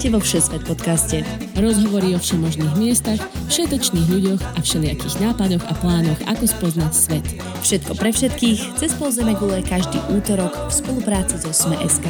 Vítajte 0.00 0.16
vo 0.16 0.24
Všesvet 0.24 0.64
podcaste. 0.64 1.16
Rozhovory 1.60 2.16
o 2.16 2.18
všemožných 2.24 2.72
miestach, 2.80 3.20
všetečných 3.52 4.08
ľuďoch 4.08 4.40
a 4.56 4.58
všelijakých 4.64 5.20
nápadoch 5.20 5.60
a 5.60 5.76
plánoch, 5.76 6.16
ako 6.24 6.48
spoznať 6.48 6.92
svet. 6.96 7.26
Všetko 7.60 7.92
pre 8.00 8.08
všetkých, 8.08 8.80
cez 8.80 8.96
pol 8.96 9.12
gule 9.12 9.60
každý 9.60 10.00
útorok 10.08 10.56
v 10.56 10.72
spolupráci 10.72 11.36
so 11.44 11.52
Sme.sk. 11.52 12.08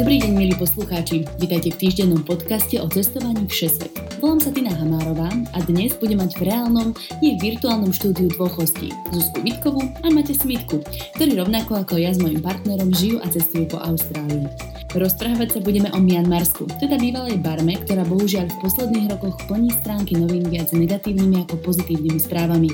Dobrý 0.00 0.16
deň, 0.16 0.32
milí 0.32 0.56
poslucháči. 0.56 1.28
Vítajte 1.36 1.76
v 1.76 1.76
týždennom 1.76 2.24
podcaste 2.24 2.80
o 2.80 2.88
cestovaní 2.88 3.44
Všesvet. 3.52 4.11
Volám 4.22 4.38
sa 4.38 4.54
Tina 4.54 4.70
Hamárová 4.70 5.26
a 5.50 5.58
dnes 5.66 5.98
budem 5.98 6.22
mať 6.22 6.38
v 6.38 6.46
reálnom, 6.46 6.94
nie 7.18 7.34
virtuálnom 7.42 7.90
štúdiu 7.90 8.30
dvoch 8.30 8.54
hostí, 8.54 8.94
Zuzku 9.10 9.42
Vitkovú 9.42 9.82
a 9.82 10.14
Mate 10.14 10.30
Smitku, 10.30 10.78
ktorí 11.18 11.34
rovnako 11.34 11.82
ako 11.82 11.98
ja 11.98 12.14
s 12.14 12.22
mojim 12.22 12.38
partnerom 12.38 12.94
žijú 12.94 13.18
a 13.18 13.26
cestujú 13.26 13.66
po 13.74 13.82
Austrálii. 13.82 14.46
Rozprávať 14.92 15.56
sa 15.56 15.60
budeme 15.64 15.88
o 15.96 15.98
Mianmarsku, 16.04 16.68
teda 16.76 17.00
bývalej 17.00 17.40
barme, 17.40 17.80
ktorá 17.80 18.04
bohužiaľ 18.04 18.52
v 18.52 18.60
posledných 18.60 19.08
rokoch 19.16 19.40
plní 19.48 19.72
stránky 19.80 20.20
novín 20.20 20.44
viac 20.52 20.68
negatívnymi 20.68 21.48
ako 21.48 21.64
pozitívnymi 21.64 22.20
správami. 22.20 22.68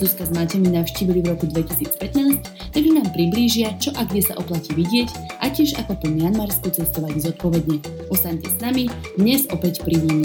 Zuzka 0.00 0.24
s 0.24 0.32
Maťom 0.32 0.64
navštívili 0.64 1.20
v 1.20 1.36
roku 1.36 1.44
2015, 1.44 2.72
takže 2.72 2.90
nám 2.96 3.12
priblížia, 3.12 3.76
čo 3.76 3.92
a 4.00 4.08
kde 4.08 4.24
sa 4.24 4.40
oplatí 4.40 4.72
vidieť 4.72 5.12
a 5.44 5.52
tiež 5.52 5.76
ako 5.84 5.92
po 6.00 6.08
Mianmarsku 6.08 6.72
cestovať 6.72 7.20
zodpovedne. 7.20 7.84
Ostaňte 8.08 8.48
s 8.48 8.56
nami, 8.64 8.88
dnes 9.20 9.44
opäť 9.52 9.84
pri 9.84 10.00
Víne. 10.00 10.24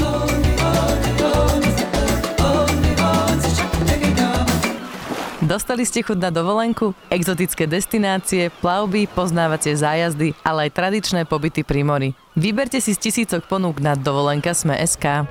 Dostali 5.43 5.83
ste 5.83 5.99
chuť 5.99 6.23
na 6.23 6.31
dovolenku? 6.31 6.95
Exotické 7.11 7.67
destinácie, 7.67 8.47
plavby, 8.63 9.11
poznávacie 9.11 9.75
zájazdy, 9.75 10.31
ale 10.39 10.71
aj 10.71 10.75
tradičné 10.79 11.27
pobyty 11.27 11.67
pri 11.67 11.83
mori. 11.83 12.09
Vyberte 12.39 12.79
si 12.79 12.95
z 12.95 13.03
tisícok 13.03 13.43
ponúk 13.51 13.83
na 13.83 13.91
dovolenka 13.99 14.55
sme 14.55 14.79
SK. 14.79 15.27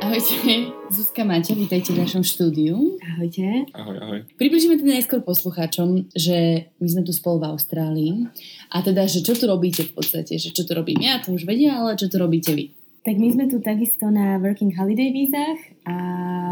Ahojte, 0.00 0.72
Zuzka 0.88 1.20
Maťa, 1.20 1.52
vítajte 1.52 1.92
v 1.92 2.08
našom 2.08 2.24
štúdiu. 2.24 2.96
Ahojte. 3.12 3.68
Ahoj, 3.76 3.96
ahoj. 4.00 4.20
Približíme 4.40 4.80
teda 4.80 4.96
najskôr 4.96 5.20
poslucháčom, 5.20 6.08
že 6.16 6.72
my 6.80 6.88
sme 6.96 7.02
tu 7.04 7.12
spolu 7.12 7.44
v 7.44 7.52
Austrálii 7.52 8.24
a 8.72 8.80
teda, 8.80 9.04
že 9.04 9.20
čo 9.20 9.36
tu 9.36 9.44
robíte 9.44 9.84
v 9.84 9.92
podstate, 9.92 10.40
že 10.40 10.48
čo 10.56 10.64
tu 10.64 10.72
robím 10.72 10.96
ja, 11.04 11.20
to 11.20 11.36
už 11.36 11.44
vedia, 11.44 11.76
ale 11.76 12.00
čo 12.00 12.08
tu 12.08 12.16
robíte 12.16 12.56
vy. 12.56 12.72
Tak 13.06 13.22
my 13.22 13.30
sme 13.30 13.46
tu 13.46 13.62
takisto 13.62 14.10
na 14.10 14.34
Working 14.42 14.74
Holiday 14.74 15.14
vízach 15.14 15.62
a 15.86 15.94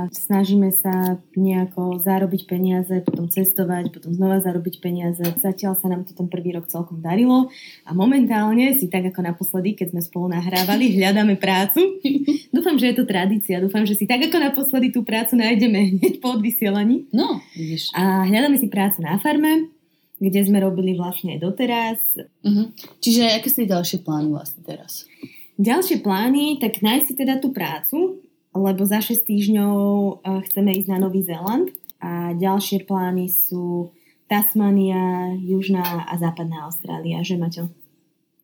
snažíme 0.06 0.70
sa 0.70 1.18
nejako 1.34 1.98
zarobiť 1.98 2.46
peniaze, 2.46 3.02
potom 3.02 3.26
cestovať, 3.26 3.90
potom 3.90 4.14
znova 4.14 4.38
zarobiť 4.38 4.78
peniaze. 4.78 5.18
Zatiaľ 5.18 5.74
sa 5.74 5.90
nám 5.90 6.06
to 6.06 6.14
ten 6.14 6.30
prvý 6.30 6.54
rok 6.54 6.70
celkom 6.70 7.02
darilo 7.02 7.50
a 7.82 7.90
momentálne 7.90 8.70
si 8.78 8.86
tak 8.86 9.10
ako 9.10 9.34
naposledy, 9.34 9.74
keď 9.74 9.98
sme 9.98 10.02
spolu 10.06 10.30
nahrávali, 10.30 10.94
hľadáme 10.94 11.34
prácu. 11.42 11.98
dúfam, 12.54 12.78
že 12.78 12.94
je 12.94 13.02
to 13.02 13.04
tradícia, 13.10 13.58
dúfam, 13.58 13.82
že 13.82 13.98
si 13.98 14.06
tak 14.06 14.22
ako 14.22 14.38
naposledy 14.38 14.94
tú 14.94 15.02
prácu 15.02 15.34
nájdeme 15.34 15.98
hneď 15.98 16.22
po 16.22 16.38
odvysielaní. 16.38 17.10
No, 17.10 17.42
vidíš. 17.58 17.90
A 17.98 18.30
hľadáme 18.30 18.62
si 18.62 18.70
prácu 18.70 19.02
na 19.02 19.18
farme, 19.18 19.74
kde 20.22 20.38
sme 20.46 20.62
robili 20.62 20.94
vlastne 20.94 21.34
doteraz. 21.34 21.98
Uh-huh. 22.46 22.70
Čiže 23.02 23.42
aké 23.42 23.50
sú 23.50 23.66
ďalšie 23.66 24.06
plány 24.06 24.30
vlastne 24.30 24.62
teraz? 24.62 25.10
Ďalšie 25.54 26.02
plány, 26.02 26.58
tak 26.58 26.82
nájsť 26.82 27.04
si 27.06 27.14
teda 27.14 27.38
tú 27.38 27.54
prácu, 27.54 28.18
lebo 28.50 28.82
za 28.82 28.98
6 28.98 29.22
týždňov 29.22 29.74
eh, 29.78 30.42
chceme 30.50 30.74
ísť 30.74 30.88
na 30.90 30.98
Nový 30.98 31.22
Zéland 31.22 31.70
a 32.02 32.34
ďalšie 32.34 32.82
plány 32.90 33.30
sú 33.30 33.94
Tasmania, 34.26 35.30
Južná 35.38 36.10
a 36.10 36.14
Západná 36.18 36.66
Austrália, 36.66 37.22
že 37.22 37.38
Maťo? 37.38 37.70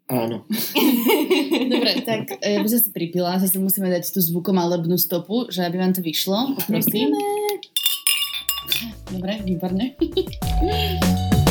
Áno. 0.06 0.46
Dobre, 1.74 2.02
tak 2.06 2.38
ja 2.42 2.58
by 2.62 2.68
som 2.70 2.78
si 2.78 2.90
pripila, 2.94 3.42
zase 3.42 3.58
musíme 3.58 3.90
dať 3.90 4.06
tú 4.10 4.22
zvukom 4.22 4.54
malebnú 4.54 4.94
stopu, 4.94 5.50
že 5.50 5.66
aby 5.66 5.82
vám 5.82 5.94
to 5.94 6.02
vyšlo. 6.02 6.54
Prosím. 6.66 7.10
Dobre, 9.10 9.42
výborne. 9.42 9.98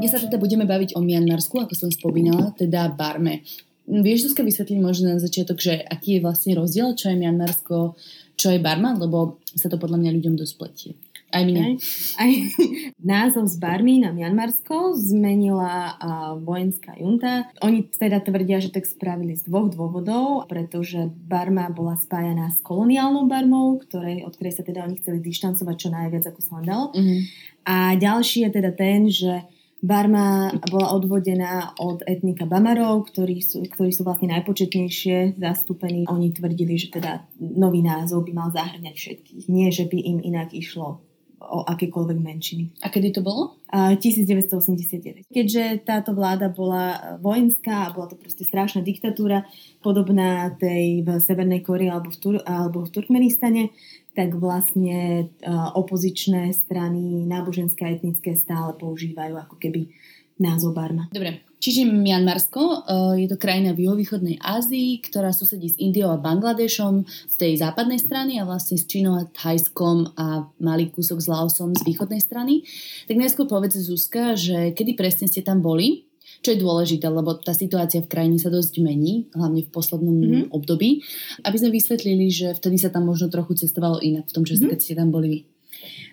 Dnes 0.00 0.16
sa 0.16 0.16
teda 0.16 0.40
budeme 0.40 0.64
baviť 0.64 0.96
o 0.96 1.04
Mianmarsku, 1.04 1.60
ako 1.60 1.76
som 1.76 1.92
spomínala, 1.92 2.56
teda 2.56 2.88
Barme. 2.88 3.44
Vieš, 3.90 4.30
Zuzka, 4.30 4.46
vysvetliť 4.46 4.78
možno 4.78 5.10
na 5.10 5.18
začiatok, 5.18 5.58
že 5.58 5.74
aký 5.82 6.18
je 6.18 6.24
vlastne 6.24 6.54
rozdiel, 6.54 6.94
čo 6.94 7.10
je 7.10 7.18
Mianmarsko, 7.18 7.98
čo 8.38 8.48
je 8.54 8.62
Barma, 8.62 8.94
lebo 8.94 9.42
sa 9.50 9.66
to 9.66 9.82
podľa 9.82 9.98
mňa 9.98 10.10
ľuďom 10.14 10.34
dosť 10.38 10.54
pletie. 10.54 10.92
Aj 11.30 11.46
mne. 11.46 11.62
Aj, 11.62 12.26
aj 12.26 12.30
názov 13.14 13.46
z 13.46 13.56
Barmy 13.62 14.02
na 14.02 14.10
Mianmarsko 14.10 14.98
zmenila 14.98 15.94
uh, 15.94 16.34
vojenská 16.42 16.98
junta. 16.98 17.46
Oni 17.62 17.86
teda 17.86 18.18
tvrdia, 18.18 18.58
že 18.58 18.74
tak 18.74 18.82
spravili 18.82 19.38
z 19.38 19.46
dvoch 19.46 19.70
dôvodov, 19.70 20.50
pretože 20.50 21.06
Barma 21.06 21.70
bola 21.70 21.94
spájaná 21.94 22.50
s 22.50 22.58
koloniálnou 22.66 23.30
Barmou, 23.30 23.78
ktorej, 23.78 24.26
od 24.26 24.34
ktorej 24.34 24.58
sa 24.58 24.66
teda 24.66 24.82
oni 24.82 24.98
chceli 24.98 25.22
dištancovať 25.22 25.76
čo 25.78 25.88
najviac, 25.94 26.24
ako 26.26 26.40
sa 26.42 26.52
len 26.58 26.66
dalo. 26.66 26.86
Mhm. 26.98 27.16
A 27.62 27.94
ďalší 27.94 28.46
je 28.46 28.50
teda 28.50 28.70
ten, 28.74 29.06
že 29.06 29.46
Barma 29.80 30.52
bola 30.68 30.92
odvodená 30.92 31.72
od 31.80 32.04
etnika 32.04 32.44
Bamarov, 32.44 33.08
ktorí 33.08 33.40
sú, 33.40 33.64
ktorí 33.64 33.96
sú 33.96 34.04
vlastne 34.04 34.36
najpočetnejšie 34.36 35.40
zastúpení. 35.40 36.04
Oni 36.04 36.36
tvrdili, 36.36 36.76
že 36.76 36.92
teda 36.92 37.24
nový 37.40 37.80
názov 37.80 38.28
by 38.28 38.32
mal 38.36 38.48
zahrňať 38.52 38.94
všetkých. 38.94 39.44
Nie, 39.48 39.72
že 39.72 39.88
by 39.88 39.96
im 39.96 40.18
inak 40.20 40.52
išlo 40.52 41.00
o 41.40 41.64
akékoľvek 41.64 42.18
menšiny. 42.20 42.64
A 42.84 42.92
kedy 42.92 43.16
to 43.16 43.24
bolo? 43.24 43.56
A 43.72 43.96
1989. 43.96 45.32
Keďže 45.32 45.80
táto 45.88 46.12
vláda 46.12 46.52
bola 46.52 47.16
vojenská 47.18 47.88
a 47.88 47.92
bola 47.96 48.12
to 48.12 48.20
proste 48.20 48.44
strašná 48.44 48.84
diktatúra, 48.84 49.48
podobná 49.80 50.52
tej 50.60 51.00
v 51.00 51.08
Severnej 51.16 51.64
Kórei 51.64 51.88
alebo 51.88 52.12
v, 52.12 52.18
Tur- 52.20 52.44
alebo 52.44 52.84
v 52.84 52.92
Turkmenistane, 52.92 53.72
tak 54.20 54.36
vlastne 54.36 55.32
uh, 55.32 55.72
opozičné 55.80 56.52
strany, 56.52 57.24
náboženské 57.24 57.88
a 57.88 57.96
etnické 57.96 58.36
stále 58.36 58.76
používajú 58.76 59.40
ako 59.40 59.56
keby 59.56 59.88
názov 60.36 60.76
Barma. 60.76 61.08
Dobre, 61.08 61.40
čiže 61.56 61.88
Mianmarsko 61.88 62.60
uh, 62.60 63.16
je 63.16 63.24
to 63.32 63.40
krajina 63.40 63.72
v 63.72 63.88
juhovýchodnej 63.88 64.36
Ázii, 64.36 65.00
ktorá 65.00 65.32
susedí 65.32 65.72
s 65.72 65.80
Indiou 65.80 66.12
a 66.12 66.20
Bangladešom 66.20 67.08
z 67.08 67.34
tej 67.40 67.64
západnej 67.64 67.96
strany 67.96 68.36
a 68.36 68.44
vlastne 68.44 68.76
s 68.76 68.84
Čínou 68.84 69.16
a 69.16 69.24
Thajskom 69.24 70.12
a 70.20 70.44
malý 70.60 70.92
kúsok 70.92 71.16
s 71.16 71.28
Laosom 71.32 71.72
z 71.72 71.80
východnej 71.88 72.20
strany. 72.20 72.68
Tak 73.08 73.16
najskôr 73.16 73.48
povedz 73.48 73.80
Zuzka, 73.80 74.36
že 74.36 74.76
kedy 74.76 75.00
presne 75.00 75.32
ste 75.32 75.40
tam 75.40 75.64
boli 75.64 76.09
čo 76.40 76.56
je 76.56 76.62
dôležité, 76.64 77.04
lebo 77.08 77.36
tá 77.36 77.52
situácia 77.52 78.00
v 78.00 78.08
krajine 78.08 78.40
sa 78.40 78.48
dosť 78.48 78.80
mení, 78.80 79.28
hlavne 79.36 79.60
v 79.64 79.70
poslednom 79.70 80.16
mm-hmm. 80.16 80.44
období, 80.56 81.04
aby 81.44 81.56
sme 81.60 81.70
vysvetlili, 81.72 82.32
že 82.32 82.56
vtedy 82.56 82.80
sa 82.80 82.88
tam 82.88 83.08
možno 83.08 83.28
trochu 83.28 83.60
cestovalo 83.60 84.00
inak 84.00 84.24
v 84.24 84.34
tom 84.34 84.44
čase, 84.48 84.64
mm-hmm. 84.64 84.72
keď 84.72 84.78
ste 84.80 84.96
tam 84.96 85.12
boli 85.12 85.28
vy. 85.28 85.40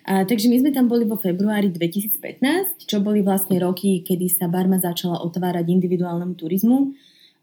A, 0.08 0.24
takže 0.24 0.48
my 0.48 0.56
sme 0.64 0.70
tam 0.72 0.88
boli 0.88 1.04
vo 1.04 1.20
februári 1.20 1.68
2015, 1.68 2.88
čo 2.88 3.04
boli 3.04 3.20
vlastne 3.20 3.60
roky, 3.60 4.00
kedy 4.00 4.28
sa 4.32 4.48
Barma 4.48 4.80
začala 4.80 5.20
otvárať 5.20 5.68
individuálnemu 5.68 6.32
turizmu. 6.36 6.78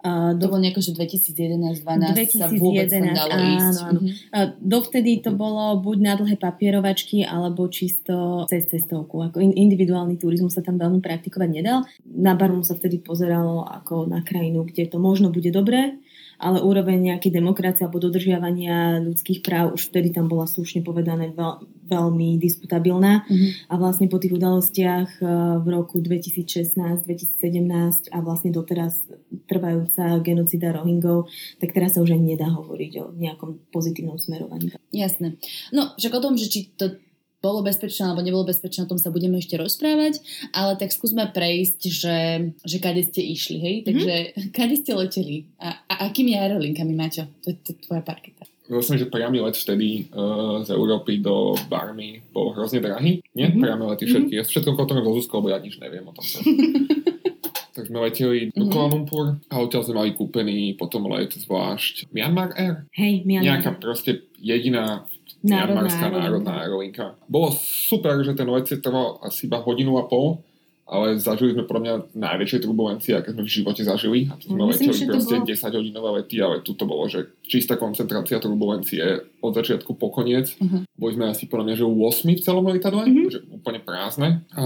Uh, 0.06 0.38
do... 0.38 0.46
To 0.46 0.54
bolo 0.54 0.62
nejako, 0.62 0.86
že 0.86 0.92
2011-2012 0.94 2.38
sa 2.38 2.48
vôbec 2.54 2.94
dalo 2.94 3.34
áno, 3.34 3.50
ísť. 3.58 3.82
Áno. 3.82 4.00
Uh, 4.06 4.48
dovtedy 4.62 5.26
to 5.26 5.34
bolo 5.34 5.82
buď 5.82 5.98
na 5.98 6.14
dlhé 6.14 6.38
papierovačky, 6.38 7.26
alebo 7.26 7.66
čisto 7.74 8.46
cez 8.46 8.70
cestovku. 8.70 9.26
Ako 9.26 9.42
in, 9.42 9.58
individuálny 9.58 10.22
turizmus 10.22 10.54
sa 10.54 10.62
tam 10.62 10.78
veľmi 10.78 11.02
praktikovať 11.02 11.50
nedal. 11.50 11.90
Na 12.06 12.38
Barmu 12.38 12.62
sa 12.62 12.78
vtedy 12.78 13.02
pozeralo 13.02 13.66
ako 13.66 14.06
na 14.06 14.22
krajinu, 14.22 14.70
kde 14.70 14.86
to 14.86 15.02
možno 15.02 15.34
bude 15.34 15.50
dobré, 15.50 15.98
ale 16.40 16.60
úroveň 16.62 17.16
nejakej 17.16 17.32
demokracie 17.32 17.86
alebo 17.88 18.04
dodržiavania 18.04 19.00
ľudských 19.04 19.40
práv 19.46 19.76
už 19.76 19.92
vtedy 19.92 20.12
tam 20.12 20.28
bola 20.28 20.46
slušne 20.50 20.84
povedané 20.84 21.32
veľ, 21.32 21.64
veľmi 21.88 22.38
diskutabilná. 22.42 23.28
Mhm. 23.28 23.72
A 23.72 23.74
vlastne 23.80 24.08
po 24.12 24.20
tých 24.20 24.36
udalostiach 24.36 25.22
eh, 25.22 25.28
v 25.62 25.68
roku 25.70 26.02
2016, 26.02 26.76
2017 27.06 28.12
a 28.12 28.18
vlastne 28.20 28.50
doteraz 28.52 29.06
trvajúca 29.46 30.20
genocida 30.26 30.74
Rohingov, 30.74 31.30
tak 31.62 31.72
teraz 31.72 31.96
sa 31.96 32.04
už 32.04 32.18
ani 32.18 32.36
nedá 32.36 32.50
hovoriť 32.50 32.92
o 33.02 33.06
nejakom 33.14 33.70
pozitívnom 33.70 34.18
smerovaní. 34.18 34.74
Jasné. 34.90 35.38
No, 35.76 35.94
však 35.96 36.14
o 36.16 36.24
tom, 36.24 36.34
že 36.40 36.48
či 36.50 36.72
to 36.74 36.98
bolo 37.46 37.62
bezpečné 37.62 38.10
alebo 38.10 38.26
nebolo 38.26 38.50
bezpečné, 38.50 38.90
o 38.90 38.90
tom 38.90 38.98
sa 38.98 39.14
budeme 39.14 39.38
ešte 39.38 39.62
rozprávať, 39.62 40.18
ale 40.50 40.74
tak 40.82 40.90
skúsme 40.90 41.30
prejsť, 41.30 41.80
že, 41.86 42.18
že 42.66 42.78
kade 42.82 43.06
ste 43.06 43.22
išli, 43.22 43.58
hej? 43.62 43.76
Mhm. 43.82 43.86
Takže 43.86 44.14
mm-hmm. 44.18 44.50
kade 44.50 44.76
ste 44.82 44.92
leteli? 44.98 45.38
A, 45.62 45.86
a 45.86 45.94
akými 46.10 46.34
aerolinkami, 46.34 46.98
Maťo? 46.98 47.30
To 47.46 47.54
je 47.54 47.78
tvoja 47.86 48.02
parketa. 48.02 48.50
Myslím, 48.66 48.98
že 48.98 49.14
priamy 49.14 49.38
let 49.46 49.54
vtedy 49.54 50.10
uh, 50.10 50.66
z 50.66 50.74
Európy 50.74 51.22
do 51.22 51.54
Barmy 51.70 52.26
bol 52.34 52.50
hrozne 52.58 52.82
drahý. 52.82 53.22
Nie? 53.38 53.54
Mhm. 53.54 53.54
Mm-hmm. 53.54 53.62
Priame 53.62 53.84
lety 53.94 54.04
všetky. 54.10 54.34
Mm-hmm. 54.42 54.50
Všetko 54.50 54.70
potom 54.74 54.98
so 55.06 55.12
Zuzkou, 55.22 55.38
lebo 55.46 55.54
ja 55.54 55.62
nič 55.62 55.78
neviem 55.78 56.02
o 56.02 56.14
tom. 56.18 56.26
tak 57.76 57.92
sme 57.92 58.08
leteli 58.08 58.56
do 58.56 58.66
Mhm. 58.66 58.72
Kuala 58.72 58.90
Lumpur 58.96 59.26
a 59.52 59.56
odtiaľ 59.60 59.84
sme 59.84 59.96
mali 60.00 60.12
kúpený 60.16 60.80
potom 60.80 61.12
let 61.12 61.36
zvlášť 61.36 62.08
Myanmar 62.16 62.56
Air. 62.56 62.88
Hej, 62.96 63.28
Mianmar. 63.28 63.60
Nejaká 63.60 63.72
proste 63.84 64.24
jediná 64.40 65.04
Národná 65.46 66.10
národná 66.10 66.54
aerolinka. 66.60 67.06
Bolo 67.26 67.54
super, 67.56 68.18
že 68.22 68.34
ten 68.34 68.46
let 68.46 68.66
trval 68.80 69.22
asi 69.22 69.46
iba 69.46 69.58
hodinu 69.58 69.96
a 69.96 70.04
pol, 70.04 70.42
ale 70.86 71.18
zažili 71.18 71.52
sme 71.52 71.66
podľa 71.66 71.82
mňa 71.82 71.94
najväčšie 72.14 72.62
turbulencie, 72.62 73.14
aké 73.14 73.34
sme 73.34 73.42
v 73.42 73.50
živote 73.52 73.82
zažili. 73.82 74.30
A 74.30 74.38
to 74.38 74.50
sme 74.50 74.70
myslím, 74.70 74.94
leteli 74.94 75.10
proste 75.10 75.36
bolo- 75.36 75.50
10 75.50 75.74
hodinové 75.76 76.10
lety, 76.16 76.36
ale 76.38 76.56
tu 76.62 76.72
to 76.74 76.86
bolo, 76.86 77.10
že 77.10 77.20
čistá 77.42 77.74
koncentrácia 77.74 78.38
turbulencie 78.38 79.02
od 79.40 79.52
začiatku 79.52 79.98
po 79.98 80.10
koniec. 80.10 80.54
Mhm. 80.58 80.86
Boli 80.94 81.12
sme 81.14 81.26
asi 81.28 81.46
podľa 81.46 81.66
mňa, 81.66 81.76
že 81.76 81.86
8 81.86 82.38
v 82.38 82.42
celom 82.42 82.66
lietadle, 82.66 83.02
Mhm. 83.02 83.24
že 83.30 83.40
úplne 83.50 83.82
prázdne. 83.82 84.46
A 84.54 84.64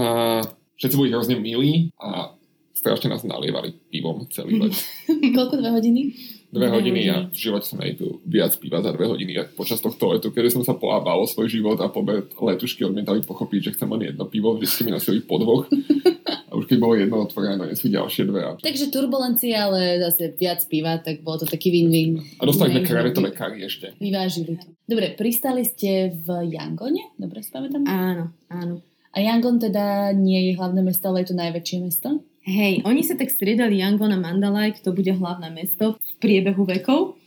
všetci 0.76 0.96
boli 0.96 1.08
hrozne 1.08 1.36
milí 1.36 1.88
a 1.96 2.36
strašne 2.76 3.08
nás 3.08 3.24
nalievali 3.24 3.76
pivom 3.88 4.24
celý 4.28 4.60
let. 4.60 4.76
Koľko? 5.36 5.56
Dve 5.56 5.70
hodiny? 5.72 6.02
Dve 6.50 6.66
Dve 6.66 6.74
hodiny 6.74 7.00
a 7.06 7.30
v 7.30 7.38
živote 7.38 7.62
som 7.62 7.78
nejpil 7.78 8.18
viac 8.26 8.58
piva 8.58 8.82
za 8.82 8.90
dve 8.90 9.06
hodiny 9.06 9.38
ako 9.38 9.50
počas 9.54 9.78
tohto 9.78 10.10
letu, 10.10 10.34
kedy 10.34 10.50
som 10.50 10.66
sa 10.66 10.74
polábal 10.74 11.22
o 11.22 11.26
svoj 11.30 11.46
život 11.46 11.78
a 11.78 11.86
pobe 11.86 12.26
letušky 12.26 12.82
odmietali 12.82 13.22
pochopiť, 13.22 13.70
že 13.70 13.74
chcem 13.78 13.86
len 13.94 14.10
jedno 14.10 14.26
pivo, 14.26 14.58
vždy 14.58 14.82
mi 14.82 14.90
nosili 14.90 15.22
po 15.22 15.38
dvoch. 15.38 15.70
A 16.50 16.58
už 16.58 16.66
keď 16.66 16.78
bolo 16.82 16.98
jedno 16.98 17.22
otvorené, 17.22 17.54
donesli 17.54 17.94
ďalšie 17.94 18.26
dve. 18.26 18.42
A, 18.42 18.58
Takže 18.58 18.90
turbulencie, 18.90 19.54
ale 19.54 20.02
zase 20.02 20.34
viac 20.34 20.58
piva, 20.66 20.98
tak 20.98 21.22
bolo 21.22 21.38
to 21.38 21.46
taký 21.46 21.70
win-win. 21.70 22.18
a 22.18 22.42
dostali 22.42 22.74
sme 22.74 22.82
krevetové 22.82 23.30
kary 23.30 23.62
ešte. 23.62 23.94
Vyvážili 24.02 24.58
to. 24.58 24.66
Dobre, 24.90 25.14
pristali 25.14 25.62
ste 25.62 26.10
v 26.10 26.50
Yangone? 26.50 27.14
Dobre 27.14 27.46
si 27.46 27.54
pamätám? 27.54 27.86
Áno, 27.86 28.34
áno. 28.50 28.82
A 29.14 29.22
Yangon 29.22 29.62
teda 29.62 30.10
nie 30.14 30.50
je 30.50 30.58
hlavné 30.58 30.82
mesto, 30.82 31.06
ale 31.10 31.22
je 31.22 31.30
to 31.30 31.38
najväčšie 31.38 31.78
mesto? 31.82 32.22
Hej, 32.40 32.80
oni 32.88 33.04
sa 33.04 33.20
tak 33.20 33.28
striedali 33.28 33.84
Yangon 33.84 34.16
a 34.16 34.18
Mandalay, 34.18 34.72
kto 34.72 34.96
bude 34.96 35.12
hlavné 35.12 35.52
mesto 35.52 36.00
v 36.00 36.12
priebehu 36.24 36.64
vekov. 36.64 37.20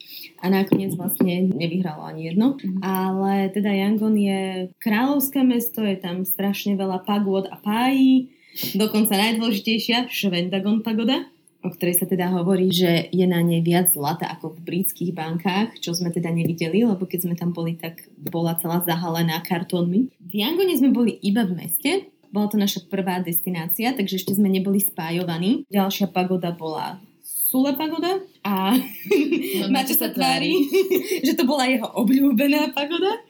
A 0.43 0.51
nakoniec 0.51 0.91
vlastne 0.99 1.47
nevyhralo 1.53 2.03
ani 2.03 2.33
jedno. 2.33 2.59
Mhm. 2.59 2.81
Ale 2.83 3.53
teda 3.53 3.71
Yangon 3.71 4.17
je 4.17 4.73
kráľovské 4.81 5.45
mesto, 5.45 5.85
je 5.85 5.95
tam 6.01 6.27
strašne 6.27 6.75
veľa 6.75 7.05
pagôd 7.05 7.47
a 7.47 7.55
pájí. 7.55 8.33
Dokonca 8.77 9.17
najdôležitejšia 9.17 10.13
Švendagon 10.13 10.85
pagoda, 10.85 11.25
o 11.65 11.71
ktorej 11.73 11.97
sa 11.97 12.05
teda 12.05 12.29
hovorí, 12.29 12.69
že 12.69 13.09
je 13.09 13.25
na 13.25 13.41
nej 13.41 13.65
viac 13.65 13.89
zlata 13.89 14.29
ako 14.29 14.53
v 14.53 14.59
britských 14.61 15.15
bankách, 15.15 15.81
čo 15.81 15.95
sme 15.95 16.13
teda 16.13 16.29
nevideli, 16.29 16.85
lebo 16.85 17.07
keď 17.07 17.19
sme 17.25 17.35
tam 17.39 17.49
boli, 17.55 17.79
tak 17.79 18.05
bola 18.19 18.53
celá 18.61 18.83
zahalená 18.85 19.41
kartónmi. 19.41 20.11
V 20.21 20.33
Yangone 20.37 20.75
sme 20.77 20.93
boli 20.93 21.17
iba 21.23 21.47
v 21.47 21.65
meste, 21.65 22.12
bola 22.33 22.49
to 22.49 22.57
naša 22.57 22.81
prvá 22.83 23.21
destinácia, 23.21 23.93
takže 23.93 24.17
ešte 24.17 24.33
sme 24.33 24.49
neboli 24.49 24.81
spájovaní. 24.81 25.69
Ďalšia 25.69 26.09
pagoda 26.09 26.49
bola 26.49 26.97
Sule 27.23 27.77
pagoda 27.77 28.17
a 28.41 28.73
No, 28.73 29.69
Maťo 29.73 29.93
sa 29.93 30.09
tvári, 30.09 30.57
že 31.25 31.37
to 31.37 31.45
bola 31.45 31.69
jeho 31.69 31.85
obľúbená 31.85 32.73
pagoda. 32.73 33.21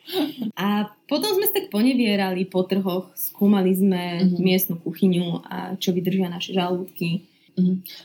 A 0.55 0.87
potom 1.05 1.35
sme 1.35 1.43
sa 1.43 1.59
tak 1.59 1.67
ponevierali 1.67 2.47
po 2.47 2.63
trhoch, 2.63 3.11
skúmali 3.13 3.75
sme 3.75 4.23
Mhm. 4.23 4.39
miestnu 4.39 4.75
kuchyňu 4.79 5.43
a 5.43 5.75
čo 5.75 5.91
vydržia 5.91 6.31
naše 6.31 6.55
žalúdky. 6.55 7.27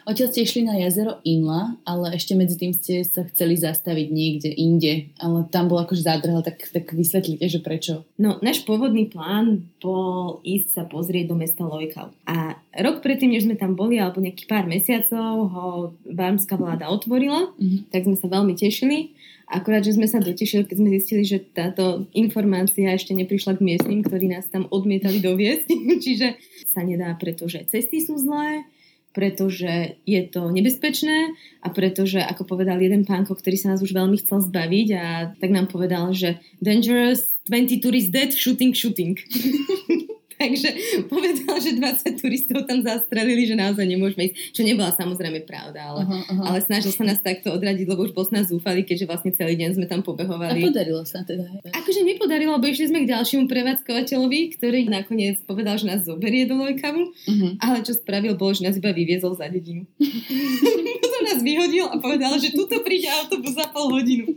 Odtiaľ 0.04 0.28
ste 0.28 0.44
išli 0.44 0.60
na 0.64 0.76
jazero 0.76 1.24
Inla, 1.24 1.76
ale 1.88 2.12
ešte 2.14 2.36
medzi 2.36 2.60
tým 2.60 2.76
ste 2.76 3.00
sa 3.04 3.24
chceli 3.28 3.56
zastaviť 3.56 4.08
niekde 4.12 4.50
inde, 4.52 5.08
ale 5.16 5.48
tam 5.48 5.72
bol 5.72 5.80
akože 5.80 6.04
zádrhel, 6.04 6.44
tak, 6.44 6.60
tak 6.68 6.92
vysvetlite, 6.92 7.48
že 7.48 7.60
prečo. 7.64 8.04
No, 8.20 8.36
náš 8.44 8.62
pôvodný 8.68 9.08
plán 9.08 9.64
bol 9.80 10.44
ísť 10.44 10.68
sa 10.68 10.82
pozrieť 10.84 11.32
do 11.32 11.36
mesta 11.40 11.64
Lojkal. 11.64 12.12
A 12.28 12.60
rok 12.76 13.00
predtým, 13.00 13.32
než 13.32 13.48
sme 13.48 13.56
tam 13.56 13.72
boli, 13.72 13.96
alebo 13.96 14.20
nejaký 14.20 14.44
pár 14.44 14.68
mesiacov, 14.68 15.32
ho 15.48 15.66
barmská 16.04 16.60
vláda 16.60 16.92
otvorila, 16.92 17.52
Mhm. 17.56 17.88
tak 17.88 18.04
sme 18.04 18.16
sa 18.20 18.28
veľmi 18.28 18.52
tešili. 18.52 19.16
Akurát, 19.48 19.80
že 19.80 19.96
sme 19.96 20.04
sa 20.04 20.20
dotešili, 20.20 20.68
keď 20.68 20.76
sme 20.76 20.92
zistili, 20.92 21.24
že 21.24 21.40
táto 21.40 22.04
informácia 22.12 22.92
ešte 22.92 23.16
neprišla 23.16 23.56
k 23.56 23.64
miestnym, 23.64 24.04
ktorí 24.04 24.28
nás 24.28 24.44
tam 24.52 24.68
odmietali 24.68 25.24
doviesť. 25.24 25.72
Čiže 26.04 26.36
sa 26.68 26.84
nedá, 26.84 27.16
pretože 27.16 27.64
cesty 27.72 28.04
sú 28.04 28.20
zlé, 28.20 28.68
pretože 29.16 29.98
je 30.04 30.22
to 30.28 30.52
nebezpečné 30.52 31.32
a 31.64 31.68
pretože, 31.72 32.20
ako 32.20 32.44
povedal 32.44 32.78
jeden 32.78 33.08
pánko, 33.08 33.34
ktorý 33.34 33.56
sa 33.56 33.74
nás 33.74 33.80
už 33.80 33.96
veľmi 33.96 34.20
chcel 34.20 34.44
zbaviť 34.44 34.88
a 34.94 35.06
tak 35.38 35.50
nám 35.50 35.70
povedal, 35.72 36.12
že 36.12 36.38
dangerous, 36.60 37.32
20 37.48 37.80
tourists 37.80 38.12
dead, 38.12 38.30
shooting, 38.30 38.76
shooting. 38.76 39.16
Takže 40.38 40.68
povedal, 41.06 41.58
že 41.58 41.74
20 41.74 41.82
turistov 42.16 42.62
tam 42.62 42.80
zastrelili, 42.80 43.42
že 43.42 43.54
naozaj 43.54 43.82
nemôžeme 43.84 44.26
ísť, 44.26 44.52
čo 44.52 44.62
nebola 44.62 44.90
samozrejme 44.90 45.42
pravda, 45.42 45.80
ale, 45.84 46.00
Aha, 46.00 46.18
aha. 46.28 46.42
ale 46.46 46.58
snažil 46.60 46.90
sa 46.90 47.02
nás 47.02 47.18
takto 47.18 47.50
odradiť, 47.50 47.84
lebo 47.84 48.02
už 48.02 48.12
bol 48.12 48.22
nás 48.28 48.46
zúfali, 48.46 48.82
keďže 48.82 49.04
vlastne 49.04 49.30
celý 49.30 49.56
deň 49.56 49.74
sme 49.74 49.86
tam 49.86 50.00
A 50.00 50.06
pobehovali. 50.06 50.62
podarilo 50.62 51.02
sa 51.02 51.20
teda. 51.20 51.42
Akože 51.72 52.02
nepodarilo, 52.02 52.54
lebo 52.54 52.64
išli 52.64 52.86
sme 52.86 53.02
k 53.02 53.10
ďalšiemu 53.10 53.44
prevádzkovateľovi, 53.46 54.40
ktorý 54.54 54.86
nakoniec 54.86 55.42
povedal, 55.42 55.74
že 55.74 55.86
nás 55.86 56.02
zoberie 56.02 56.44
do 56.44 56.54
Lojkavu, 56.56 57.02
Mhm. 57.26 57.48
ale 57.58 57.82
čo 57.82 57.92
spravil, 57.92 58.34
bolo, 58.34 58.52
že 58.52 58.62
nás 58.62 58.74
iba 58.74 58.90
vyviezol 58.90 59.34
za 59.34 59.48
dedinu. 59.48 59.88
Potom 61.00 61.22
nás 61.24 61.40
vyhodil 61.40 61.84
a 61.84 61.96
povedal, 61.96 62.36
že 62.36 62.52
tuto 62.52 62.78
príde 62.80 63.08
autobus 63.08 63.52
za 63.52 63.66
pol 63.68 63.90
hodinu. 63.92 64.28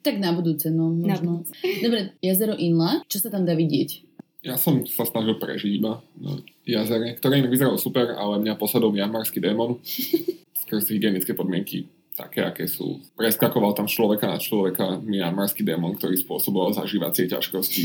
Tak 0.00 0.16
na 0.16 0.30
budúce, 0.30 0.68
no 0.68 0.88
Na 0.88 1.16
možno. 1.16 1.42
Dobre, 1.80 2.16
jazero 2.20 2.54
Inla, 2.54 3.02
čo 3.04 3.18
sa 3.18 3.28
tam 3.28 3.42
dá 3.42 3.52
vidieť? 3.52 4.13
Ja 4.44 4.60
som 4.60 4.84
sa 4.84 5.08
snažil 5.08 5.40
prežiť 5.40 5.72
iba 5.80 6.04
na 6.20 6.36
jazere, 6.68 7.16
ktoré 7.16 7.40
inak 7.40 7.48
vyzeralo 7.48 7.80
super, 7.80 8.12
ale 8.12 8.44
mňa 8.44 8.60
posadol 8.60 8.92
janmarský 8.92 9.40
démon 9.40 9.80
skrz 10.68 10.92
hygienické 10.92 11.32
podmienky 11.32 11.88
také, 12.14 12.46
aké 12.46 12.64
sú. 12.70 13.02
Preskakoval 13.18 13.74
tam 13.74 13.90
človeka 13.90 14.30
na 14.30 14.38
človeka 14.38 15.02
janmarský 15.02 15.66
démon, 15.66 15.98
ktorý 15.98 16.20
spôsoboval 16.20 16.76
zažívacie 16.76 17.26
ťažkosti 17.26 17.84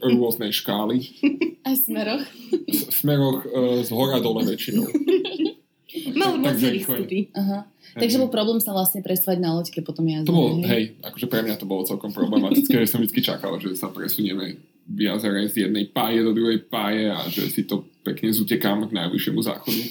rôznej 0.00 0.54
škály. 0.54 1.04
Aj 1.68 1.74
v 1.76 1.80
smeroch. 1.82 2.24
V 2.70 2.92
smeroch 2.94 3.38
e, 3.44 3.84
z 3.84 3.90
hora 3.92 4.22
dole 4.22 4.48
väčšinou. 4.48 4.88
Mal 6.22 6.38
rôzne 6.38 6.70
výstupy. 6.70 7.34
Aha. 7.34 7.66
Takže 7.98 8.22
bol 8.22 8.30
problém 8.30 8.62
sa 8.62 8.70
vlastne 8.70 9.02
presvať 9.02 9.42
na 9.42 9.58
loďke 9.58 9.82
potom 9.82 10.06
jazere. 10.06 10.30
To 10.30 10.38
bolo, 10.38 10.62
hej, 10.62 10.94
akože 11.02 11.26
pre 11.26 11.42
mňa 11.42 11.58
to 11.58 11.66
bolo 11.66 11.82
celkom 11.82 12.14
problematické, 12.14 12.86
že 12.86 12.88
som 12.88 13.02
vždy 13.02 13.20
čakal, 13.20 13.58
že 13.58 13.74
sa 13.74 13.90
presunieme 13.90 14.62
jazere 14.96 15.46
z 15.46 15.68
jednej 15.68 15.90
páje 15.90 16.24
do 16.24 16.34
druhej 16.34 16.66
páje 16.66 17.10
a 17.10 17.22
že 17.30 17.46
si 17.50 17.62
to 17.66 17.86
pekne 18.02 18.32
zutekám 18.32 18.88
k 18.88 18.96
najvyššiemu 18.96 19.40
záchodu. 19.44 19.82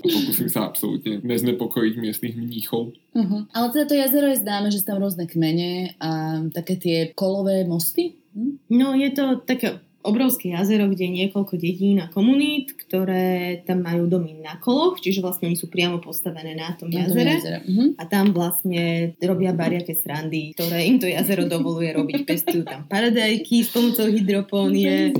A 0.00 0.06
pokúsim 0.08 0.48
sa 0.48 0.64
absolútne 0.64 1.20
neznepokojiť 1.20 1.94
miestnych 2.00 2.34
mníchov. 2.34 2.96
Uh-huh. 3.12 3.44
Ale 3.52 3.66
teda 3.70 3.84
to 3.84 3.94
jazero 4.00 4.26
je 4.32 4.40
známe, 4.40 4.72
že 4.72 4.80
sú 4.80 4.86
tam 4.88 4.98
rôzne 5.04 5.28
kmene 5.28 5.94
a 6.00 6.40
také 6.50 6.80
tie 6.80 6.98
kolové 7.12 7.68
mosty. 7.68 8.16
Hm? 8.32 8.54
No 8.72 8.96
je 8.96 9.10
to 9.12 9.44
také 9.44 9.76
obrovské 10.00 10.56
jazero, 10.56 10.88
kde 10.88 11.04
je 11.04 11.16
niekoľko 11.24 11.54
dedín 11.54 12.00
a 12.00 12.08
komunít, 12.08 12.72
ktoré 12.72 13.60
tam 13.62 13.84
majú 13.84 14.08
domy 14.08 14.40
na 14.40 14.56
koloch, 14.56 14.96
čiže 14.96 15.20
vlastne 15.20 15.46
oni 15.46 15.56
sú 15.56 15.68
priamo 15.68 16.00
postavené 16.00 16.56
na 16.56 16.72
tom 16.72 16.88
Na 16.88 17.04
jazere. 17.04 17.36
jazere. 17.36 17.58
Uh-huh. 17.68 17.92
A 18.00 18.08
tam 18.08 18.32
vlastne 18.32 19.12
robia 19.20 19.52
bariaké 19.52 19.92
srandy, 19.92 20.56
ktoré 20.56 20.88
im 20.88 20.96
to 20.96 21.04
jazero 21.04 21.44
dovoluje 21.44 21.92
robiť. 21.92 22.24
Pestujú 22.24 22.64
tam 22.64 22.88
paradajky 22.88 23.60
s 23.60 23.68
pomocou 23.68 24.08
hydropónie. 24.08 25.12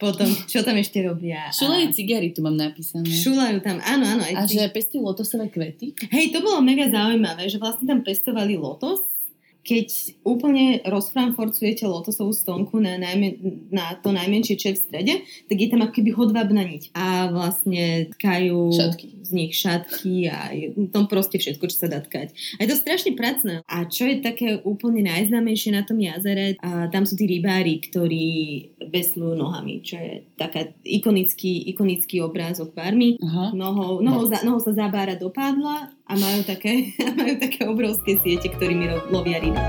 Potom, 0.00 0.24
čo 0.48 0.64
tam 0.64 0.80
ešte 0.80 1.04
robia? 1.04 1.46
A 1.46 1.52
Šulejú 1.52 1.92
cigary, 1.92 2.32
tu 2.32 2.40
mám 2.40 2.56
napísané. 2.56 3.04
Šulajú 3.04 3.60
tam, 3.60 3.84
áno, 3.84 4.08
áno. 4.08 4.24
Aj 4.24 4.32
a 4.32 4.48
tí- 4.48 4.56
že 4.56 4.72
pestujú 4.72 5.04
lotosové 5.04 5.52
kvety. 5.52 5.92
Hej, 6.08 6.32
to 6.32 6.40
bolo 6.40 6.64
mega 6.64 6.88
zaujímavé, 6.88 7.44
že 7.46 7.60
vlastne 7.60 7.84
tam 7.84 8.00
pestovali 8.00 8.56
lotos. 8.56 9.04
Keď 9.60 9.88
úplne 10.24 10.80
rozfranforcujete 10.88 11.84
lotosovú 11.84 12.32
stonku 12.32 12.80
na, 12.80 12.96
najmen, 12.96 13.68
na 13.68 13.94
to 14.00 14.10
najmenšie, 14.10 14.56
čo 14.56 14.72
je 14.72 14.76
v 14.76 14.82
strede, 14.82 15.14
tak 15.48 15.56
je 15.60 15.68
tam 15.68 15.84
ako 15.84 15.92
keby 16.00 16.10
hodvábna 16.16 16.64
niť. 16.64 16.96
A 16.96 17.28
vlastne 17.28 18.08
tkajú 18.16 18.72
Šatky. 18.72 19.06
z 19.20 19.30
nich 19.36 19.52
šatky 19.54 20.26
a 20.32 20.38
tam 20.90 21.06
proste 21.06 21.36
všetko, 21.36 21.64
čo 21.68 21.76
sa 21.86 21.88
dá 21.92 22.00
tkať. 22.00 22.32
A 22.56 22.64
je 22.64 22.68
to 22.72 22.80
strašne 22.80 23.12
pracné. 23.14 23.60
A 23.68 23.84
čo 23.84 24.08
je 24.08 24.24
také 24.24 24.58
úplne 24.64 25.04
najznámejšie 25.06 25.76
na 25.76 25.84
tom 25.84 26.00
jazere, 26.00 26.56
a 26.60 26.88
tam 26.88 27.04
sú 27.04 27.14
tí 27.14 27.28
rybári, 27.28 27.78
ktorí 27.84 28.26
veslujú 28.90 29.36
nohami, 29.38 29.84
čo 29.84 30.00
je 30.00 30.24
taká 30.34 30.72
ikonický, 30.82 31.70
ikonický 31.70 32.24
obrázok 32.24 32.74
barmy 32.74 33.20
nohou, 33.52 34.00
nohou, 34.02 34.24
za, 34.26 34.42
nohou 34.42 34.60
sa 34.60 34.72
zabára 34.74 35.14
do 35.14 35.30
pádla 35.30 35.92
a 36.10 36.12
majú 36.18 36.42
také, 36.42 36.90
a 37.06 37.14
majú 37.14 37.34
také 37.38 37.60
obrovské 37.70 38.18
siete, 38.18 38.50
ktorými 38.50 39.14
lovia 39.14 39.38
ryby. 39.38 39.62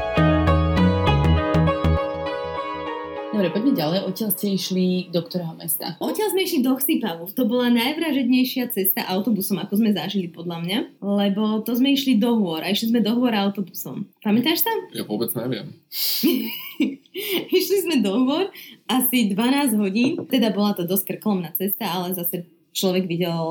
Dobre, 3.31 3.47
poďme 3.57 3.73
ďalej. 3.73 3.99
Odtiaľ 4.11 4.29
ste 4.35 4.53
išli 4.53 4.85
do 5.07 5.23
ktorého 5.23 5.55
mesta? 5.55 5.95
Odtiaľ 6.03 6.35
sme 6.35 6.45
išli 6.45 6.59
do 6.61 6.75
Chsipavov. 6.75 7.31
To 7.31 7.47
bola 7.47 7.71
najvražednejšia 7.73 8.69
cesta 8.69 9.07
autobusom, 9.07 9.57
ako 9.57 9.81
sme 9.81 9.95
zažili 9.95 10.27
podľa 10.27 10.61
mňa, 10.61 10.77
lebo 10.99 11.63
to 11.63 11.73
sme 11.73 11.95
išli 11.95 12.19
do 12.19 12.37
hôr 12.37 12.61
a 12.61 12.69
išli 12.69 12.91
sme 12.91 13.01
do 13.01 13.15
hôr 13.17 13.31
autobusom. 13.31 14.05
Pamätáš 14.19 14.67
sa? 14.67 14.73
Ja 14.91 15.07
vôbec 15.07 15.31
neviem. 15.33 15.73
išli 17.57 17.77
sme 17.87 18.03
do 18.03 18.13
hôr 18.29 18.51
asi 18.85 19.31
12 19.31 19.79
hodín, 19.79 20.21
teda 20.27 20.51
bola 20.51 20.75
to 20.75 20.83
dosť 20.83 21.15
krkolomná 21.15 21.55
cesta, 21.55 21.87
ale 21.87 22.11
zase 22.13 22.45
človek 22.71 23.03
videl 23.03 23.43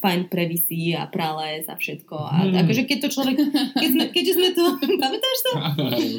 fajn 0.00 0.32
previsy 0.32 0.96
a 0.96 1.04
prales 1.04 1.68
a 1.68 1.76
všetko. 1.76 2.16
A 2.16 2.36
Hmm. 2.44 2.56
akože 2.64 2.88
keď 2.88 2.98
to 3.04 3.08
človek, 3.12 3.36
keď 3.76 3.88
sme, 3.92 4.04
keďže 4.08 4.32
sme 4.34 4.48
to, 4.56 4.64
pamätáš 5.02 5.38
to? 5.44 5.52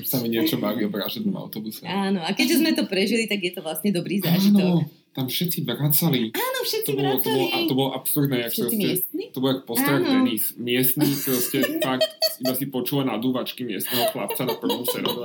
Už 0.01 0.05
sa 0.05 0.17
mi 0.21 0.29
niečo 0.29 0.61
baví 0.61 0.85
o 0.85 0.93
autobuse. 1.35 1.85
Áno, 1.85 2.21
a 2.21 2.29
keďže 2.31 2.61
sme 2.61 2.77
to 2.77 2.85
prežili, 2.85 3.25
tak 3.25 3.41
je 3.41 3.51
to 3.51 3.65
vlastne 3.65 3.89
dobrý 3.89 4.21
zážitok. 4.21 4.85
Áno, 4.85 5.04
tam 5.15 5.25
všetci 5.25 5.63
vracali. 5.63 6.29
Áno, 6.29 6.59
všetci 6.61 6.85
To 6.85 6.93
bolo, 6.93 7.13
to 7.17 7.29
bolo, 7.29 7.39
a 7.41 7.49
vracali. 7.49 7.65
to 7.65 7.73
bolo 7.73 7.89
absurdné, 7.93 8.35
jak 8.37 8.51
Všetci 8.51 8.61
proste, 8.67 8.85
miestni? 8.85 9.23
to 9.25 9.37
bolo 9.37 9.49
jak 9.49 9.61
postrach. 9.63 10.03
Denis. 10.03 10.43
Miestný 10.53 11.07
proste 11.17 11.57
fakt 11.85 12.09
iba 12.37 12.51
si 12.51 12.65
počula 12.65 13.01
nadúvačky 13.05 13.63
miestneho 13.63 14.11
chlapca 14.11 14.43
na 14.43 14.53
prvom 14.53 14.83
sedadle. 14.83 15.23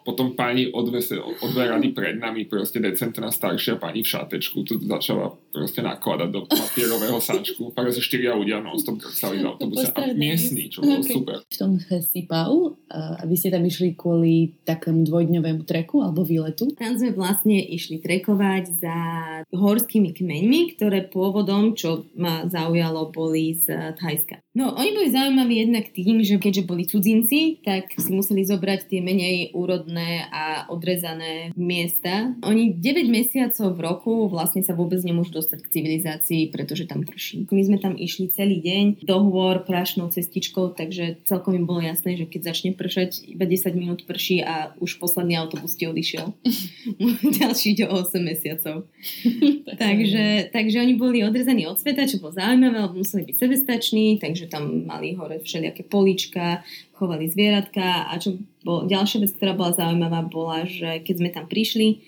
Potom 0.00 0.32
pani 0.32 0.66
o 0.66 0.80
dve, 0.80 0.98
se- 0.98 1.14
o 1.18 1.46
dve 1.46 1.68
rady 1.68 1.88
pred 1.90 2.16
nami, 2.16 2.42
proste 2.44 2.78
decentná 2.78 3.28
staršia 3.28 3.76
pani 3.76 4.00
v 4.00 4.08
šátečku, 4.08 4.64
tu 4.64 4.78
začala 4.78 5.30
proste 5.48 5.78
nakladať 5.78 6.28
do 6.28 6.40
papierového 6.44 7.18
sáčku. 7.18 7.70
Fakt 7.70 7.88
asi 7.88 8.00
štyria 8.00 8.32
ľudia 8.32 8.58
non-stop 8.58 8.98
krcali 8.98 9.38
v 9.38 9.46
autobuse. 9.46 9.92
A 9.92 10.10
miestný, 10.10 10.66
čo 10.66 10.80
bolo 10.80 10.98
Ok. 11.00 11.10
super. 11.12 11.36
V 11.44 11.54
tom 11.54 11.72
Sipau, 12.02 12.74
a 12.88 13.22
vy 13.22 13.34
ste 13.34 13.48
tam 13.48 13.62
išli 13.62 13.92
kvôli 13.92 14.56
takému 14.64 15.04
dvojdňovému 15.04 15.62
treku 15.62 16.00
alebo 16.00 16.24
výletu. 16.24 16.66
Tam 16.72 16.96
sme 16.96 17.12
vlastne 17.12 17.60
išli 17.60 18.00
trekovať 18.00 18.64
za 18.72 18.96
horskými 19.50 20.14
kmeňmi, 20.14 20.76
ktoré 20.76 21.06
pôvodom, 21.08 21.74
čo 21.74 22.06
ma 22.16 22.46
zaujalo, 22.46 23.10
boli 23.10 23.56
z 23.56 23.96
Thajska. 23.98 24.42
No, 24.50 24.74
oni 24.74 24.90
boli 24.98 25.14
zaujímaví 25.14 25.62
jednak 25.62 25.94
tým, 25.94 26.26
že 26.26 26.34
keďže 26.34 26.66
boli 26.66 26.82
cudzinci, 26.82 27.62
tak 27.62 27.94
si 27.94 28.10
museli 28.10 28.42
zobrať 28.42 28.90
tie 28.90 28.98
menej 28.98 29.54
úrodné 29.54 30.26
a 30.26 30.66
odrezané 30.66 31.54
miesta. 31.54 32.34
Oni 32.42 32.74
9 32.74 33.06
mesiacov 33.14 33.78
v 33.78 33.80
roku 33.86 34.12
vlastne 34.26 34.66
sa 34.66 34.74
vôbec 34.74 34.98
nemôžu 35.06 35.38
dostať 35.38 35.58
k 35.62 35.72
civilizácii, 35.78 36.42
pretože 36.50 36.90
tam 36.90 37.06
prší. 37.06 37.46
My 37.46 37.62
sme 37.62 37.78
tam 37.78 37.94
išli 37.94 38.34
celý 38.34 38.58
deň, 38.58 39.06
dohovor 39.06 39.62
prašnou 39.62 40.10
cestičkou, 40.10 40.74
takže 40.74 41.22
celkom 41.30 41.54
im 41.54 41.70
bolo 41.70 41.86
jasné, 41.86 42.18
že 42.18 42.26
keď 42.26 42.50
začne 42.50 42.74
pršať, 42.74 43.30
iba 43.30 43.46
10 43.46 43.70
minút 43.78 44.02
prší 44.02 44.42
a 44.42 44.74
už 44.82 44.98
posledný 44.98 45.38
autobus 45.38 45.78
ti 45.78 45.86
odišiel. 45.86 46.26
Ďalší 47.38 47.78
ide 47.78 47.86
o 47.86 48.02
8 48.02 48.18
mesiacov. 48.18 48.90
takže, 49.82 50.50
takže 50.50 50.76
oni 50.82 50.98
boli 50.98 51.22
odrezaní 51.22 51.70
od 51.70 51.78
sveta, 51.78 52.10
čo 52.10 52.18
bolo 52.18 52.34
zaujímavé, 52.34 52.90
museli 52.98 53.30
byť 53.30 53.36
sebestační, 53.38 54.18
takže 54.18 54.39
tam 54.46 54.86
mali 54.86 55.12
hore 55.18 55.42
všelijaké 55.42 55.84
polička, 55.84 56.62
chovali 56.94 57.28
zvieratka 57.28 58.08
a 58.08 58.16
čo 58.16 58.38
bol, 58.64 58.86
ďalšia 58.86 59.26
vec, 59.26 59.34
ktorá 59.34 59.52
bola 59.52 59.74
zaujímavá, 59.74 60.24
bola, 60.28 60.64
že 60.64 61.02
keď 61.02 61.14
sme 61.16 61.30
tam 61.34 61.44
prišli, 61.50 62.00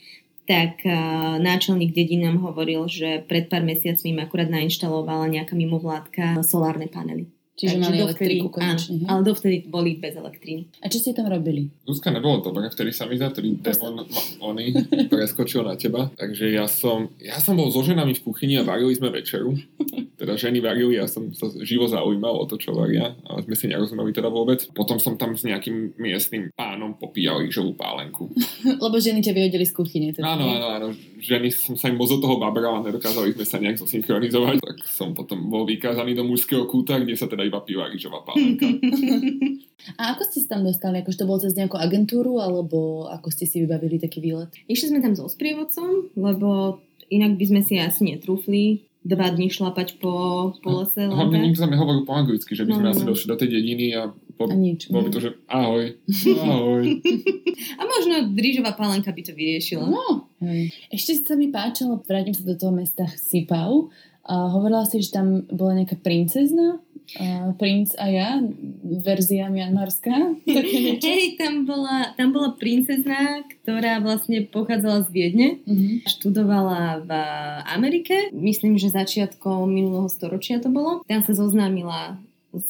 tak 0.47 0.83
uh, 0.85 1.39
náčelník 1.39 1.95
dedín 1.95 2.27
nám 2.27 2.43
hovoril, 2.43 2.91
že 2.91 3.23
pred 3.27 3.47
pár 3.47 3.63
mesiacmi 3.63 4.15
im 4.15 4.23
akurát 4.23 4.51
nainštalovala 4.51 5.31
nejaká 5.31 5.55
mimovládka 5.55 6.43
solárne 6.43 6.91
panely. 6.91 7.31
Čiže 7.53 7.77
Takže 7.77 7.85
mali 7.85 7.97
dovtedy- 8.01 8.09
elektriku 8.09 8.49
konečne. 8.49 8.93
Áno, 8.97 9.01
hej? 9.05 9.09
ale 9.13 9.21
dovtedy 9.29 9.57
boli 9.69 9.91
bez 10.01 10.15
elektríny. 10.17 10.63
A 10.81 10.89
čo 10.89 10.99
ste 10.99 11.13
tam 11.13 11.29
robili? 11.29 11.69
Zuzka 11.85 12.09
nebolo 12.09 12.41
dobre, 12.41 12.73
vtedy 12.73 12.91
sa 12.97 13.05
mi 13.05 13.21
zdá, 13.21 13.29
ktorý 13.29 13.61
demon 13.61 14.09
oný 14.41 14.73
preskočil 15.13 15.61
na 15.61 15.77
teba. 15.77 16.09
Takže 16.17 16.49
ja 16.49 16.65
som, 16.65 17.13
ja 17.21 17.37
som 17.39 17.55
bol 17.55 17.69
so 17.69 17.85
ženami 17.85 18.17
v 18.17 18.25
kuchyni 18.25 18.57
a 18.57 18.65
varili 18.65 18.97
sme 18.97 19.13
večeru. 19.13 19.53
Teda 20.17 20.39
ženy 20.39 20.63
varili, 20.63 20.97
ja 20.97 21.11
som 21.11 21.35
sa 21.35 21.51
živo 21.67 21.91
zaujímal 21.91 22.33
o 22.41 22.47
to, 22.47 22.55
čo 22.55 22.71
varia, 22.73 23.13
ale 23.27 23.43
sme 23.43 23.59
si 23.59 23.67
nerozumeli 23.67 24.15
teda 24.15 24.31
vôbec. 24.31 24.63
Potom 24.71 25.03
som 25.03 25.19
tam 25.19 25.35
s 25.35 25.43
nejakým 25.43 25.99
miestnym 25.99 26.55
pánom 26.55 26.95
popíjal 26.95 27.43
rýžovú 27.43 27.75
pálenku. 27.75 28.31
Lebo 28.87 28.97
ženy 29.03 29.19
ťa 29.19 29.35
vyhodili 29.35 29.67
z 29.67 29.75
kuchyne. 29.75 30.15
Teda. 30.15 30.39
Áno, 30.39 30.47
áno, 30.47 30.67
áno. 30.71 30.89
Ženy 31.19 31.51
som 31.51 31.75
sa 31.75 31.91
im 31.91 31.99
moc 31.99 32.07
do 32.07 32.23
toho 32.23 32.39
babral 32.39 32.79
a 32.79 32.87
nedokázali 32.87 33.35
sme 33.35 33.45
sa 33.45 33.59
nejak 33.59 33.83
zosynchronizovať. 33.83 34.63
Tak 34.63 34.77
som 34.87 35.11
potom 35.11 35.51
bol 35.51 35.67
vykázaný 35.67 36.15
do 36.15 36.23
mužského 36.23 36.71
kúta, 36.71 37.03
kde 37.03 37.19
sa 37.19 37.27
teda 37.27 37.42
iba 37.43 37.61
píva 37.61 37.87
rýžová 37.87 38.23
pálenka. 38.23 38.67
A 39.99 40.15
ako 40.15 40.23
ste 40.25 40.39
sa 40.39 40.55
tam 40.55 40.63
dostali? 40.63 40.99
Akože 40.99 41.19
to 41.19 41.27
bolo 41.27 41.39
cez 41.39 41.53
nejakú 41.53 41.75
agentúru, 41.75 42.39
alebo 42.39 43.11
ako 43.11 43.29
ste 43.29 43.45
si 43.45 43.59
vybavili 43.59 43.99
taký 43.99 44.23
výlet? 44.23 44.55
Išli 44.65 44.89
sme 44.89 45.03
tam 45.03 45.13
so 45.13 45.27
sprievodcom, 45.27 46.15
lebo 46.15 46.79
inak 47.09 47.35
by 47.35 47.45
sme 47.45 47.61
si 47.61 47.75
asi 47.77 48.07
netrúfli 48.07 48.63
dva 49.03 49.27
dní 49.29 49.51
šlapať 49.51 49.99
po, 49.99 50.15
po 50.63 50.69
lese. 50.79 51.03
len 51.03 51.11
Hlavne 51.11 51.35
tak. 51.35 51.45
nikto 51.45 51.59
sa 51.59 51.67
nehovoril 51.67 52.07
po 52.07 52.15
anglicky, 52.15 52.55
že 52.55 52.63
by 52.63 52.71
sme 52.71 52.81
No, 52.81 52.87
no, 52.87 52.95
asi 52.95 53.03
no. 53.03 53.11
došli 53.11 53.27
do 53.27 53.37
tej 53.37 53.49
dediny 53.51 53.87
a 53.93 54.03
po, 54.33 54.47
A 54.47 54.55
nič. 54.55 54.87
bolo 54.87 55.03
by 55.03 55.11
to, 55.11 55.21
že 55.21 55.31
ahoj, 55.51 55.85
ahoj. 56.47 56.83
A 57.79 57.83
možno 57.83 58.15
rýžová 58.33 58.73
pálenka 58.73 59.11
by 59.11 59.23
to 59.25 59.35
vyriešila. 59.35 59.83
No, 59.85 60.31
hej. 60.41 60.71
Ešte 60.89 61.19
sa 61.21 61.35
mi 61.35 61.51
páčilo, 61.51 61.99
vrátim 62.01 62.31
sa 62.31 62.47
do 62.47 62.55
toho 62.55 62.71
mesta 62.71 63.11
Sipau. 63.11 63.91
A 64.23 64.47
hovorila 64.49 64.87
si, 64.87 65.03
že 65.03 65.11
tam 65.11 65.51
bola 65.51 65.75
nejaká 65.75 65.99
princezna, 65.99 66.79
princ 67.61 67.93
a 68.01 68.07
ja, 68.09 68.29
verzia 69.05 69.53
mianmarská. 69.53 70.37
Hej, 71.05 71.37
tam 71.37 71.69
bola, 71.69 72.17
tam 72.17 72.33
bola 72.33 72.57
princezna, 72.57 73.45
ktorá 73.61 74.01
vlastne 74.01 74.45
pochádzala 74.49 75.05
z 75.07 75.09
Viedne. 75.13 75.49
Mhm. 75.69 76.09
Študovala 76.09 77.05
v 77.05 77.11
Amerike, 77.69 78.33
myslím, 78.33 78.81
že 78.81 78.93
začiatkom 78.93 79.69
minulého 79.69 80.09
storočia 80.09 80.61
to 80.63 80.73
bolo. 80.73 81.05
Tam 81.05 81.21
sa 81.21 81.33
zoznámila 81.37 82.17
s 82.53 82.69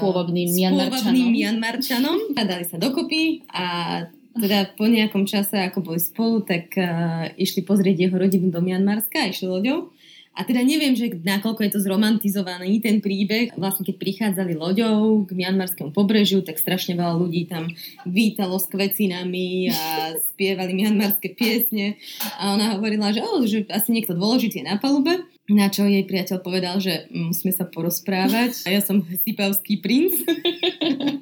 Pôvodným 0.00 0.48
s 0.48 0.56
pôvodným 0.56 1.28
Mianmarčanom. 1.36 2.32
A 2.36 2.42
dali 2.48 2.64
sa 2.64 2.80
dokopy 2.80 3.44
a 3.52 4.08
teda 4.30 4.72
po 4.78 4.86
nejakom 4.86 5.26
čase, 5.26 5.58
ako 5.58 5.92
boli 5.92 6.00
spolu, 6.00 6.40
tak 6.46 6.72
uh, 6.78 7.28
išli 7.34 7.66
pozrieť 7.66 8.08
jeho 8.08 8.16
rodinu 8.16 8.48
do 8.48 8.62
Mianmarska 8.62 9.26
a 9.26 9.30
išli 9.30 9.50
loďou. 9.50 9.90
A 10.38 10.46
teda 10.46 10.62
neviem, 10.62 10.94
že 10.94 11.10
nakoľko 11.10 11.60
je 11.66 11.72
to 11.74 11.80
zromantizovaný 11.82 12.78
ten 12.78 13.02
príbeh. 13.02 13.50
Vlastne 13.58 13.82
keď 13.82 13.96
prichádzali 13.98 14.54
loďou 14.54 15.26
k 15.26 15.34
mianmarskému 15.34 15.90
pobrežiu, 15.90 16.40
tak 16.46 16.56
strašne 16.56 16.94
veľa 16.94 17.18
ľudí 17.18 17.50
tam 17.50 17.66
vítalo 18.06 18.56
s 18.56 18.70
kvecinami 18.70 19.74
a 19.74 19.82
spievali 20.32 20.72
mianmarské 20.72 21.34
piesne. 21.34 21.98
A 22.38 22.54
ona 22.54 22.78
hovorila, 22.78 23.10
že, 23.10 23.20
oh, 23.20 23.42
že 23.44 23.66
asi 23.68 23.90
niekto 23.90 24.14
dôležitý 24.14 24.62
je 24.62 24.70
na 24.70 24.78
palube. 24.78 25.26
Na 25.50 25.66
čo 25.66 25.82
jej 25.82 26.06
priateľ 26.06 26.38
povedal, 26.46 26.78
že 26.78 27.10
musíme 27.10 27.50
sa 27.50 27.66
porozprávať. 27.66 28.70
A 28.70 28.78
ja 28.78 28.80
som 28.80 29.02
sipavský 29.02 29.82
princ. 29.82 30.14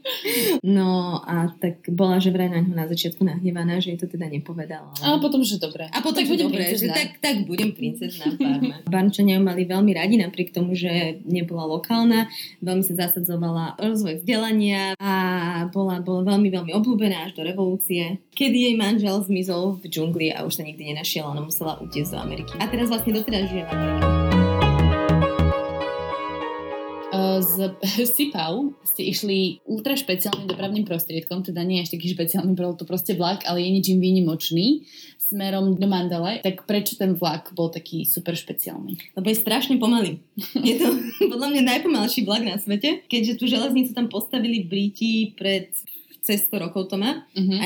no 0.65 1.21
a 1.23 1.53
tak 1.59 1.87
bola, 1.91 2.19
že 2.19 2.31
vraj 2.35 2.51
na 2.51 2.61
ňu 2.63 2.73
na 2.75 2.87
začiatku 2.87 3.23
nahnevaná, 3.23 3.79
že 3.83 3.95
jej 3.95 3.99
to 4.01 4.09
teda 4.11 4.27
nepovedala. 4.31 4.91
A 5.03 5.19
potom, 5.19 5.43
že 5.43 5.59
dobre. 5.59 5.89
A 5.91 5.99
potom, 6.01 6.23
tak 6.23 6.27
že 6.29 6.37
dobre, 6.39 6.63
že 6.75 6.89
tak, 6.91 7.23
tak 7.23 7.37
budem 7.45 7.73
princezná 7.75 8.35
v 8.35 8.37
Parme. 8.39 8.77
Barnčania 8.93 9.39
ju 9.39 9.43
mali 9.45 9.65
veľmi 9.67 9.93
radi, 9.95 10.19
napriek 10.19 10.55
tomu, 10.55 10.75
že 10.75 11.23
nebola 11.27 11.67
lokálna. 11.69 12.31
Veľmi 12.63 12.85
sa 12.85 13.09
zasadzovala 13.09 13.79
rozvoj 13.79 14.23
vzdelania 14.23 14.95
a 14.99 15.15
bola, 15.71 16.03
bola 16.03 16.27
veľmi, 16.27 16.49
veľmi 16.51 16.73
obľúbená 16.75 17.31
až 17.31 17.39
do 17.39 17.43
revolúcie, 17.47 18.23
kedy 18.35 18.73
jej 18.73 18.75
manžel 18.79 19.23
zmizol 19.25 19.79
v 19.83 19.91
džungli 19.91 20.35
a 20.35 20.45
už 20.45 20.61
sa 20.61 20.63
nikdy 20.67 20.95
nenašiel, 20.95 21.27
ona 21.27 21.43
musela 21.43 21.79
utiecť 21.79 22.11
do 22.15 22.19
Ameriky. 22.19 22.55
A 22.59 22.67
teraz 22.67 22.91
vlastne 22.91 23.15
doteraz 23.15 23.51
žije 23.51 23.65
v 23.67 23.71
Amerike. 23.73 24.28
Z 27.41 27.75
Sipau 28.09 28.75
ste 28.83 29.07
išli 29.07 29.63
ultra 29.69 29.95
špeciálnym 29.95 30.51
dopravným 30.51 30.85
prostriedkom, 30.85 31.47
teda 31.47 31.63
nie 31.63 31.83
až 31.83 31.95
taký 31.95 32.13
špeciálny, 32.13 32.55
bol 32.55 32.75
to 32.75 32.85
proste 32.85 33.15
vlak, 33.15 33.47
ale 33.47 33.63
je 33.65 33.71
ničím 33.71 33.99
výnimočný 34.03 34.87
smerom 35.29 35.77
do 35.77 35.87
Mandale. 35.87 36.41
Tak 36.41 36.65
prečo 36.65 36.97
ten 36.97 37.13
vlak 37.13 37.53
bol 37.53 37.69
taký 37.69 38.09
super 38.09 38.33
špeciálny? 38.33 39.13
Lebo 39.13 39.27
je 39.29 39.37
strašne 39.37 39.77
pomalý. 39.77 40.25
Je 40.57 40.81
to 40.81 40.89
podľa 41.33 41.53
mňa 41.53 41.63
najpomalší 41.77 42.25
vlak 42.25 42.43
na 42.49 42.57
svete, 42.57 43.05
keďže 43.07 43.37
tú 43.37 43.45
železnicu 43.45 43.93
tam 43.93 44.09
postavili 44.09 44.65
Briti 44.65 45.37
pred 45.37 45.71
cez 46.25 46.45
100 46.49 46.65
rokov 46.69 46.93
to 46.93 46.97
má. 47.01 47.25
Uh-huh. 47.33 47.59
A 47.61 47.65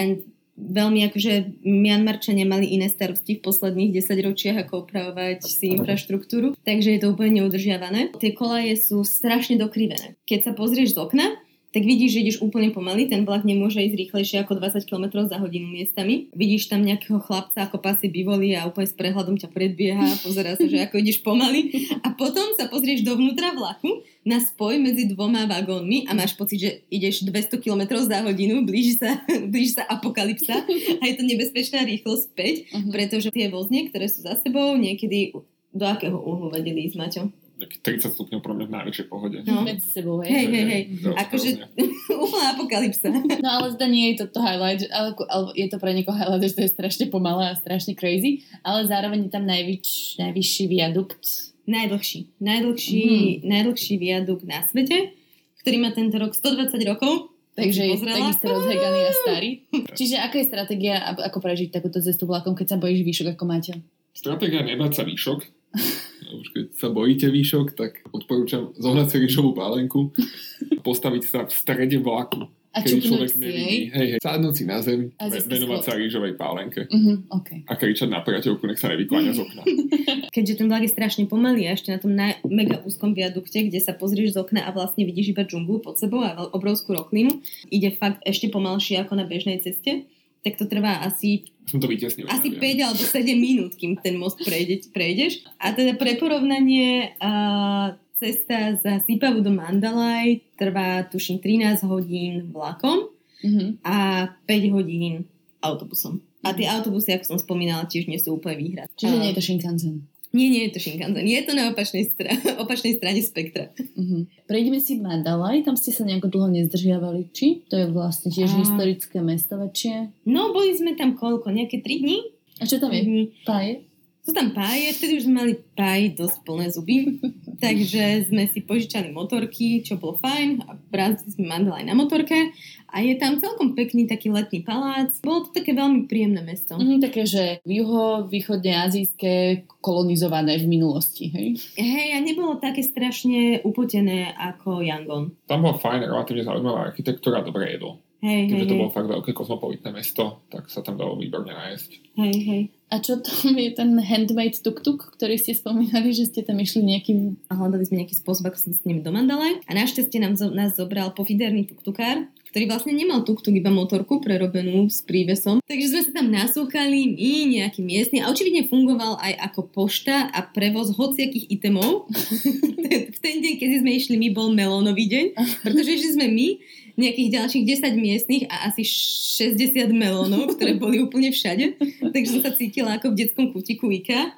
veľmi 0.56 1.00
akože 1.08 1.64
Mianmarčania 1.64 2.44
mali 2.44 2.70
iné 2.72 2.92
starosti 2.92 3.40
v 3.40 3.44
posledných 3.44 3.90
10 3.98 4.28
ročiach, 4.28 4.56
ako 4.66 4.84
opravovať 4.86 5.44
si 5.48 5.72
infraštruktúru, 5.76 6.54
takže 6.62 6.96
je 6.96 7.00
to 7.00 7.12
úplne 7.12 7.42
neudržiavané. 7.42 8.12
Tie 8.20 8.36
kolaje 8.36 8.76
sú 8.76 9.02
strašne 9.02 9.56
dokrivené. 9.56 10.20
Keď 10.28 10.40
sa 10.48 10.52
pozrieš 10.52 10.94
z 10.94 11.00
okna, 11.00 11.26
tak 11.72 11.88
vidíš, 11.88 12.10
že 12.12 12.20
ideš 12.20 12.38
úplne 12.44 12.68
pomaly, 12.68 13.08
ten 13.08 13.24
vlak 13.24 13.48
nemôže 13.48 13.80
ísť 13.80 13.96
rýchlejšie 13.96 14.36
ako 14.44 14.60
20 14.60 14.84
km 14.84 15.24
za 15.24 15.40
hodinu 15.40 15.72
miestami. 15.72 16.28
Vidíš 16.36 16.68
tam 16.68 16.84
nejakého 16.84 17.16
chlapca 17.16 17.64
ako 17.64 17.80
pasy 17.80 18.12
bivoli 18.12 18.52
a 18.52 18.68
úplne 18.68 18.84
s 18.84 18.92
prehľadom 18.92 19.40
ťa 19.40 19.48
predbieha 19.48 20.04
pozerá 20.20 20.52
sa, 20.52 20.68
že 20.68 20.84
ako 20.84 21.00
ideš 21.00 21.24
pomaly. 21.24 21.72
A 22.04 22.12
potom 22.12 22.44
sa 22.60 22.68
pozrieš 22.68 23.08
dovnútra 23.08 23.56
vlaku 23.56 24.04
na 24.20 24.38
spoj 24.38 24.76
medzi 24.78 25.08
dvoma 25.08 25.48
vagónmi 25.48 26.04
a 26.06 26.12
máš 26.12 26.36
pocit, 26.36 26.60
že 26.60 26.70
ideš 26.92 27.24
200 27.24 27.56
km 27.58 28.04
za 28.04 28.20
hodinu, 28.20 28.62
blíži 28.68 29.00
sa, 29.00 29.24
blíži 29.52 29.80
sa 29.80 29.88
apokalypsa 29.88 30.68
a 31.00 31.02
je 31.08 31.14
to 31.16 31.24
nebezpečná 31.24 31.82
rýchlosť 31.88 32.24
späť, 32.28 32.54
Uh-huh. 32.72 32.88
pretože 32.94 33.28
tie 33.32 33.48
vozne, 33.52 33.88
ktoré 33.88 34.06
sú 34.08 34.24
za 34.24 34.38
sebou, 34.38 34.76
niekedy 34.76 35.34
do 35.72 35.84
akého 35.88 36.14
uhlu 36.14 36.52
vedeli 36.52 36.88
ísť, 36.88 36.96
Maťo? 36.96 37.22
Taký 37.62 37.76
30 37.78 38.10
stupňov 38.10 38.40
pro 38.40 38.52
mňa 38.52 38.66
v 38.66 38.72
najväčšej 38.72 39.06
pohode. 39.06 39.36
No. 39.42 39.62
Medzi 39.62 39.86
sebou, 39.86 40.18
hej. 40.18 40.28
Hej, 40.28 40.46
hej, 40.48 40.64
hej. 40.66 40.82
Akože 41.14 41.48
úplná 42.26 42.46
apokalypsa. 42.52 43.06
No 43.38 43.48
ale 43.52 43.70
zda 43.70 43.86
nie 43.86 44.10
je 44.10 44.20
to 44.20 44.26
to 44.28 44.40
highlight, 44.40 44.80
že- 44.80 44.90
ale, 44.90 45.14
ale 45.26 45.54
je 45.54 45.66
to 45.66 45.76
pre 45.76 45.90
niekoho 45.90 46.12
highlight, 46.12 46.42
že 46.42 46.54
to 46.54 46.62
je 46.62 46.70
strašne 46.70 47.06
pomalé 47.06 47.48
a 47.48 47.54
strašne 47.54 47.92
crazy, 47.92 48.42
ale 48.60 48.84
zároveň 48.84 49.26
je 49.26 49.30
tam 49.30 49.44
najvyč, 49.44 49.86
najvyšší 50.18 50.64
viadukt 50.66 51.24
najdlhší, 51.62 52.42
najdlhší, 52.42 53.00
Mhm. 53.00 53.46
najdlhší 53.46 53.94
viadukt 53.96 54.42
na 54.42 54.60
svete, 54.60 55.14
ktorý 55.56 55.76
má 55.78 55.94
tento 55.94 56.18
rok 56.18 56.34
120 56.34 56.74
rokov. 56.82 57.30
Takže 57.52 57.84
je 57.84 57.96
takisto 58.00 58.48
rozheganý 58.48 59.00
a 59.04 59.12
starý. 59.14 59.50
Čiže 59.94 60.18
aká 60.18 60.40
je 60.40 60.48
stratégia, 60.48 60.98
ako 60.98 61.38
prežiť 61.38 61.70
takúto 61.70 62.00
cestu 62.00 62.24
vlakom, 62.24 62.56
keď 62.56 62.66
sa 62.66 62.76
bojíš 62.76 63.04
výšok 63.04 63.36
ako 63.36 63.44
Maťa? 63.44 63.76
Stratégia 64.10 64.64
nebať 64.64 64.90
sa 64.90 65.02
výšok. 65.04 65.38
Už 66.32 66.46
keď 66.48 66.64
sa 66.72 66.88
bojíte 66.88 67.26
výšok, 67.26 67.66
tak 67.72 67.92
odporúčam 68.08 68.70
zohnať 68.74 69.06
si 69.08 69.16
rýžovú 69.18 69.52
pálenku, 69.52 70.10
postaviť 70.86 71.22
sa 71.22 71.40
v 71.42 71.52
strede 71.52 71.98
vlaku, 71.98 72.46
A 72.72 72.80
keď 72.80 73.04
človek 73.04 73.36
nevidí. 73.36 73.92
Hej, 73.92 74.16
hej, 74.16 74.18
sadnúť 74.18 74.54
si 74.54 74.64
na 74.64 74.80
zem, 74.80 75.12
A 75.14 75.28
venovať 75.28 75.80
sa 75.82 75.92
rýžovej 75.92 76.34
pálenke 76.34 76.88
Mhm, 76.88 77.28
OK. 77.28 77.48
a 77.68 77.72
kričať 77.74 78.08
na 78.08 78.20
priateľku, 78.20 78.64
nech 78.64 78.80
sa 78.80 78.88
nevykláňa 78.88 79.30
z 79.30 79.40
okna. 79.40 79.62
Keďže 80.34 80.54
ten 80.56 80.66
vlak 80.66 80.82
je 80.82 80.90
strašne 80.90 81.24
pomalý 81.26 81.68
a 81.68 81.76
ešte 81.76 81.92
na 81.92 81.98
tom 81.98 82.12
na 82.12 82.32
mega 82.46 82.80
úzkom 82.80 83.12
viadukte, 83.12 83.60
kde 83.62 83.76
sa 83.76 83.92
pozrieš 83.92 84.32
z 84.32 84.40
okna 84.40 84.62
a 84.62 84.70
vlastne 84.70 85.04
vidíš 85.04 85.32
iba 85.32 85.44
džunglu 85.44 85.78
pod 85.78 86.00
sebou 86.00 86.24
a 86.24 86.48
obrovskú 86.48 86.96
roklinu, 86.96 87.44
ide 87.68 87.92
fakt 87.92 88.24
ešte 88.24 88.48
pomalšie 88.48 88.96
ako 88.98 89.14
na 89.14 89.24
bežnej 89.24 89.60
ceste, 89.60 90.08
tak 90.40 90.56
to 90.56 90.64
trvá 90.64 91.04
asi 91.04 91.51
Som 91.64 91.78
to 91.78 91.86
vytesnil. 91.86 92.26
asi 92.26 92.48
ja 92.50 92.58
5 92.58 92.86
alebo 92.86 93.02
7 93.02 93.22
minút, 93.32 93.72
kým 93.74 93.96
ten 93.96 94.14
most 94.14 94.38
prejde, 94.38 94.86
prejdeš. 94.88 95.46
A 95.56 95.70
teda 95.70 95.94
pre 95.94 96.14
porovnanie 96.14 97.14
uh, 97.16 97.92
cesta 98.14 98.76
za 98.76 99.00
Sipavu 99.00 99.40
do 99.40 99.50
Mandalaj 99.50 100.42
trvá 100.54 101.02
tuším 101.04 101.38
13 101.38 101.82
hodín 101.84 102.48
vlakom 102.48 103.08
Mhm. 103.40 103.82
a 103.82 103.96
5 104.40 104.70
hodín 104.70 105.26
autobusom. 105.60 106.22
A 106.42 106.50
tie 106.52 106.66
autobusy, 106.68 107.10
ako 107.10 107.24
som 107.24 107.38
spomínala, 107.38 107.86
tiež 107.86 108.06
nie 108.06 108.14
sú 108.16 108.34
úplne 108.34 108.54
výhrad. 108.56 108.86
Čiže 108.92 109.14
A- 109.14 109.18
nie 109.18 109.30
je 109.30 109.36
to 109.36 109.42
Shinkansen. 109.42 109.94
Nie, 110.32 110.48
nie 110.48 110.62
je 110.64 110.72
to 110.72 110.80
Shinkansen. 110.80 111.24
Je 111.24 111.40
to 111.44 111.52
na 111.52 111.68
opačnej, 111.68 112.04
stra- 112.04 112.32
opačnej 112.62 112.96
strane 112.96 113.20
spektra. 113.20 113.68
Mhm. 113.94 114.48
Prejdeme 114.48 114.80
si 114.80 114.96
Mandalay, 114.96 115.60
tam 115.60 115.76
ste 115.76 115.92
sa 115.92 116.02
nejako 116.02 116.28
dlho 116.28 116.48
nezdržiavali, 116.50 117.28
či? 117.30 117.64
To 117.68 117.76
je 117.76 117.86
vlastne 117.88 118.28
tiež 118.28 118.48
A- 118.48 118.58
historické 118.60 119.20
mesto 119.20 119.56
väčšie. 119.56 120.24
No, 120.24 120.50
boli 120.50 120.72
sme 120.72 120.92
tam 120.92 121.14
koľko? 121.14 121.48
Nejaké 121.48 121.80
3 121.80 122.02
dní? 122.02 122.18
A 122.58 122.64
čo 122.64 122.76
tam 122.76 122.90
je? 122.90 123.32
Páje? 123.42 123.84
Sú 124.22 124.30
tam 124.30 124.54
páje, 124.54 124.94
vtedy 124.94 125.18
už 125.18 125.26
sme 125.26 125.34
mali 125.34 125.52
páj 125.74 126.14
dosť 126.14 126.46
plné 126.46 126.70
zuby, 126.70 127.18
takže 127.64 128.30
sme 128.30 128.46
si 128.46 128.62
požičali 128.62 129.10
motorky, 129.10 129.82
čo 129.82 129.98
bolo 129.98 130.14
fajn 130.22 130.62
a 130.62 130.78
brázili 130.78 131.34
sme 131.34 131.50
mandal 131.50 131.82
aj 131.82 131.86
na 131.90 131.94
motorke 131.98 132.54
a 132.86 133.02
je 133.02 133.18
tam 133.18 133.42
celkom 133.42 133.74
pekný 133.74 134.06
taký 134.06 134.30
letný 134.30 134.62
palác. 134.62 135.10
Bolo 135.26 135.50
to 135.50 135.58
také 135.58 135.74
veľmi 135.74 136.06
príjemné 136.06 136.38
mesto. 136.46 136.78
Mhm, 136.78 137.02
také, 137.02 137.26
že 137.26 137.58
juho, 137.66 138.30
východne 138.30 138.78
azijské, 138.86 139.66
kolonizované 139.82 140.54
v 140.62 140.70
minulosti, 140.70 141.26
hej? 141.34 141.58
Hej, 141.74 142.08
a 142.14 142.18
nebolo 142.22 142.62
také 142.62 142.86
strašne 142.86 143.58
upotené 143.66 144.30
ako 144.38 144.86
Yangon. 144.86 145.34
Tam 145.50 145.66
bola 145.66 145.82
fajn, 145.82 146.06
relatívne 146.06 146.46
zaujímavá 146.46 146.94
architektúra, 146.94 147.42
dobré 147.42 147.74
jedlo. 147.74 147.98
Hej, 148.22 148.46
hej, 148.46 148.50
Keďže 148.54 148.66
to 148.70 148.74
hej, 148.74 148.80
bolo 148.86 148.94
fakt 148.94 149.10
veľké 149.10 149.30
kozmopolitné 149.34 149.90
mesto, 149.90 150.46
tak 150.46 150.70
sa 150.70 150.78
tam 150.78 150.94
dalo 150.94 151.18
výborne 151.18 151.50
nájsť. 151.50 151.90
hej, 152.22 152.36
hej. 152.46 152.62
A 152.92 153.00
čo 153.00 153.18
tam 153.18 153.56
je 153.56 153.72
ten 153.72 153.96
handmade 153.98 154.60
tuk-tuk, 154.60 155.16
ktorý 155.16 155.40
ste 155.40 155.56
spomínali, 155.56 156.12
že 156.12 156.28
ste 156.28 156.44
tam 156.44 156.60
išli 156.60 156.84
nejakým... 156.84 157.40
A 157.48 157.56
hľadali 157.56 157.88
sme 157.88 158.04
nejaký 158.04 158.20
spôsob, 158.20 158.52
ako 158.52 158.58
sa 158.60 158.68
s 158.68 158.84
nimi 158.84 159.00
do. 159.00 159.10
A 159.10 159.70
našťastie 159.72 160.20
nám 160.20 160.36
zo, 160.36 160.52
nás 160.52 160.76
zobral 160.76 161.16
pofiderný 161.16 161.66
tuktukár, 161.72 162.28
ktorý 162.52 162.68
vlastne 162.68 162.92
nemal 162.92 163.24
tuktuk, 163.24 163.56
iba 163.56 163.72
motorku 163.72 164.20
prerobenú 164.20 164.84
s 164.92 165.00
prívesom. 165.00 165.64
Takže 165.64 165.88
sme 165.88 166.00
sa 166.04 166.10
tam 166.20 166.28
nasúkali, 166.28 167.16
my, 167.16 167.32
nejaký 167.48 167.80
miestny. 167.80 168.20
A 168.20 168.28
očividne 168.28 168.68
fungoval 168.68 169.16
aj 169.24 169.40
ako 169.50 169.72
pošta 169.72 170.28
a 170.28 170.44
prevoz 170.44 170.92
hociakých 170.92 171.48
itemov. 171.48 172.12
v 173.16 173.18
ten 173.20 173.36
deň, 173.40 173.54
keď 173.56 173.68
sme 173.80 173.90
išli, 173.96 174.14
my 174.20 174.28
bol 174.34 174.52
melónový 174.52 175.08
deň, 175.08 175.26
pretože 175.64 175.96
išli 175.96 176.10
sme 176.16 176.26
my, 176.28 176.48
nejakých 176.96 177.28
ďalších 177.40 177.64
10 177.84 177.96
miestnych 177.96 178.42
a 178.48 178.68
asi 178.68 178.82
60 178.84 179.92
melónov, 179.92 180.56
ktoré 180.56 180.76
boli 180.76 181.00
úplne 181.00 181.32
všade. 181.32 181.78
Takže 182.14 182.28
som 182.28 182.42
sa 182.44 182.52
cítila 182.52 182.96
ako 183.00 183.12
v 183.12 183.18
detskom 183.24 183.46
kutiku 183.50 183.88
IKEA. 183.88 184.36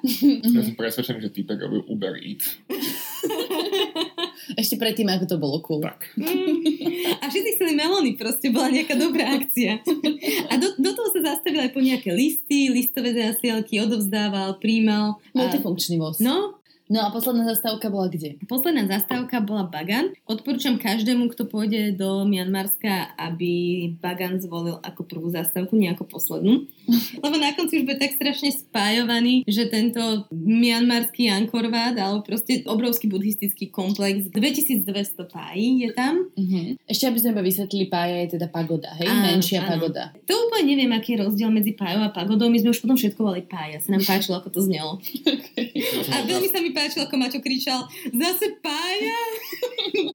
Ja 0.55 0.61
som 0.63 0.75
presvedčený, 0.77 1.19
že 1.19 1.31
týpek 1.31 1.57
robil 1.59 1.81
Uber 1.87 2.15
Eats. 2.15 2.59
Ešte 4.61 4.77
predtým, 4.77 5.09
ako 5.09 5.25
to 5.25 5.37
bolo 5.41 5.57
cool. 5.65 5.81
Tak. 5.81 6.05
Mm. 6.15 6.61
A 7.19 7.25
všetci 7.27 7.59
chceli 7.59 7.73
melóny, 7.73 8.13
proste 8.13 8.53
bola 8.53 8.69
nejaká 8.69 8.93
dobrá 8.95 9.35
akcia. 9.35 9.81
A 10.47 10.53
do, 10.61 10.77
do 10.77 10.91
toho 10.93 11.09
sa 11.11 11.33
zastavil 11.33 11.65
aj 11.65 11.73
po 11.73 11.81
nejaké 11.81 12.13
listy, 12.13 12.69
listové 12.69 13.11
zásielky, 13.11 13.81
odovzdával, 13.81 14.61
príjmal. 14.61 15.17
Multifunkčný 15.33 15.97
voz. 15.97 16.21
no, 16.21 16.61
no 16.89 16.99
a 17.05 17.09
posledná 17.09 17.45
zastávka 17.45 17.89
bola 17.89 18.07
kde? 18.07 18.37
posledná 18.45 18.85
zastávka 18.85 19.41
bola 19.41 19.65
Bagan. 19.65 20.13
Odporúčam 20.29 20.77
každému, 20.77 21.33
kto 21.33 21.49
pôjde 21.49 21.97
do 21.97 22.23
Mianmarska, 22.29 23.13
aby 23.17 23.93
Bagan 23.97 24.37
zvolil 24.37 24.77
ako 24.81 25.01
prvú 25.05 25.27
zastávku, 25.33 25.73
nie 25.73 25.89
ako 25.89 26.05
poslednú. 26.05 26.69
Lebo 27.23 27.35
na 27.37 27.51
konci 27.57 27.81
už 27.81 27.85
bude 27.89 27.99
tak 27.99 28.13
strašne 28.13 28.53
spájovaný, 28.53 29.45
že 29.45 29.67
tento 29.69 30.29
mianmarský 30.31 31.29
Angkor 31.31 31.67
Wat, 31.69 31.97
alebo 31.97 32.21
proste 32.21 32.61
obrovský 32.65 33.09
buddhistický 33.09 33.69
komplex, 33.69 34.29
2200 34.29 34.85
pájí 35.29 35.85
je 35.85 35.89
tam. 35.93 36.29
Uh-huh. 36.33 36.77
Ešte 36.85 37.09
aby 37.09 37.17
sme 37.21 37.29
iba 37.35 37.43
vysvetlili, 37.43 37.85
pája 37.89 38.15
je 38.25 38.27
teda 38.37 38.47
pagoda, 38.49 38.93
hej? 38.97 39.09
Áno, 39.09 39.23
Menšia 39.35 39.65
áno. 39.65 39.69
pagoda. 39.77 40.13
To 40.25 40.33
úplne 40.47 40.77
neviem, 40.77 40.93
aký 40.93 41.17
je 41.17 41.25
rozdiel 41.25 41.49
medzi 41.49 41.73
pájou 41.73 42.05
a 42.05 42.09
pagodou. 42.13 42.47
My 42.49 42.61
sme 42.61 42.73
už 42.73 42.81
potom 42.81 42.97
všetko 42.97 43.19
volali 43.21 43.43
pája. 43.45 43.81
Sa 43.81 43.89
nám 43.93 44.05
páčilo, 44.05 44.37
ako 44.37 44.49
to 44.53 44.61
znelo. 44.61 45.01
Som 45.01 46.11
A 46.13 46.23
veľmi 46.23 46.47
sa 46.49 46.59
mi 46.61 46.71
páčilo, 46.71 47.05
ako 47.05 47.15
Maťo 47.17 47.39
kričal 47.41 47.87
zase 48.13 48.57
pája. 48.61 49.17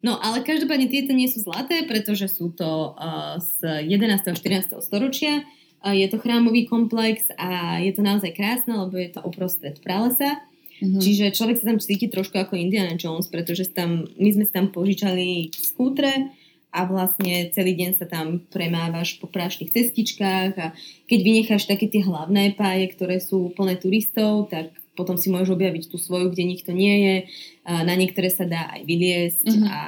No, 0.01 0.17
ale 0.17 0.45
každopádne 0.45 0.89
tieto 0.89 1.13
nie 1.13 1.29
sú 1.29 1.45
zlaté, 1.45 1.85
pretože 1.85 2.29
sú 2.29 2.53
to 2.53 2.97
uh, 2.97 3.37
z 3.41 3.85
11. 3.85 4.29
a 4.29 4.33
14. 4.33 4.81
storočia. 4.81 5.45
Je 5.81 6.07
to 6.13 6.21
chrámový 6.21 6.69
komplex 6.69 7.25
a 7.41 7.81
je 7.81 7.93
to 7.97 8.05
naozaj 8.05 8.37
krásne, 8.37 8.77
lebo 8.77 9.01
je 9.01 9.11
to 9.17 9.21
uprostred 9.25 9.81
pralesa. 9.81 10.37
Uh-huh. 10.81 11.01
Čiže 11.01 11.33
človek 11.33 11.61
sa 11.61 11.73
tam 11.73 11.81
cíti 11.81 12.09
trošku 12.09 12.37
ako 12.37 12.57
Indiana 12.57 12.97
Jones, 12.97 13.29
pretože 13.33 13.69
tam, 13.73 14.05
my 14.17 14.31
sme 14.33 14.45
tam 14.49 14.73
požičali 14.73 15.53
skútre 15.57 16.33
a 16.71 16.87
vlastne 16.87 17.51
celý 17.51 17.75
deň 17.77 17.91
sa 17.99 18.07
tam 18.07 18.45
premávaš 18.49 19.19
po 19.19 19.27
prášnych 19.27 19.75
cestičkách 19.75 20.53
a 20.61 20.73
keď 21.11 21.19
vynecháš 21.21 21.67
také 21.67 21.91
tie 21.91 22.05
hlavné 22.05 22.55
páje, 22.55 22.93
ktoré 22.95 23.19
sú 23.19 23.51
plné 23.57 23.77
turistov, 23.81 24.49
tak 24.49 24.73
potom 24.95 25.17
si 25.17 25.33
môžeš 25.33 25.51
objaviť 25.57 25.85
tú 25.89 25.97
svoju, 25.97 26.31
kde 26.31 26.45
nikto 26.45 26.71
nie 26.77 26.95
je. 27.01 27.17
A 27.65 27.83
na 27.89 27.97
niektoré 27.97 28.29
sa 28.29 28.45
dá 28.45 28.69
aj 28.77 28.85
vyliesť 28.85 29.47
Mhm. 29.49 29.67
a 29.69 29.81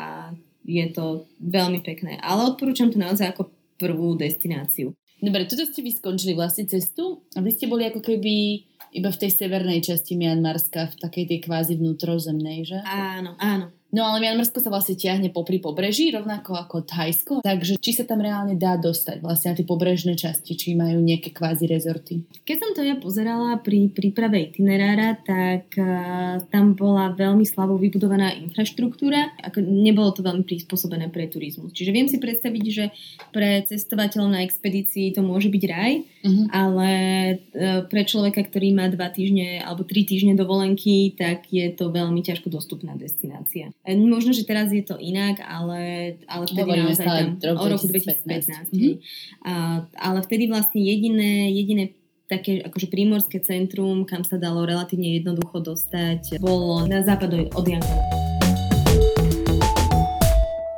je 0.62 0.86
to 0.94 1.26
veľmi 1.42 1.82
pekné. 1.82 2.16
Ale 2.22 2.54
odporúčam 2.54 2.88
to 2.88 2.98
naozaj 2.98 3.34
ako 3.34 3.50
prvú 3.82 4.14
destináciu. 4.14 4.94
Dobre, 5.22 5.46
tuto 5.46 5.62
ste 5.62 5.86
vy 5.86 5.94
skončili 5.94 6.34
vlastne 6.34 6.66
cestu 6.66 7.22
a 7.38 7.38
vy 7.38 7.54
ste 7.54 7.70
boli 7.70 7.86
ako 7.86 8.02
keby 8.02 8.66
iba 8.92 9.08
v 9.08 9.20
tej 9.22 9.30
severnej 9.30 9.78
časti 9.78 10.18
Mianmarska, 10.18 10.90
v 10.90 10.96
takej 10.98 11.24
tej 11.30 11.38
kvázi 11.46 11.78
vnútrozemnej, 11.78 12.66
že? 12.66 12.82
Áno, 12.82 13.38
áno. 13.38 13.70
No 13.92 14.08
ale 14.08 14.24
Mianmarsko 14.24 14.64
sa 14.64 14.72
vlastne 14.72 14.96
tiahne 14.96 15.28
popri 15.28 15.60
pobreží, 15.60 16.08
rovnako 16.08 16.56
ako 16.56 16.80
Thajsko, 16.88 17.34
takže 17.44 17.76
či 17.76 17.92
sa 17.92 18.08
tam 18.08 18.24
reálne 18.24 18.56
dá 18.56 18.80
dostať 18.80 19.20
vlastne 19.20 19.52
na 19.52 19.56
tie 19.60 19.68
pobrežné 19.68 20.16
časti, 20.16 20.56
či 20.56 20.72
majú 20.72 21.04
nejaké 21.04 21.28
kvázi 21.28 21.68
rezorty. 21.68 22.24
Keď 22.48 22.56
som 22.56 22.70
to 22.72 22.80
ja 22.80 22.96
pozerala 22.96 23.60
pri 23.60 23.92
príprave 23.92 24.48
itinerára, 24.48 25.20
tak 25.20 25.76
uh, 25.76 26.40
tam 26.48 26.72
bola 26.72 27.12
veľmi 27.12 27.44
slabo 27.44 27.76
vybudovaná 27.76 28.32
infraštruktúra. 28.32 29.36
Ako 29.44 29.60
nebolo 29.60 30.08
to 30.16 30.24
veľmi 30.24 30.48
prispôsobené 30.48 31.12
pre 31.12 31.28
turizmus. 31.28 31.76
Čiže 31.76 31.92
viem 31.92 32.08
si 32.08 32.16
predstaviť, 32.16 32.64
že 32.72 32.84
pre 33.28 33.60
cestovateľov 33.68 34.32
na 34.32 34.40
expedícii 34.40 35.12
to 35.12 35.20
môže 35.20 35.52
byť 35.52 35.64
raj, 35.68 35.94
Uh-huh. 36.22 36.46
ale 36.54 36.90
uh, 37.34 37.82
pre 37.90 38.06
človeka, 38.06 38.46
ktorý 38.46 38.70
má 38.70 38.86
dva 38.86 39.10
týždne 39.10 39.58
alebo 39.58 39.82
tri 39.82 40.06
týždne 40.06 40.38
dovolenky, 40.38 41.18
tak 41.18 41.50
je 41.50 41.66
to 41.74 41.90
veľmi 41.90 42.22
ťažko 42.22 42.46
dostupná 42.46 42.94
destinácia. 42.94 43.74
E, 43.82 43.98
Možno, 43.98 44.30
že 44.30 44.46
teraz 44.46 44.70
je 44.70 44.82
to 44.86 44.94
inak, 44.98 45.42
ale, 45.42 46.14
ale 46.30 46.44
vtedy 46.46 46.70
Hovoríme 46.70 46.86
naozaj 46.94 47.06
tam, 47.06 47.26
rok 47.42 47.56
o 47.58 47.64
roku 47.66 47.86
2015. 47.90 48.70
2015. 48.70 48.72
Mhm. 48.72 48.78
hej. 48.78 48.94
A, 49.42 49.52
ale 49.98 50.18
vtedy 50.22 50.44
vlastne 50.46 50.80
jediné, 50.80 51.50
jediné 51.50 51.84
také 52.30 52.64
akože 52.64 52.88
prímorské 52.88 53.44
centrum, 53.44 54.08
kam 54.08 54.24
sa 54.24 54.40
dalo 54.40 54.64
relatívne 54.64 55.20
jednoducho 55.20 55.60
dostať, 55.60 56.40
bolo 56.40 56.88
na 56.88 57.04
západ 57.04 57.52
od 57.52 57.66
Yankona. 57.68 58.11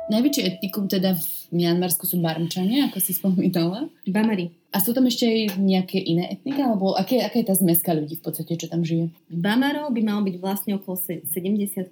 Najväčšie 0.05 0.43
etnikum 0.45 0.85
teda 0.85 1.17
v 1.17 1.25
Mianmarsku 1.49 2.05
sú 2.05 2.21
Barmčania, 2.21 2.93
ako 2.93 3.01
si 3.01 3.17
spomínala. 3.17 3.89
Bamari. 4.05 4.53
A 4.69 4.77
sú 4.77 4.93
tam 4.93 5.09
ešte 5.09 5.25
aj 5.25 5.57
nejaké 5.57 5.97
iné 5.97 6.29
etnika? 6.29 6.61
Alebo 6.69 6.93
aké, 6.93 7.25
aká 7.25 7.41
je 7.41 7.47
tá 7.49 7.55
zmeska 7.57 7.89
ľudí 7.89 8.19
v 8.19 8.23
podstate, 8.23 8.53
čo 8.53 8.69
tam 8.69 8.85
žije? 8.85 9.09
Bamarov 9.33 9.89
by 9.89 10.01
malo 10.05 10.21
byť 10.21 10.35
vlastne 10.37 10.77
okolo 10.77 10.99
se- 10.99 11.25
70% 11.33 11.89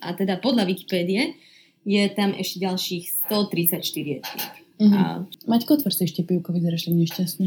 a 0.00 0.08
teda 0.16 0.40
podľa 0.40 0.64
Wikipédie 0.72 1.36
je 1.84 2.02
tam 2.16 2.32
ešte 2.32 2.64
ďalších 2.64 3.28
134 3.28 4.24
etník. 4.24 4.52
Uh-huh. 4.80 4.96
A 4.96 5.00
Maťko, 5.44 5.76
otvor 5.76 5.92
si 5.92 6.08
ešte 6.08 6.24
pivko, 6.24 6.50
vyzeráš 6.50 6.88
tak 6.88 6.96
nešťastne. 6.96 7.46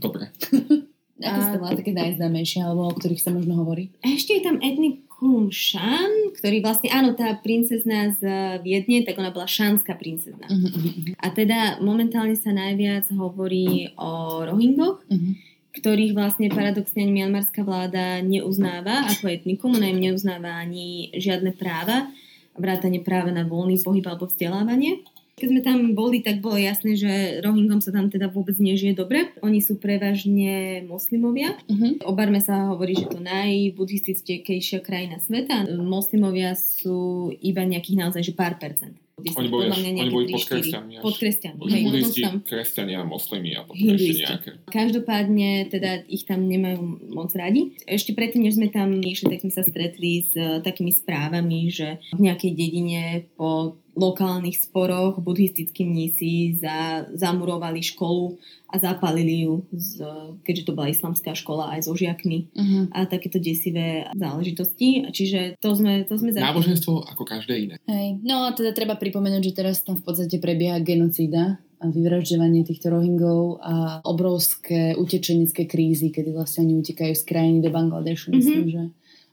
Dobre. 0.00 0.32
Aké 1.18 1.40
ste 1.42 1.58
bola 1.58 1.74
také 1.74 1.90
najznámejšie, 1.90 2.62
alebo 2.62 2.86
o 2.86 2.94
ktorých 2.94 3.22
sa 3.22 3.34
možno 3.34 3.58
hovorí? 3.58 3.90
Ešte 4.06 4.38
je 4.38 4.42
tam 4.46 4.62
etnikum 4.62 5.50
Šan, 5.50 6.30
ktorý 6.38 6.62
vlastne, 6.62 6.94
áno, 6.94 7.18
tá 7.18 7.34
princezna 7.42 8.14
z 8.14 8.22
Viedne, 8.62 9.02
tak 9.02 9.18
ona 9.18 9.34
bola 9.34 9.50
šanská 9.50 9.98
princezna. 9.98 10.46
Uh-huh. 10.46 11.18
A 11.18 11.34
teda 11.34 11.82
momentálne 11.82 12.38
sa 12.38 12.54
najviac 12.54 13.10
hovorí 13.18 13.90
o 13.98 14.46
Rohingoch, 14.46 15.02
Uh-huh. 15.10 15.34
ktorých 15.74 16.14
vlastne 16.14 16.54
paradoxne 16.54 17.02
ani 17.02 17.18
mianmarská 17.18 17.66
vláda 17.66 18.22
neuznáva 18.22 19.10
ako 19.10 19.26
etnikum, 19.26 19.74
ona 19.74 19.90
im 19.90 19.98
neuznáva 19.98 20.54
ani 20.54 21.10
žiadne 21.18 21.50
práva, 21.58 22.06
vrátane 22.54 23.02
práva 23.02 23.34
na 23.34 23.42
voľný 23.42 23.82
pohyb 23.82 24.06
alebo 24.06 24.30
vzdelávanie. 24.30 25.02
Keď 25.38 25.48
sme 25.48 25.62
tam 25.62 25.78
boli, 25.94 26.20
tak 26.20 26.42
bolo 26.42 26.58
jasné, 26.58 26.98
že 26.98 27.38
Rohingom 27.40 27.78
sa 27.78 27.94
tam 27.94 28.10
teda 28.10 28.26
vôbec 28.26 28.58
nežije 28.58 28.98
dobre. 28.98 29.30
Oni 29.40 29.62
sú 29.62 29.78
prevažne 29.78 30.82
moslimovia. 30.84 31.54
Uh-huh. 31.70 32.10
O 32.10 32.12
Barme 32.12 32.42
sa 32.42 32.74
hovorí, 32.74 32.98
že 32.98 33.06
to 33.06 33.22
najbuddhistickejšia 33.22 34.82
krajina 34.82 35.22
sveta. 35.22 35.70
Moslimovia 35.78 36.58
sú 36.58 37.30
iba 37.38 37.62
nejakých 37.62 37.98
naozaj 38.02 38.22
že 38.26 38.34
pár 38.34 38.58
percent. 38.58 38.98
Oni 39.18 39.48
boli, 39.50 39.66
oni 39.70 40.10
boli 40.14 40.26
pod 40.30 40.46
kresťanmi. 40.46 40.92
Pod 41.02 41.16
kresťanmi. 41.18 41.58
Boli 41.58 41.82
buddhisti, 41.82 42.22
sú 42.22 42.26
tam 42.26 42.36
kresťania, 42.46 43.02
moslimi 43.02 43.50
a 43.58 43.66
potom 43.66 43.82
ešte 43.98 44.14
nejaké. 44.22 44.50
Každopádne 44.70 45.50
teda 45.66 45.90
ich 46.06 46.22
tam 46.22 46.46
nemajú 46.46 46.80
moc 47.10 47.34
radi. 47.34 47.74
Ešte 47.82 48.14
predtým, 48.14 48.46
než 48.46 48.56
sme 48.56 48.70
tam 48.70 48.94
išli, 48.94 49.34
tak 49.34 49.42
sme 49.42 49.52
sa 49.52 49.66
stretli 49.66 50.22
s 50.22 50.32
eh, 50.38 50.62
takými 50.62 50.94
správami, 50.94 51.68
že 51.74 51.98
v 52.14 52.30
nejakej 52.30 52.52
dedine 52.54 53.02
po 53.34 53.74
lokálnych 53.98 54.54
sporoch 54.54 55.18
buddhistickí 55.18 55.82
mnísi 55.82 56.54
za, 56.54 57.10
zamurovali 57.10 57.82
školu 57.82 58.38
a 58.68 58.76
zapalili 58.76 59.48
ju, 59.48 59.64
z, 59.72 60.04
keďže 60.44 60.64
to 60.64 60.72
bola 60.72 60.88
islamská 60.88 61.32
škola 61.32 61.72
aj 61.72 61.88
so 61.88 61.96
žiakmi 61.96 62.52
Uh-huh. 62.52 62.84
a 62.92 63.08
takéto 63.08 63.40
desivé 63.40 64.04
záležitosti. 64.12 65.08
Čiže 65.08 65.56
to 65.56 65.72
sme, 65.72 66.04
to 66.04 66.14
sme 66.14 66.30
zachytili. 66.30 66.48
Náboženstvo 66.52 66.92
ako 67.08 67.22
každé 67.24 67.54
iné. 67.58 67.74
Hej. 67.86 68.20
No 68.20 68.44
a 68.44 68.52
teda 68.52 68.70
treba 68.72 68.94
pripomenúť, 68.94 69.42
že 69.42 69.56
teraz 69.56 69.80
tam 69.80 69.96
v 69.96 70.04
podstate 70.04 70.36
prebieha 70.36 70.78
genocída 70.78 71.56
a 71.78 71.86
vyvražďovanie 71.86 72.66
týchto 72.66 72.90
Rohingov 72.90 73.62
a 73.62 74.02
obrovské 74.02 74.98
utečenecké 74.98 75.64
krízy, 75.64 76.10
kedy 76.10 76.34
vlastne 76.34 76.66
oni 76.66 76.82
utekajú 76.82 77.14
z 77.14 77.22
krajiny 77.22 77.62
do 77.62 77.70
Bangladešu, 77.70 78.30
Mhm. 78.30 78.36
myslím, 78.36 78.64
že 78.68 78.82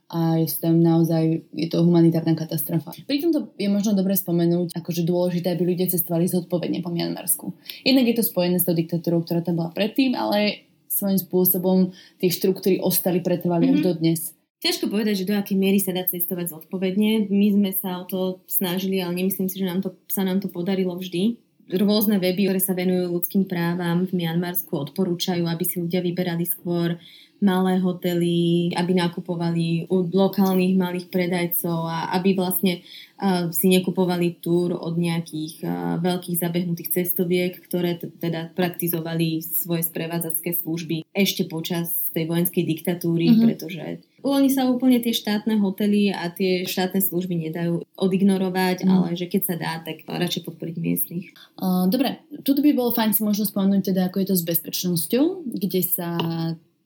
a 0.06 0.38
je 0.38 0.48
tam 0.62 0.78
naozaj, 0.80 1.50
je 1.50 1.68
to 1.68 1.82
humanitárna 1.82 2.38
katastrofa. 2.38 2.94
Pri 3.10 3.20
tomto 3.20 3.54
je 3.58 3.65
možno 3.65 3.98
dobre 3.98 4.13
spomenúť, 4.13 4.78
akože 4.78 5.02
dôležité, 5.02 5.58
aby 5.58 5.65
ľudia 5.65 5.89
cestovali 5.89 6.30
zodpovedne 6.30 6.86
po 6.86 6.94
Mianmarsku. 6.94 7.58
Jednak 7.82 8.06
je 8.06 8.15
to 8.22 8.24
spojené 8.24 8.62
s 8.62 8.70
tou 8.70 8.78
diktatúrou, 8.78 9.26
ktorá 9.26 9.41
tam 9.41 9.58
bola 9.58 9.74
predtým, 9.74 10.13
ale 10.13 10.65
svojím 10.86 11.20
spôsobom 11.20 11.78
tie 12.22 12.30
štruktúry 12.30 12.80
ostali, 12.80 13.20
pretrvali 13.20 13.68
až 13.68 13.80
Mhm. 13.82 13.86
do 13.86 13.94
dnes. 13.98 14.20
Ťažko 14.63 14.89
povedať, 14.89 15.22
že 15.22 15.30
do 15.30 15.36
akej 15.38 15.58
miery 15.60 15.78
sa 15.78 15.94
dá 15.94 16.08
cestovať 16.08 16.50
zodpovedne. 16.50 17.30
My 17.30 17.48
sme 17.54 17.70
sa 17.76 18.02
o 18.02 18.06
to 18.08 18.41
snažili, 18.50 18.98
ale 18.98 19.13
nemyslím 19.13 19.46
si, 19.46 19.62
že 19.62 19.68
nám 19.68 19.84
to, 19.84 19.94
sa 20.10 20.26
nám 20.26 20.41
to 20.41 20.50
podarilo 20.50 20.96
vždy. 20.98 21.38
Rôzne 21.65 22.21
weby, 22.21 22.45
ktoré 22.45 22.62
sa 22.62 22.73
venujú 22.73 23.10
ľudským 23.10 23.49
právam 23.49 24.06
v 24.06 24.21
Mianmarsku, 24.21 24.69
odporúčajú, 24.75 25.49
aby 25.49 25.63
si 25.65 25.82
ľudia 25.82 25.97
vyberali 25.99 26.45
skôr 26.45 26.93
malé 27.36 27.82
hotely, 27.84 28.71
aby 28.73 28.95
nakupovali 28.95 29.91
u 29.91 30.08
lokálnych 30.08 30.78
malých 30.78 31.12
predajcov 31.12 31.84
a 31.84 32.15
aby 32.15 32.32
vlastne 32.32 32.80
uh, 33.19 33.51
si 33.51 33.67
nekupovali 33.67 34.39
túr 34.39 34.71
od 34.71 34.95
nejakých 34.95 35.60
uh, 35.62 35.69
veľkých 35.99 36.38
zabehnutých 36.39 36.95
cestoviek, 36.95 37.60
ktoré 37.60 37.99
t- 37.99 38.08
teda 38.08 38.56
praktizovali 38.56 39.43
svoje 39.43 39.84
sprevádzacké 39.84 40.56
služby 40.56 41.04
ešte 41.12 41.43
počas 41.45 41.91
tej 42.15 42.30
vojenskej 42.30 42.63
diktatúry, 42.63 43.25
Mhm. 43.25 43.34
mm-hmm. 43.36 43.45
pretože 43.51 43.84
oni 44.32 44.50
sa 44.50 44.66
úplne 44.66 44.98
tie 44.98 45.14
štátne 45.14 45.62
hotely 45.62 46.10
a 46.10 46.34
tie 46.34 46.66
štátne 46.66 46.98
služby 46.98 47.50
nedajú 47.50 47.86
odignorovať, 47.94 48.86
Mhm. 48.86 48.90
ale 48.90 49.10
že 49.14 49.30
keď 49.30 49.42
sa 49.46 49.56
dá, 49.60 49.72
tak 49.86 50.02
radšej 50.08 50.42
podporiť 50.50 50.76
miestnych. 50.82 51.26
Uh, 51.62 51.86
dobre, 51.86 52.24
tu 52.42 52.58
by 52.58 52.72
bolo 52.74 52.90
fajn 52.90 53.14
si 53.14 53.22
možno 53.22 53.46
spomenúť 53.46 53.94
teda, 53.94 54.10
ako 54.10 54.18
je 54.24 54.28
to 54.32 54.36
s 54.36 54.44
bezpečnosťou, 54.48 55.26
kde 55.54 55.82
sa 55.86 56.18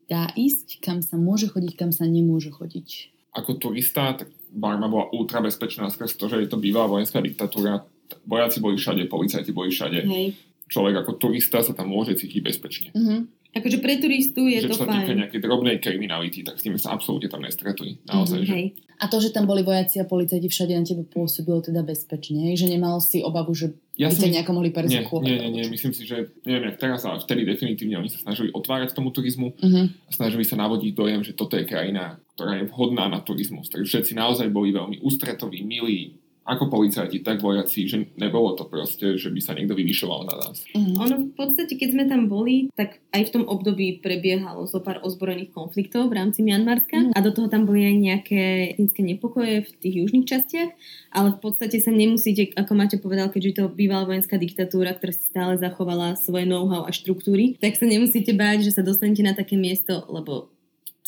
dá 0.09 0.33
ísť, 0.33 0.81
kam 0.81 1.05
sa 1.05 1.15
môže 1.21 1.47
chodiť, 1.53 1.77
kam 1.77 1.93
sa 1.93 2.09
nemôže 2.09 2.49
chodiť. 2.49 3.13
Ako 3.37 3.61
turista, 3.61 4.17
tak 4.17 4.33
Barma 4.49 4.89
bola 4.89 5.13
ultra 5.13 5.37
bezpečná 5.45 5.85
skrz 5.93 6.17
to, 6.17 6.25
že 6.25 6.41
je 6.41 6.49
to 6.49 6.57
bývalá 6.57 6.89
vojenská 6.89 7.21
diktatúra. 7.21 7.85
Vojaci 8.25 8.57
boli 8.57 8.73
všade, 8.81 9.05
policajti 9.05 9.53
boli 9.53 9.69
všade. 9.69 10.01
Hej. 10.01 10.33
Človek 10.65 11.05
ako 11.05 11.11
turista 11.21 11.61
sa 11.61 11.77
tam 11.77 11.93
môže 11.93 12.17
cítiť 12.17 12.41
bezpečne. 12.41 12.89
Uh-huh. 12.97 13.29
Akože 13.49 13.81
pre 13.81 13.97
turistu 13.97 14.45
je 14.45 14.61
že 14.61 14.69
to 14.69 14.77
čo 14.77 14.85
sa 14.85 14.93
týka 14.93 15.09
fajn. 15.09 15.19
nejakej 15.25 15.41
drobnej 15.41 15.77
kriminality, 15.81 16.45
tak 16.45 16.61
s 16.61 16.63
tým 16.63 16.77
sa 16.77 16.93
absolútne 16.93 17.27
tam 17.27 17.41
nestretli. 17.41 17.97
Naozaj, 18.05 18.45
že 18.45 18.53
Hej. 18.53 18.65
A 18.99 19.07
to, 19.07 19.17
že 19.17 19.31
tam 19.31 19.47
boli 19.47 19.63
vojaci 19.63 19.97
a 19.97 20.05
policajti 20.05 20.45
všade 20.45 20.75
na 20.75 20.83
teba 20.83 21.07
pôsobilo 21.07 21.63
teda 21.63 21.81
bezpečne, 21.81 22.51
že 22.53 22.67
nemal 22.67 22.99
si 22.99 23.23
obavu, 23.23 23.55
že 23.55 23.71
Ja 23.95 24.11
by 24.11 24.19
ťa 24.21 24.35
nejako 24.37 24.51
mohli 24.53 24.69
Nie, 24.69 24.77
persekuovať. 24.77 25.23
nie, 25.25 25.37
nie, 25.39 25.49
nie, 25.55 25.65
myslím 25.71 25.95
si, 25.95 26.03
že 26.03 26.35
neviem 26.43 26.67
jak 26.69 26.77
teraz, 26.77 27.07
ale 27.07 27.23
vtedy 27.23 27.47
definitívne 27.47 27.95
oni 27.97 28.11
sa 28.11 28.19
snažili 28.19 28.51
otvárať 28.51 28.91
tomu 28.93 29.09
turizmu 29.09 29.55
Uh-huh. 29.55 29.87
a 29.87 30.11
snažili 30.11 30.43
sa 30.43 30.59
navodiť 30.59 30.91
dojem, 30.93 31.23
že 31.23 31.31
toto 31.31 31.55
je 31.55 31.63
krajina, 31.63 32.19
ktorá 32.35 32.59
je 32.59 32.67
vhodná 32.69 33.07
na 33.07 33.19
turizmus. 33.19 33.71
Takže 33.71 33.87
všetci 33.87 34.13
naozaj 34.13 34.51
boli 34.51 34.69
veľmi 34.71 34.99
ústretoví, 34.99 35.63
milí, 35.63 36.19
ako 36.45 36.71
policajti, 36.71 37.21
tak 37.21 37.41
vojaci, 37.41 37.85
že 37.85 37.97
nebolo 38.17 38.57
to 38.57 38.65
proste, 38.65 39.17
že 39.17 39.29
by 39.29 39.41
sa 39.41 39.53
niekto 39.53 39.77
vyvyšoval 39.77 40.29
na 40.29 40.35
nás. 40.39 40.65
Uh-huh. 40.73 41.05
Ono 41.05 41.29
v 41.29 41.33
podstate, 41.33 41.77
keď 41.77 41.89
sme 41.93 42.03
tam 42.09 42.25
boli, 42.29 42.69
tak 42.73 43.01
aj 43.13 43.29
v 43.29 43.33
tom 43.33 43.43
období 43.45 44.01
prebiehalo 44.01 44.65
zo 44.65 44.81
pár 44.81 45.01
ozbrojených 45.01 45.53
konfliktov 45.53 46.09
v 46.09 46.17
rámci 46.21 46.45
Mianmarska 46.45 46.99
Mm. 46.99 47.11
a 47.15 47.19
do 47.21 47.31
toho 47.31 47.47
tam 47.47 47.65
boli 47.65 47.85
aj 47.85 47.95
nejaké 47.95 48.41
etnické 48.75 49.01
nepokoje 49.01 49.65
v 49.65 49.71
tých 49.79 49.95
južných 50.03 50.27
častiach, 50.27 50.69
ale 51.15 51.33
v 51.33 51.39
podstate 51.39 51.77
sa 51.79 51.89
nemusíte, 51.89 52.53
ako 52.53 52.71
Maťo 52.75 52.97
povedal, 52.99 53.31
keďže 53.31 53.63
to 53.63 53.63
bývala 53.71 54.05
vojenská 54.05 54.35
diktatúra, 54.35 54.97
ktorá 54.97 55.13
si 55.15 55.23
stále 55.25 55.53
zachovala 55.57 56.19
svoje 56.19 56.45
know-how 56.45 56.85
a 56.85 56.91
štruktúry, 56.91 57.55
tak 57.57 57.79
sa 57.79 57.87
nemusíte 57.87 58.35
báť, 58.35 58.67
že 58.67 58.75
sa 58.75 58.83
dostanete 58.83 59.23
na 59.23 59.33
také 59.33 59.55
miesto, 59.55 60.05
lebo 60.11 60.51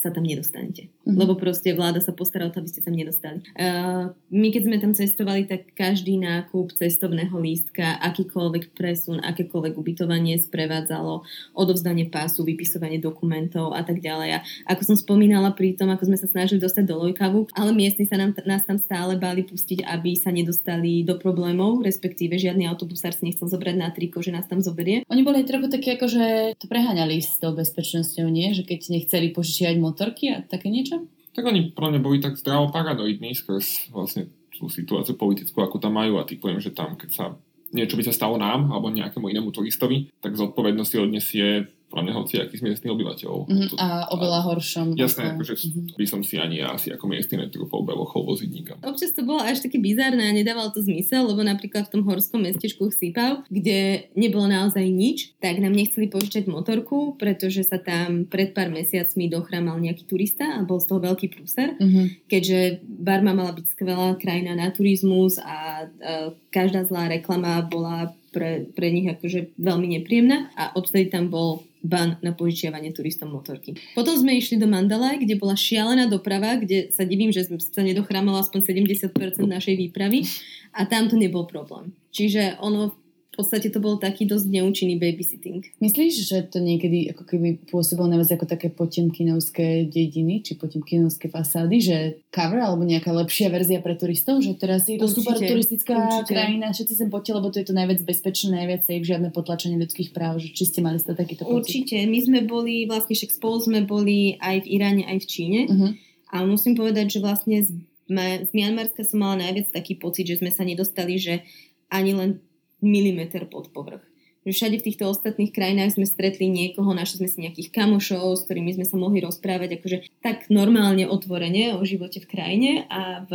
sa 0.01 0.09
tam 0.09 0.25
nedostanete. 0.25 0.89
Mhm. 1.05 1.17
Lebo 1.17 1.37
proste 1.37 1.77
vláda 1.77 2.01
sa 2.01 2.11
postará 2.11 2.49
o 2.49 2.53
to, 2.53 2.59
aby 2.59 2.69
ste 2.73 2.81
tam 2.81 2.97
nedostali. 2.97 3.45
Uh, 3.53 4.11
my 4.33 4.49
keď 4.49 4.61
sme 4.65 4.77
tam 4.81 4.97
cestovali, 4.97 5.45
tak 5.45 5.77
každý 5.77 6.17
nákup 6.17 6.73
cestovného 6.73 7.37
lístka, 7.37 8.01
akýkoľvek 8.01 8.73
presun, 8.73 9.21
akékoľvek 9.21 9.73
ubytovanie 9.77 10.41
sprevádzalo 10.41 11.21
odovzdanie 11.53 12.09
pásu, 12.09 12.41
vypisovanie 12.41 12.97
dokumentov 12.97 13.77
a 13.77 13.85
tak 13.85 14.01
ďalej. 14.01 14.29
A 14.35 14.39
ako 14.73 14.93
som 14.93 14.97
spomínala 14.97 15.53
pri 15.53 15.77
tom, 15.77 15.93
ako 15.93 16.09
sme 16.09 16.17
sa 16.17 16.25
snažili 16.25 16.57
dostať 16.57 16.83
do 16.89 16.97
Lojkavu, 16.97 17.53
ale 17.53 17.71
miestni 17.75 18.09
sa 18.09 18.17
nám, 18.17 18.33
nás 18.47 18.65
tam 18.65 18.81
stále 18.81 19.15
báli 19.21 19.45
pustiť, 19.45 19.85
aby 19.85 20.17
sa 20.17 20.33
nedostali 20.33 21.05
do 21.05 21.19
problémov, 21.21 21.85
respektíve 21.85 22.39
žiadny 22.41 22.65
autobusár 22.65 23.13
si 23.13 23.29
nechcel 23.29 23.45
zobrať 23.45 23.75
na 23.77 23.93
triko, 23.93 24.23
že 24.23 24.33
nás 24.33 24.49
tam 24.49 24.63
zoberie. 24.63 25.03
Oni 25.11 25.21
boli 25.21 25.45
trochu 25.45 25.69
také, 25.69 25.99
ako 25.99 26.07
že 26.09 26.25
to 26.57 26.65
preháňali 26.65 27.19
s 27.21 27.37
tou 27.37 27.51
bezpečnosťou, 27.51 28.25
nie? 28.31 28.55
Že 28.55 28.63
keď 28.65 28.79
nechceli 28.89 29.27
požičiať 29.35 29.75
motorky 29.91 30.31
a 30.31 30.41
také 30.41 30.71
niečo? 30.71 31.05
Tak 31.31 31.47
oni 31.47 31.71
pro 31.71 31.91
mňa 31.91 31.99
boli 32.03 32.19
tak 32.19 32.35
zdravo 32.35 32.71
paranoidní 32.71 33.35
skrz 33.35 33.91
vlastne 33.91 34.27
tú 34.51 34.67
situáciu 34.67 35.15
politickú, 35.15 35.63
ako 35.63 35.79
tam 35.79 35.95
majú 35.95 36.19
a 36.19 36.27
typujem, 36.27 36.59
že 36.59 36.75
tam, 36.75 36.99
keď 36.99 37.09
sa 37.11 37.25
niečo 37.71 37.95
by 37.95 38.03
sa 38.03 38.15
stalo 38.15 38.35
nám 38.35 38.67
alebo 38.67 38.91
nejakému 38.91 39.31
inému 39.31 39.49
turistovi, 39.55 40.11
tak 40.19 40.35
zodpovednosť 40.35 40.91
si 40.91 40.97
odnesie 40.99 41.47
podľa 41.91 42.03
mňa 42.07 42.13
hoci 42.15 42.33
akých 42.39 42.63
miestnych 42.63 42.89
obyvateľov. 42.89 43.39
Uh-huh. 43.43 43.67
To- 43.67 43.77
A 43.77 43.87
oveľa 44.09 44.39
horšom. 44.47 44.95
Jasné, 44.95 45.21
ako- 45.27 45.35
akože 45.35 45.53
Mhm. 45.59 45.81
by 45.99 46.05
som 46.07 46.21
si 46.23 46.39
ani 46.39 46.63
ja 46.63 46.71
asi 46.71 46.87
ako 46.89 47.05
miestny 47.05 47.35
netrúfal 47.37 47.83
belochov 47.83 48.23
voziť 48.23 48.49
nikam. 48.49 48.77
Občas 48.81 49.11
to 49.11 49.21
bolo 49.21 49.43
až 49.43 49.59
také 49.59 49.75
bizárne 49.77 50.23
a 50.23 50.31
nedávalo 50.31 50.71
to 50.71 50.79
zmysel, 50.79 51.27
lebo 51.27 51.43
napríklad 51.43 51.91
v 51.91 51.99
tom 51.99 52.03
horskom 52.07 52.41
mestečku 52.41 52.87
Chsípav, 52.87 53.43
kde 53.51 54.07
nebolo 54.15 54.47
naozaj 54.47 54.87
nič, 54.87 55.35
tak 55.37 55.59
nám 55.59 55.75
nechceli 55.75 56.07
požičať 56.07 56.47
motorku, 56.47 57.19
pretože 57.19 57.67
sa 57.67 57.75
tam 57.75 58.23
pred 58.23 58.55
pár 58.55 58.71
mesiacmi 58.71 59.27
dochrámal 59.27 59.75
nejaký 59.77 60.07
turista 60.07 60.55
a 60.55 60.63
bol 60.63 60.79
z 60.79 60.87
toho 60.87 61.03
veľký 61.03 61.27
prúser. 61.27 61.75
Mhm. 61.75 62.23
keďže 62.29 62.59
Barma 62.85 63.33
mala 63.33 63.51
byť 63.51 63.65
skvelá 63.67 64.15
krajina 64.15 64.53
na 64.53 64.69
turizmus 64.69 65.35
a 65.35 65.83
e, 65.83 66.15
každá 66.47 66.85
zlá 66.85 67.09
reklama 67.09 67.59
bola 67.63 68.13
pre, 68.31 68.71
pre 68.71 68.87
nich 68.89 69.07
akože 69.11 69.59
veľmi 69.59 69.99
nepríjemná 69.99 70.55
a 70.55 70.71
odtedy 70.73 71.11
tam 71.11 71.27
bol 71.27 71.67
ban 71.81 72.15
na 72.21 72.31
požičiavanie 72.31 72.93
turistom 72.93 73.33
motorky. 73.33 73.73
Potom 73.97 74.13
sme 74.13 74.37
išli 74.37 74.61
do 74.61 74.69
Mandalaj, 74.69 75.25
kde 75.25 75.35
bola 75.35 75.57
šialená 75.57 76.05
doprava, 76.07 76.55
kde 76.61 76.93
sa 76.93 77.03
divím, 77.03 77.33
že 77.33 77.49
sa 77.49 77.81
nedochrámalo 77.81 78.37
aspoň 78.37 78.85
70% 78.85 79.11
našej 79.41 79.75
výpravy 79.75 80.29
a 80.77 80.85
tam 80.85 81.09
to 81.09 81.17
nebol 81.17 81.49
problém. 81.49 81.91
Čiže 82.13 82.61
ono 82.61 82.93
v 83.31 83.39
podstate 83.39 83.71
to 83.71 83.79
bol 83.79 83.95
taký 83.95 84.27
dosť 84.27 84.43
neúčinný 84.51 84.99
babysitting. 84.99 85.63
Myslíš, 85.79 86.13
že 86.27 86.37
to 86.51 86.59
niekedy 86.59 87.15
ako 87.15 87.23
keby 87.23 87.63
pôsobilo 87.63 88.11
na 88.11 88.19
vás 88.19 88.27
ako 88.27 88.43
také 88.43 88.67
potemkinovské 88.67 89.87
dediny, 89.87 90.43
či 90.43 90.59
potemkinovské 90.59 91.31
fasády, 91.31 91.79
že 91.79 91.97
cover 92.27 92.59
alebo 92.59 92.83
nejaká 92.83 93.07
lepšia 93.15 93.47
verzia 93.47 93.79
pre 93.79 93.95
turistov, 93.95 94.43
že 94.43 94.59
teraz 94.59 94.83
je 94.83 94.99
to 94.99 95.07
Určite, 95.07 95.23
super 95.23 95.35
turistická 95.39 95.95
určite. 95.95 96.27
krajina, 96.27 96.75
všetci 96.75 96.93
sem 96.93 97.07
poďte, 97.07 97.31
lebo 97.39 97.47
to 97.55 97.57
je 97.63 97.67
to 97.71 97.75
najviac 97.75 97.99
bezpečné, 98.03 98.51
najviac 98.51 98.81
safe, 98.83 99.07
žiadne 99.07 99.31
potlačenie 99.31 99.79
ľudských 99.79 100.11
práv, 100.11 100.43
že 100.43 100.51
či 100.51 100.67
ste 100.67 100.83
mali 100.83 100.99
stať 100.99 101.15
takýto 101.23 101.47
pocit? 101.47 101.87
Určite. 101.87 102.03
My 102.03 102.19
sme 102.19 102.39
boli, 102.43 102.83
vlastne 102.83 103.15
však 103.15 103.31
spolu 103.31 103.63
sme 103.63 103.79
boli 103.87 104.35
aj 104.43 104.67
v 104.67 104.75
Iráne, 104.75 105.07
aj 105.07 105.23
v 105.23 105.27
Číne. 105.31 105.59
Uh-huh. 105.71 105.91
A 106.35 106.43
musím 106.43 106.75
povedať, 106.75 107.15
že 107.15 107.19
vlastne 107.23 107.63
z, 107.63 107.79
z 108.11 108.49
Mianmarska 108.51 109.07
som 109.07 109.23
mala 109.23 109.39
najviac 109.39 109.71
taký 109.71 109.95
pocit, 109.95 110.27
že 110.27 110.43
sme 110.43 110.51
sa 110.51 110.67
nedostali, 110.67 111.15
že 111.15 111.47
ani 111.87 112.11
len 112.11 112.43
milimeter 112.81 113.49
pod 113.49 113.71
povrch. 113.73 114.10
Že 114.41 114.51
všade 114.57 114.77
v 114.81 114.85
týchto 114.89 115.05
ostatných 115.05 115.53
krajinách 115.53 116.01
sme 116.01 116.05
stretli 116.09 116.49
niekoho, 116.49 116.97
našli 116.97 117.21
sme 117.21 117.29
si 117.29 117.37
nejakých 117.45 117.69
kamošov, 117.69 118.41
s 118.41 118.45
ktorými 118.49 118.73
sme 118.73 118.85
sa 118.89 118.97
mohli 118.97 119.21
rozprávať 119.21 119.77
akože 119.77 119.97
tak 120.17 120.49
normálne 120.49 121.05
otvorene 121.05 121.77
o 121.77 121.85
živote 121.85 122.25
v 122.25 122.29
krajine 122.29 122.71
a 122.89 123.21
v 123.21 123.33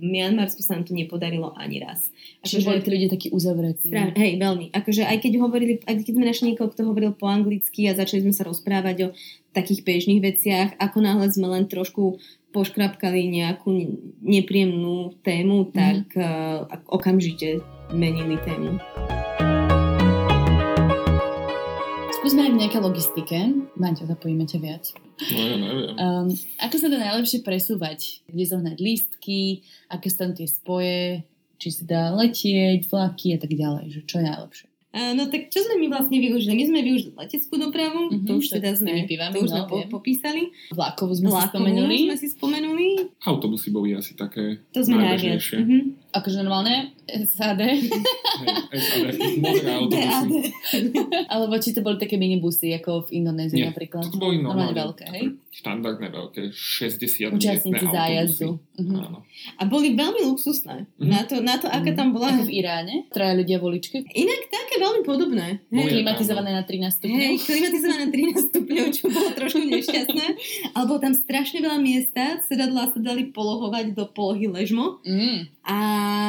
Mianmarsku 0.00 0.64
sa 0.64 0.80
nám 0.80 0.88
to 0.88 0.96
nepodarilo 0.96 1.52
ani 1.60 1.84
raz. 1.84 2.08
Čiže 2.40 2.64
boli 2.64 2.80
tí 2.80 2.88
ľudia 2.88 3.12
takí 3.12 3.28
uzavretí. 3.28 3.92
Práve, 3.92 4.16
hej, 4.16 4.40
veľmi. 4.40 4.72
Akože 4.72 5.04
aj 5.04 5.18
keď 5.20 5.32
hovorili, 5.44 5.84
aj 5.84 5.94
keď 6.00 6.14
sme 6.16 6.24
našli 6.24 6.44
niekoho, 6.56 6.72
kto 6.72 6.88
hovoril 6.88 7.12
po 7.12 7.28
anglicky 7.28 7.84
a 7.84 7.92
začali 7.92 8.24
sme 8.24 8.32
sa 8.32 8.48
rozprávať 8.48 8.96
o 9.06 9.14
takých 9.52 9.84
bežných 9.84 10.24
veciach, 10.24 10.68
ako 10.80 11.04
náhle 11.04 11.28
sme 11.28 11.52
len 11.52 11.68
trošku 11.68 12.16
poškrapkali 12.50 13.30
nejakú 13.30 13.68
ne- 13.70 13.92
nepríjemnú 14.24 15.20
tému, 15.22 15.70
tak 15.70 16.10
uh, 16.18 16.66
okamžite 16.90 17.62
menili 17.94 18.38
tému. 18.42 18.78
Skúsme 22.30 22.46
aj 22.46 22.54
v 22.54 22.62
nejakej 22.62 22.82
logistike. 22.86 23.38
Maťo, 23.74 24.06
zapojíme 24.06 24.46
ťa 24.46 24.58
viac. 24.62 24.86
No 25.34 25.40
ja 25.42 25.56
neviem. 25.58 25.90
Um, 25.98 26.26
ako 26.62 26.74
sa 26.78 26.86
dá 26.86 27.02
najlepšie 27.02 27.42
presúvať? 27.42 28.22
Kde 28.30 28.44
zohnať 28.46 28.78
lístky? 28.78 29.66
Aké 29.90 30.06
sú 30.06 30.22
tam 30.22 30.30
tie 30.30 30.46
spoje? 30.46 31.26
Či 31.58 31.68
sa 31.74 31.82
dá 31.82 32.02
letieť, 32.14 32.86
vlaky 32.86 33.34
a 33.34 33.38
tak 33.42 33.50
ďalej? 33.50 33.84
Že 33.90 34.00
čo 34.06 34.14
je 34.14 34.26
najlepšie? 34.30 34.66
Uh, 34.90 35.10
no 35.18 35.26
tak 35.26 35.50
čo 35.50 35.58
sme 35.58 35.82
my 35.82 35.86
vlastne 35.90 36.18
využili? 36.18 36.54
My 36.54 36.64
sme 36.66 36.78
využili 36.82 37.14
leteckú 37.18 37.54
dopravu, 37.58 38.14
Mhm, 38.14 38.22
to 38.22 38.32
už 38.38 38.46
to 38.46 38.54
teda 38.58 38.78
sme, 38.78 39.06
pivami, 39.06 39.34
to 39.34 39.42
už 39.42 39.50
sme 39.50 39.62
no, 39.62 39.66
po, 39.66 39.76
popísali. 39.90 40.54
Vlakovú 40.70 41.10
sme 41.10 41.30
si 41.30 41.42
spomenuli. 41.46 41.96
sme 42.06 42.14
si 42.14 42.28
spomenuli. 42.30 42.86
Autobusy 43.26 43.74
boli 43.74 43.98
asi 43.98 44.14
také 44.14 44.62
To 44.70 44.86
sme 44.86 45.02
najviac. 45.02 45.34
najbežnejšie. 45.34 45.58
Akože 46.10 46.42
normálne 46.42 46.90
SAD. 47.06 47.60
Hej, 47.62 47.78
SAD, 48.70 49.14
modré 49.38 49.70
autobusy. 49.78 50.38
Alebo 51.26 51.54
či 51.58 51.70
to 51.74 51.82
boli 51.82 51.98
také 51.98 52.18
minibusy, 52.18 52.74
ako 52.74 53.06
v 53.10 53.22
Indonézii 53.22 53.62
Nie, 53.62 53.70
napríklad. 53.70 54.10
To 54.10 54.18
boli 54.18 54.42
Normálne 54.42 54.74
normálne 54.74 54.78
veľké, 54.78 55.04
hej? 55.14 55.24
štandardné 55.50 56.08
veľké, 56.14 56.42
60 56.54 57.36
Účastníci 57.36 57.86
zájazdu. 57.90 58.62
Áno. 58.80 59.26
A 59.58 59.62
boli 59.66 59.92
veľmi 59.92 60.24
luxusné. 60.30 60.86
Mhm. 60.96 61.10
Na, 61.10 61.20
to, 61.26 61.34
na 61.42 61.56
to, 61.58 61.66
aká 61.68 61.92
tam 61.92 62.14
bola. 62.14 62.32
Ako 62.32 62.46
v 62.46 62.62
Iráne. 62.62 63.10
Traja 63.10 63.34
ľudia 63.34 63.58
v 63.58 63.64
uličke. 63.66 63.96
Inak 64.00 64.40
také 64.48 64.78
veľmi 64.78 65.02
podobné. 65.02 65.60
Hej, 65.74 65.90
Klimatizované 65.90 66.54
na 66.54 66.62
13 66.62 66.96
stupňov. 67.02 67.18
Hej, 67.18 67.34
klimatizované 67.44 68.04
13 68.08 68.48
stupňov, 68.54 68.84
čo 68.94 69.04
bolo 69.10 69.28
trošku 69.34 69.60
nešťastné. 69.66 70.26
Ale 70.72 70.84
bolo 70.86 71.00
tam 71.02 71.12
strašne 71.18 71.58
veľa 71.60 71.78
miesta, 71.82 72.38
sedadlá 72.46 72.94
sa 72.94 72.98
dali 73.02 73.28
polohovať 73.34 73.98
do 73.98 74.06
polohy 74.08 74.46
ležmo. 74.46 75.02
Mm. 75.02 75.50
A 75.66 75.78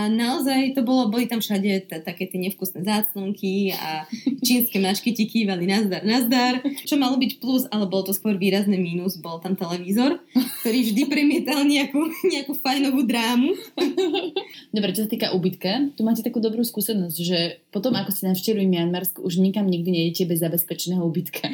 naozaj 0.10 0.74
to 0.74 0.82
bolo, 0.82 1.12
boli 1.12 1.28
tam 1.28 1.44
všade 1.44 1.92
t- 1.92 2.04
také 2.04 2.26
tie 2.26 2.40
nevkusné 2.42 2.82
záclonky 2.82 3.76
a 3.76 4.06
čínske 4.42 4.82
mačky 4.82 5.12
ti 5.12 5.30
kývali 5.30 5.70
nazdar, 5.70 6.02
nazdar. 6.02 6.64
Čo 6.88 6.98
malo 6.98 7.20
byť 7.20 7.32
plus, 7.38 7.68
ale 7.70 7.86
bolo 7.86 8.10
to 8.10 8.14
skôr 8.16 8.40
výrazné 8.40 8.80
mínus, 8.80 9.20
bol 9.20 9.38
tam 9.44 9.54
televízor, 9.60 10.22
ktorý 10.64 10.80
vždy 10.88 11.02
premietal 11.08 11.62
nejakú, 11.68 12.00
nejakú 12.34 12.54
fajnovú 12.58 13.06
drámu. 13.06 13.54
Dobre, 14.76 14.96
čo 14.96 15.06
sa 15.06 15.10
týka 15.12 15.36
ubytka, 15.36 15.94
tu 15.94 16.02
máte 16.08 16.24
takú 16.24 16.40
dobrú 16.40 16.64
skúsenosť, 16.64 17.18
že 17.22 17.40
potom, 17.70 17.94
ako 17.94 18.12
ste 18.12 18.32
navštívili 18.32 18.68
Mianmarsk, 18.68 19.20
už 19.20 19.44
nikam 19.44 19.68
nikdy 19.68 19.90
nejdete 19.92 20.32
bez 20.32 20.40
zabezpečeného 20.42 21.04
ubytka. 21.04 21.48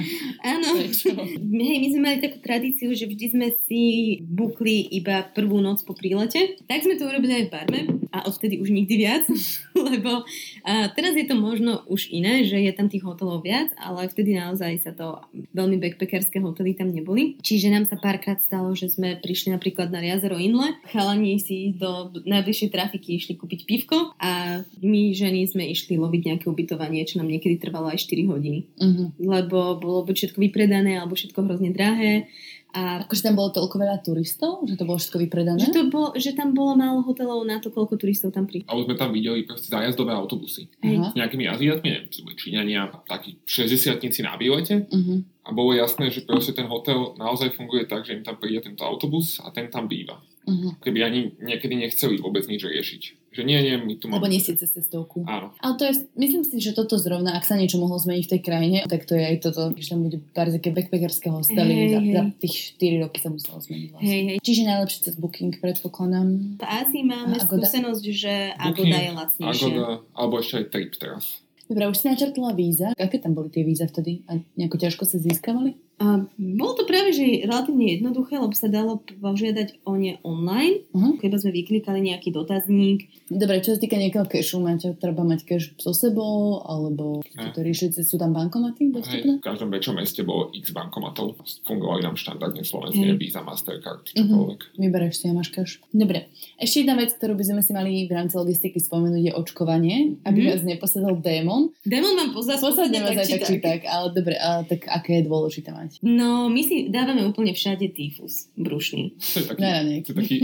Áno. 0.45 0.77
Hej, 0.77 1.77
my 1.81 1.87
sme 1.91 2.01
mali 2.01 2.17
takú 2.21 2.39
tradíciu, 2.39 2.93
že 2.93 3.09
vždy 3.09 3.25
sme 3.33 3.47
si 3.65 3.83
bukli 4.23 4.85
iba 4.93 5.25
prvú 5.33 5.59
noc 5.59 5.83
po 5.83 5.97
prílete. 5.97 6.59
Tak 6.65 6.85
sme 6.85 6.95
to 6.95 7.09
urobili 7.09 7.43
aj 7.43 7.45
v 7.47 7.51
Barme 7.51 7.81
a 8.11 8.27
odtedy 8.27 8.59
už 8.59 8.69
nikdy 8.71 8.95
viac, 8.97 9.23
lebo 9.89 10.23
a 10.67 10.91
teraz 10.91 11.15
je 11.15 11.25
to 11.27 11.35
možno 11.37 11.83
už 11.87 12.11
iné, 12.11 12.43
že 12.43 12.59
je 12.59 12.71
tam 12.75 12.87
tých 12.91 13.05
hotelov 13.05 13.43
viac, 13.43 13.71
ale 13.79 14.09
vtedy 14.11 14.35
naozaj 14.35 14.83
sa 14.83 14.91
to 14.91 15.21
veľmi 15.55 15.79
backpackerské 15.79 16.43
hotely 16.43 16.75
tam 16.75 16.91
neboli. 16.91 17.39
Čiže 17.39 17.71
nám 17.71 17.85
sa 17.87 17.95
párkrát 17.97 18.39
stalo, 18.43 18.73
že 18.73 18.91
sme 18.91 19.17
prišli 19.17 19.55
napríklad 19.55 19.89
na 19.89 20.03
jazero 20.03 20.37
Inle, 20.37 20.77
chalani 20.91 21.39
si 21.39 21.73
do 21.77 22.11
najbližšej 22.25 22.69
trafiky 22.73 23.17
išli 23.17 23.33
kúpiť 23.39 23.63
pivko 23.63 24.13
a 24.19 24.61
my 24.83 25.01
ženy 25.15 25.47
sme 25.47 25.67
išli 25.71 25.95
loviť 25.97 26.21
nejaké 26.33 26.45
ubytovanie, 26.47 27.07
čo 27.07 27.19
nám 27.19 27.31
niekedy 27.31 27.57
trvalo 27.57 27.89
aj 27.89 28.03
4 28.05 28.27
hodiny 28.27 28.59
Uh-huh. 28.77 29.09
lebo 29.17 29.77
bolo 29.81 30.05
buď 30.05 30.15
všetko 30.15 30.39
vypredané, 30.39 31.01
alebo 31.01 31.17
všetko 31.17 31.39
hrozne 31.49 31.73
drahé. 31.73 32.29
A 32.77 33.01
Akože 33.09 33.25
tam 33.25 33.33
bolo 33.33 33.49
toľko 33.49 33.75
veľa 33.81 33.97
turistov, 34.05 34.61
že 34.69 34.77
to 34.77 34.85
bolo 34.85 35.01
všetko 35.01 35.17
vypredané? 35.17 35.57
že, 35.57 35.73
to 35.73 35.89
bol, 35.89 36.13
že 36.13 36.37
tam 36.37 36.53
bolo 36.53 36.77
málo 36.77 37.01
hotelov 37.01 37.41
na 37.41 37.57
to, 37.57 37.73
koľko 37.73 37.97
turistov 37.97 38.29
tam 38.29 38.45
prišlo. 38.45 38.69
Alebo 38.69 38.85
sme 38.85 38.95
tam 39.01 39.09
videli 39.09 39.41
proste 39.49 39.73
zájazdové 39.73 40.13
autobusy. 40.13 40.69
Aha. 40.85 41.09
S 41.09 41.17
nejakými 41.17 41.49
Aziatmi, 41.49 41.89
neviem, 41.89 42.09
či 42.13 42.21
boli 42.21 42.37
Číňania, 42.37 42.93
takí 43.09 43.41
60 43.49 43.97
na 44.21 44.37
výlete. 44.37 44.85
Uh-huh. 44.93 45.25
A 45.47 45.49
bolo 45.55 45.73
jasné, 45.73 46.13
že 46.13 46.21
proste 46.21 46.53
ten 46.53 46.69
hotel 46.69 47.17
naozaj 47.17 47.57
funguje 47.57 47.89
tak, 47.89 48.05
že 48.05 48.19
im 48.19 48.21
tam 48.21 48.37
príde 48.37 48.61
tento 48.61 48.85
autobus 48.85 49.41
a 49.41 49.49
ten 49.49 49.73
tam 49.73 49.89
býva. 49.89 50.21
Uh-huh. 50.47 50.71
Keby 50.79 50.99
ani 51.03 51.19
niekedy 51.43 51.75
nechceli 51.75 52.23
vôbec 52.23 52.47
nič 52.47 52.63
riešiť. 52.63 53.35
Že 53.35 53.41
nie, 53.43 53.59
nie, 53.59 53.75
my 53.77 53.93
tu 53.99 54.07
máme... 54.07 54.23
Lebo 54.23 54.31
nie 54.31 54.39
ste 54.39 54.55
cez 54.55 54.71
cestovku. 54.71 55.27
Áno. 55.27 55.51
Ale 55.59 55.73
to 55.75 55.83
je, 55.83 56.07
myslím 56.15 56.47
si, 56.47 56.63
že 56.63 56.71
toto 56.71 56.95
zrovna, 56.95 57.35
ak 57.35 57.43
sa 57.43 57.59
niečo 57.59 57.77
mohlo 57.77 57.99
zmeniť 57.99 58.23
v 58.25 58.31
tej 58.31 58.41
krajine, 58.41 58.77
tak 58.87 59.03
to 59.03 59.13
je 59.13 59.27
aj 59.27 59.37
toto, 59.43 59.75
že 59.75 59.91
tam 59.91 60.07
bude 60.07 60.23
pár 60.31 60.47
také 60.49 60.71
backpackerské 60.71 61.27
hostely, 61.29 61.69
Hej, 61.75 61.89
za, 61.91 61.99
hej. 61.99 62.13
za 62.15 62.21
tých 62.39 62.55
4 62.79 63.03
roky 63.03 63.17
sa 63.19 63.29
muselo 63.29 63.59
zmeniť 63.59 63.87
vlastne. 63.91 64.07
Hej, 64.07 64.21
hej. 64.23 64.37
Čiže 64.41 64.61
najlepšie 64.65 64.99
cez 65.03 65.15
Booking, 65.19 65.53
predpokladám. 65.59 66.27
V 66.57 66.65
Ázii 66.65 67.03
máme 67.03 67.35
Agoda? 67.35 67.67
skúsenosť, 67.67 68.05
že 68.15 68.33
Booking, 68.55 68.89
Agoda 68.89 68.97
je 68.97 69.11
lacnejšia. 69.13 69.51
Agoda, 69.51 69.87
alebo 70.15 70.33
ešte 70.39 70.53
aj 70.57 70.65
Trip 70.71 70.91
teraz. 70.95 71.23
Dobre, 71.67 71.83
už 71.91 71.99
si 71.99 72.05
načrtla 72.07 72.55
víza. 72.55 72.87
Aké 72.95 73.19
tam 73.19 73.35
boli 73.35 73.51
tie 73.51 73.67
víza 73.67 73.91
vtedy? 73.91 74.23
A 74.31 74.39
nejako 74.55 74.79
ťažko 74.79 75.03
sa 75.03 75.19
získavali? 75.19 75.75
A 75.97 76.05
bolo 76.37 76.73
to 76.73 76.85
práve, 76.85 77.09
že 77.09 77.41
relatívne 77.41 77.89
jednoduché, 77.91 78.37
lebo 78.37 78.53
sa 78.53 78.69
dalo 78.69 79.01
požiadať 79.17 79.81
o 79.81 79.97
ne 79.97 80.21
online. 80.21 80.85
Uh-huh. 80.93 81.17
Keby 81.17 81.35
sme 81.35 81.51
vyklikali 81.51 81.99
nejaký 82.03 82.29
dotazník. 82.29 83.09
Dobre, 83.25 83.59
čo 83.59 83.73
sa 83.73 83.81
týka 83.81 83.97
nejakého 83.97 84.23
cashu, 84.23 84.61
máte, 84.61 84.93
treba 84.93 85.25
mať 85.25 85.41
cash 85.43 85.73
so 85.75 85.91
sebou, 85.91 86.61
alebo 86.61 87.25
to 87.25 87.59
riešiť, 87.59 87.97
sú 87.99 88.15
tam 88.15 88.29
bankomaty 88.31 88.85
Hej, 88.85 88.93
dostupné? 88.93 89.31
v 89.35 89.43
každom 89.43 89.69
väčšom 89.69 89.95
meste 89.95 90.21
bolo 90.21 90.53
x 90.53 90.69
bankomatov. 90.69 91.33
Fungovali 91.65 92.01
nám 92.03 92.13
štandardne 92.13 92.61
slovenské 92.61 93.01
Hej. 93.03 93.17
Visa, 93.17 93.41
Mastercard, 93.41 94.05
Mhm. 94.07 94.17
čokoľvek. 94.21 94.59
Vybereš 94.77 95.13
si 95.17 95.25
a 95.25 95.33
máš 95.33 95.49
cash. 95.49 95.81
Dobre. 95.89 96.29
Ešte 96.55 96.85
jedna 96.85 96.93
vec, 96.93 97.09
ktorú 97.11 97.33
by 97.33 97.45
sme 97.47 97.61
si 97.61 97.73
mali 97.73 98.05
v 98.05 98.13
rámci 98.13 98.37
logistiky 98.37 98.77
spomenúť, 98.77 99.23
je 99.23 99.33
očkovanie, 99.33 100.21
aby 100.23 100.39
Mhm. 100.39 100.47
vás 100.47 100.61
neposadal 100.63 101.17
démon. 101.17 101.73
Démon 101.81 102.13
mám 102.13 102.31
pozad 102.31 102.61
Posadne 102.61 103.01
vás 103.01 103.17
aj 103.17 103.27
tak 103.33 103.41
či 103.43 103.57
tak, 103.57 103.81
ale 103.83 104.13
dobre, 104.13 104.37
ale 104.37 104.61
tak 104.63 104.85
aké 104.85 105.19
je 105.19 105.25
dôležité 105.25 105.73
mať? 105.73 105.86
No, 106.01 106.49
my 106.49 106.61
si 106.63 106.89
dávame 106.89 107.23
úplne 107.27 107.51
všade 107.53 107.89
tyfus 107.93 108.47
brušný. 108.55 109.15
To 109.17 109.35
je 109.39 109.45
taký, 109.47 109.61
Na 109.61 109.71
ranek. 109.81 110.01
to 110.05 110.11
je 110.11 110.15
taký 110.15 110.35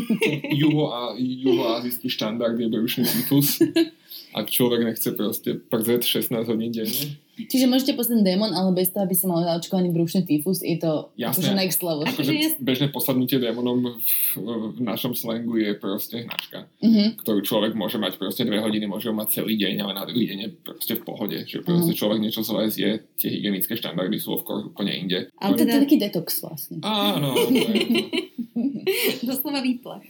juho 0.62 0.84
a, 0.92 1.14
juhoazijský 1.18 2.08
štandard 2.10 2.56
je 2.60 2.68
brušný 2.68 3.04
tyfus. 3.04 3.58
Ak 4.38 4.48
človek 4.48 4.88
nechce 4.88 5.12
proste 5.12 5.60
przet 5.60 6.04
16 6.08 6.48
hodín 6.48 6.72
denne. 6.72 7.20
Čiže 7.34 7.64
môžete 7.64 7.92
posadnúť 7.92 8.24
démon, 8.26 8.50
ale 8.50 8.70
bez 8.72 8.88
toho, 8.88 9.02
aby 9.02 9.12
si 9.12 9.24
mal 9.24 9.40
zaočkovaný 9.42 9.88
brúšny 9.88 10.20
tyfus, 10.22 10.60
je 10.60 10.76
to 10.76 11.08
Jasné. 11.14 11.32
akože 11.42 11.52
next 11.54 11.80
level. 11.80 12.04
Akože 12.04 12.28
je- 12.30 12.56
bežné 12.58 12.86
posadnutie 12.88 13.36
démonom 13.36 13.80
v, 13.80 14.36
v 14.70 14.80
našom 14.80 15.12
slangu 15.12 15.56
je 15.56 15.72
proste 15.74 16.20
hnačka, 16.20 16.68
Mhm. 16.78 17.16
ktorú 17.18 17.40
človek 17.40 17.72
môže 17.72 17.96
mať 17.96 18.16
proste 18.16 18.42
dve 18.42 18.58
hodiny, 18.58 18.84
môže 18.84 19.08
ho 19.08 19.14
mať 19.14 19.40
celý 19.40 19.56
deň, 19.56 19.74
ale 19.80 19.92
na 19.94 20.04
druhý 20.04 20.26
deň 20.26 20.38
je 20.38 20.50
proste 20.54 20.92
v 20.92 21.02
pohode. 21.02 21.38
Že 21.42 21.62
proste 21.62 21.92
človek 21.92 22.18
niečo 22.18 22.42
zlé 22.42 22.68
zje, 22.68 22.90
tie 23.16 23.28
hygienické 23.30 23.72
štandardy 23.72 24.16
sú 24.16 24.36
v 24.36 24.68
úplne 24.68 24.92
inde. 24.92 25.18
Ale 25.34 25.54
To 25.54 25.62
je 25.62 25.80
taký 25.80 25.96
detox 25.96 26.36
vlastne. 26.38 26.78
Áno, 26.80 27.32
doslova 29.22 29.60
výplach. 29.60 30.04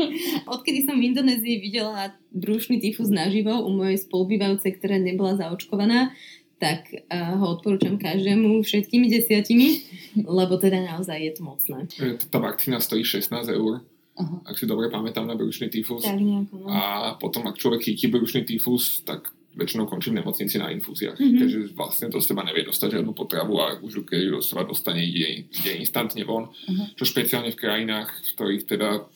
Odkedy 0.50 0.82
som 0.82 0.96
v 0.96 1.06
Indonézii 1.06 1.60
videla 1.60 2.10
brúšny 2.30 2.80
tyfus 2.80 3.08
naživo 3.08 3.62
u 3.62 3.70
mojej 3.70 4.00
spolubývajúcej, 4.00 4.74
ktorá 4.74 4.98
nebola 4.98 5.36
zaočkovaná, 5.36 6.10
tak 6.56 6.86
uh, 6.90 7.34
ho 7.36 7.58
odporúčam 7.58 7.96
každému 7.96 8.62
všetkými 8.62 9.06
desiatimi, 9.06 9.68
lebo 10.22 10.56
teda 10.56 10.80
naozaj 10.80 11.18
je 11.18 11.32
to 11.34 11.42
mocné. 11.42 11.78
Tá 12.30 12.38
vakcína 12.38 12.78
stojí 12.78 13.02
16 13.02 13.30
eur, 13.50 13.82
Aha. 14.14 14.36
ak 14.46 14.54
si 14.54 14.64
dobre 14.64 14.86
pamätám 14.88 15.26
na 15.26 15.34
brušný 15.34 15.68
tyfus. 15.68 16.06
Tak 16.06 16.16
nejako, 16.16 16.54
no. 16.62 16.66
A 16.70 16.80
potom, 17.18 17.42
ak 17.44 17.58
človek 17.58 17.82
chytí 17.82 18.06
brušný 18.06 18.46
tyfus, 18.46 19.02
tak 19.02 19.28
väčšinou 19.54 19.86
končím 19.86 20.18
v 20.18 20.26
nemocnici 20.26 20.58
na 20.58 20.70
infúziách, 20.70 21.14
Mhm. 21.14 21.38
takže 21.38 21.58
vlastne 21.74 22.06
do 22.10 22.18
seba 22.18 22.42
nevie 22.42 22.66
dostať 22.66 22.98
žiadnu 22.98 23.14
potravu 23.14 23.54
a 23.62 23.78
už 23.78 24.02
keď 24.02 24.18
ju 24.18 24.30
do 24.34 24.42
seba 24.42 24.66
dostane, 24.66 24.98
ide, 24.98 25.46
ide 25.46 25.72
instantne 25.78 26.26
von. 26.26 26.50
Mhm. 26.66 26.98
Čo 26.98 27.06
špeciálne 27.06 27.54
v 27.54 27.58
krajinách, 27.58 28.10
v 28.10 28.30
ktorých 28.34 28.62
teda 28.66 29.06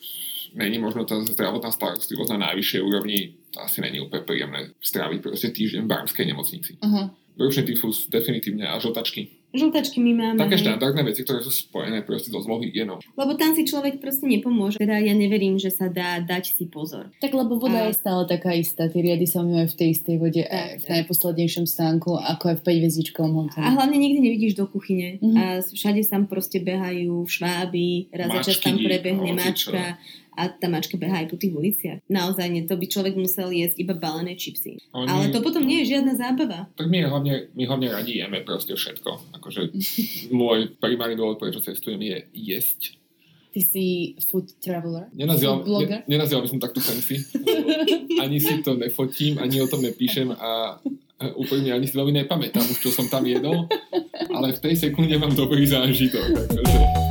není 0.55 0.79
možno 0.79 1.03
tá 1.03 1.19
zdravotná 1.21 1.69
starostlivosť 1.69 2.31
na 2.33 2.49
najvyššej 2.49 2.81
úrovni, 2.81 3.37
to 3.51 3.59
asi 3.61 3.83
není 3.83 3.99
úplne 3.99 4.23
príjemné 4.23 4.71
stráviť 4.81 5.19
proste 5.21 5.51
týždeň 5.51 5.85
v 5.85 5.91
barmskej 5.91 6.25
nemocnici. 6.25 6.71
Aha. 6.81 7.11
Brušný 7.39 7.63
tyfus 7.71 8.11
definitívne 8.11 8.67
a 8.67 8.75
žltačky. 8.83 9.39
Žltačky 9.49 9.97
my 9.97 10.13
máme. 10.13 10.37
Také 10.37 10.61
štandardné 10.61 11.01
veci, 11.09 11.25
ktoré 11.25 11.41
sú 11.41 11.49
spojené 11.49 12.05
proste 12.05 12.29
so 12.29 12.37
zlou 12.37 12.61
hygienou. 12.61 13.01
Lebo 13.17 13.33
tam 13.33 13.57
si 13.57 13.65
človek 13.65 13.97
proste 13.97 14.29
nepomôže. 14.29 14.77
Teda 14.77 15.01
ja 15.01 15.15
neverím, 15.17 15.57
že 15.57 15.73
sa 15.73 15.89
dá 15.89 16.21
dať 16.21 16.53
si 16.53 16.69
pozor. 16.69 17.09
Tak 17.17 17.33
lebo 17.33 17.57
voda 17.57 17.81
A- 17.81 17.89
je 17.89 17.97
stále 17.97 18.29
taká 18.29 18.53
istá, 18.53 18.85
tie 18.85 19.01
riady 19.01 19.25
sa 19.25 19.41
umývajú 19.41 19.73
v 19.73 19.77
tej 19.79 19.89
istej 19.97 20.15
vode 20.21 20.43
aj 20.45 20.69
v 20.69 20.85
tak. 20.85 20.91
najposlednejšom 21.01 21.65
stánku, 21.65 22.13
ako 22.13 22.43
aj 22.53 22.55
v 22.59 22.61
5 22.61 22.77
hviezdičkovom 22.77 23.33
hoteli. 23.41 23.65
A 23.65 23.73
hlavne 23.73 23.97
nikdy 23.97 24.19
nevidíš 24.21 24.53
do 24.53 24.69
kuchyne. 24.69 25.17
Mhm. 25.17 25.33
A 25.33 25.43
všade 25.65 26.05
tam 26.05 26.29
proste 26.29 26.61
behajú 26.61 27.25
šváby, 27.25 28.13
raz 28.13 28.29
za 28.29 28.53
čas 28.53 28.61
tam 28.61 28.77
prebehne 28.77 29.33
mačka 29.33 29.97
a 30.39 30.47
tá 30.47 30.65
mačka 30.65 30.95
behá 30.95 31.19
aj 31.19 31.27
po 31.27 31.35
tých 31.35 31.51
uliciach. 31.51 31.99
Naozaj, 32.07 32.47
nie, 32.47 32.63
to 32.63 32.73
by 32.73 32.85
človek 32.85 33.13
musel 33.13 33.51
jesť 33.51 33.75
iba 33.77 33.91
balené 33.91 34.33
čipsy. 34.33 34.79
Oni- 34.89 35.05
Ale 35.05 35.23
to 35.29 35.39
potom 35.39 35.61
nie 35.61 35.83
je 35.83 35.91
žiadna 35.93 36.15
zábava. 36.15 36.71
Tak 36.73 36.87
my 36.87 37.03
hlavne, 37.03 37.51
my 37.51 37.63
hlavne 37.65 37.87
radi 37.89 38.17
jeme 38.17 38.39
proste 38.39 38.71
všetko. 38.71 39.35
Akože 39.35 39.75
môj 40.31 40.71
primárny 40.77 41.13
dôvod, 41.13 41.35
prečo 41.35 41.59
cestujem, 41.59 41.99
je 41.99 42.17
jesť. 42.31 42.95
Ty 43.49 43.59
si 43.59 43.85
food 44.23 44.55
traveler? 44.57 45.09
Nenazýval, 45.11 45.59
Food 45.59 45.67
blogger? 45.67 45.99
ne, 45.99 46.07
nenazýval 46.07 46.45
by 46.45 46.49
som 46.49 46.61
takto 46.61 46.79
fancy. 46.79 47.17
ani 48.15 48.37
si 48.37 48.61
to 48.61 48.77
nefotím, 48.77 49.35
ani 49.35 49.57
o 49.57 49.67
tom 49.67 49.81
nepíšem 49.81 50.31
a 50.31 50.77
úplne 51.35 51.73
ani 51.73 51.83
si 51.83 51.97
veľmi 51.97 52.15
nepamätám 52.15 52.63
už, 52.63 52.79
čo 52.79 52.93
som 52.93 53.09
tam 53.09 53.25
jedol, 53.25 53.65
ale 54.29 54.53
v 54.53 54.59
tej 54.61 54.77
sekunde 54.79 55.17
mám 55.17 55.33
dobrý 55.33 55.65
zážitok. 55.65 56.47
Akože. 56.47 57.08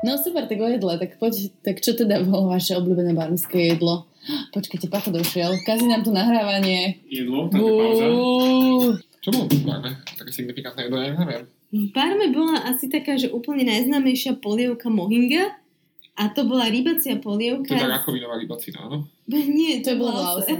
No 0.00 0.16
super, 0.16 0.48
tak 0.48 0.56
o 0.60 0.68
jedle, 0.68 0.96
tak 0.96 1.20
poď, 1.20 1.52
tak 1.60 1.84
čo 1.84 1.92
teda 1.92 2.24
bolo 2.24 2.48
vaše 2.48 2.72
obľúbené 2.72 3.12
barmské 3.12 3.76
jedlo? 3.76 4.08
Počkajte, 4.52 4.88
Pacho 4.88 5.12
došiel, 5.12 5.60
kazí 5.68 5.84
nám 5.84 6.04
tu 6.04 6.12
nahrávanie. 6.12 7.04
Jedlo, 7.04 7.52
Bú. 7.52 7.68
Čo 9.20 9.28
bolo 9.28 9.44
Barme? 9.68 10.00
Také 10.16 10.32
signifikantné 10.32 10.88
jedlo, 10.88 10.96
ja 11.04 11.12
neviem. 11.12 11.44
V 11.70 11.92
Parme 11.92 12.32
bola 12.32 12.64
asi 12.64 12.88
taká, 12.88 13.20
že 13.20 13.28
úplne 13.28 13.68
najznámejšia 13.68 14.40
polievka 14.40 14.88
mohinga 14.88 15.52
a 16.16 16.28
to 16.32 16.48
bola 16.48 16.68
rybacia 16.68 17.20
polievka. 17.20 17.76
Teda 17.76 18.00
rakovinová 18.00 18.40
rybacina, 18.40 18.88
áno? 18.88 19.08
Nie, 19.30 19.84
To 19.84 19.94
to, 19.94 20.00
bola 20.00 20.36
Lause. 20.36 20.52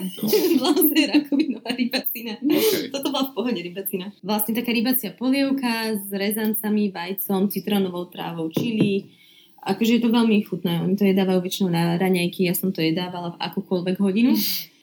Lause 0.61 1.01
rakovinová 1.17 1.73
rybacina. 1.73 2.37
Okay. 2.41 2.93
Toto 2.93 3.09
bola 3.09 3.29
v 3.29 3.33
pohode 3.35 3.61
rybacina. 3.61 4.13
Vlastne 4.21 4.53
taká 4.53 4.73
rybacia 4.73 5.17
polievka 5.17 5.97
s 5.97 6.09
rezancami, 6.13 6.93
vajcom, 6.93 7.49
citrónovou 7.49 8.09
trávou, 8.09 8.53
čili. 8.53 9.20
Akože 9.61 10.01
je 10.01 10.03
to 10.03 10.09
veľmi 10.09 10.41
chutné. 10.43 10.81
Oni 10.81 10.97
to 10.97 11.05
jedávajú 11.05 11.41
väčšinou 11.41 11.69
na 11.69 11.97
raňajky, 11.97 12.49
ja 12.49 12.57
som 12.57 12.73
to 12.73 12.81
jedávala 12.81 13.37
v 13.37 13.41
akúkoľvek 13.41 13.97
hodinu. 14.01 14.33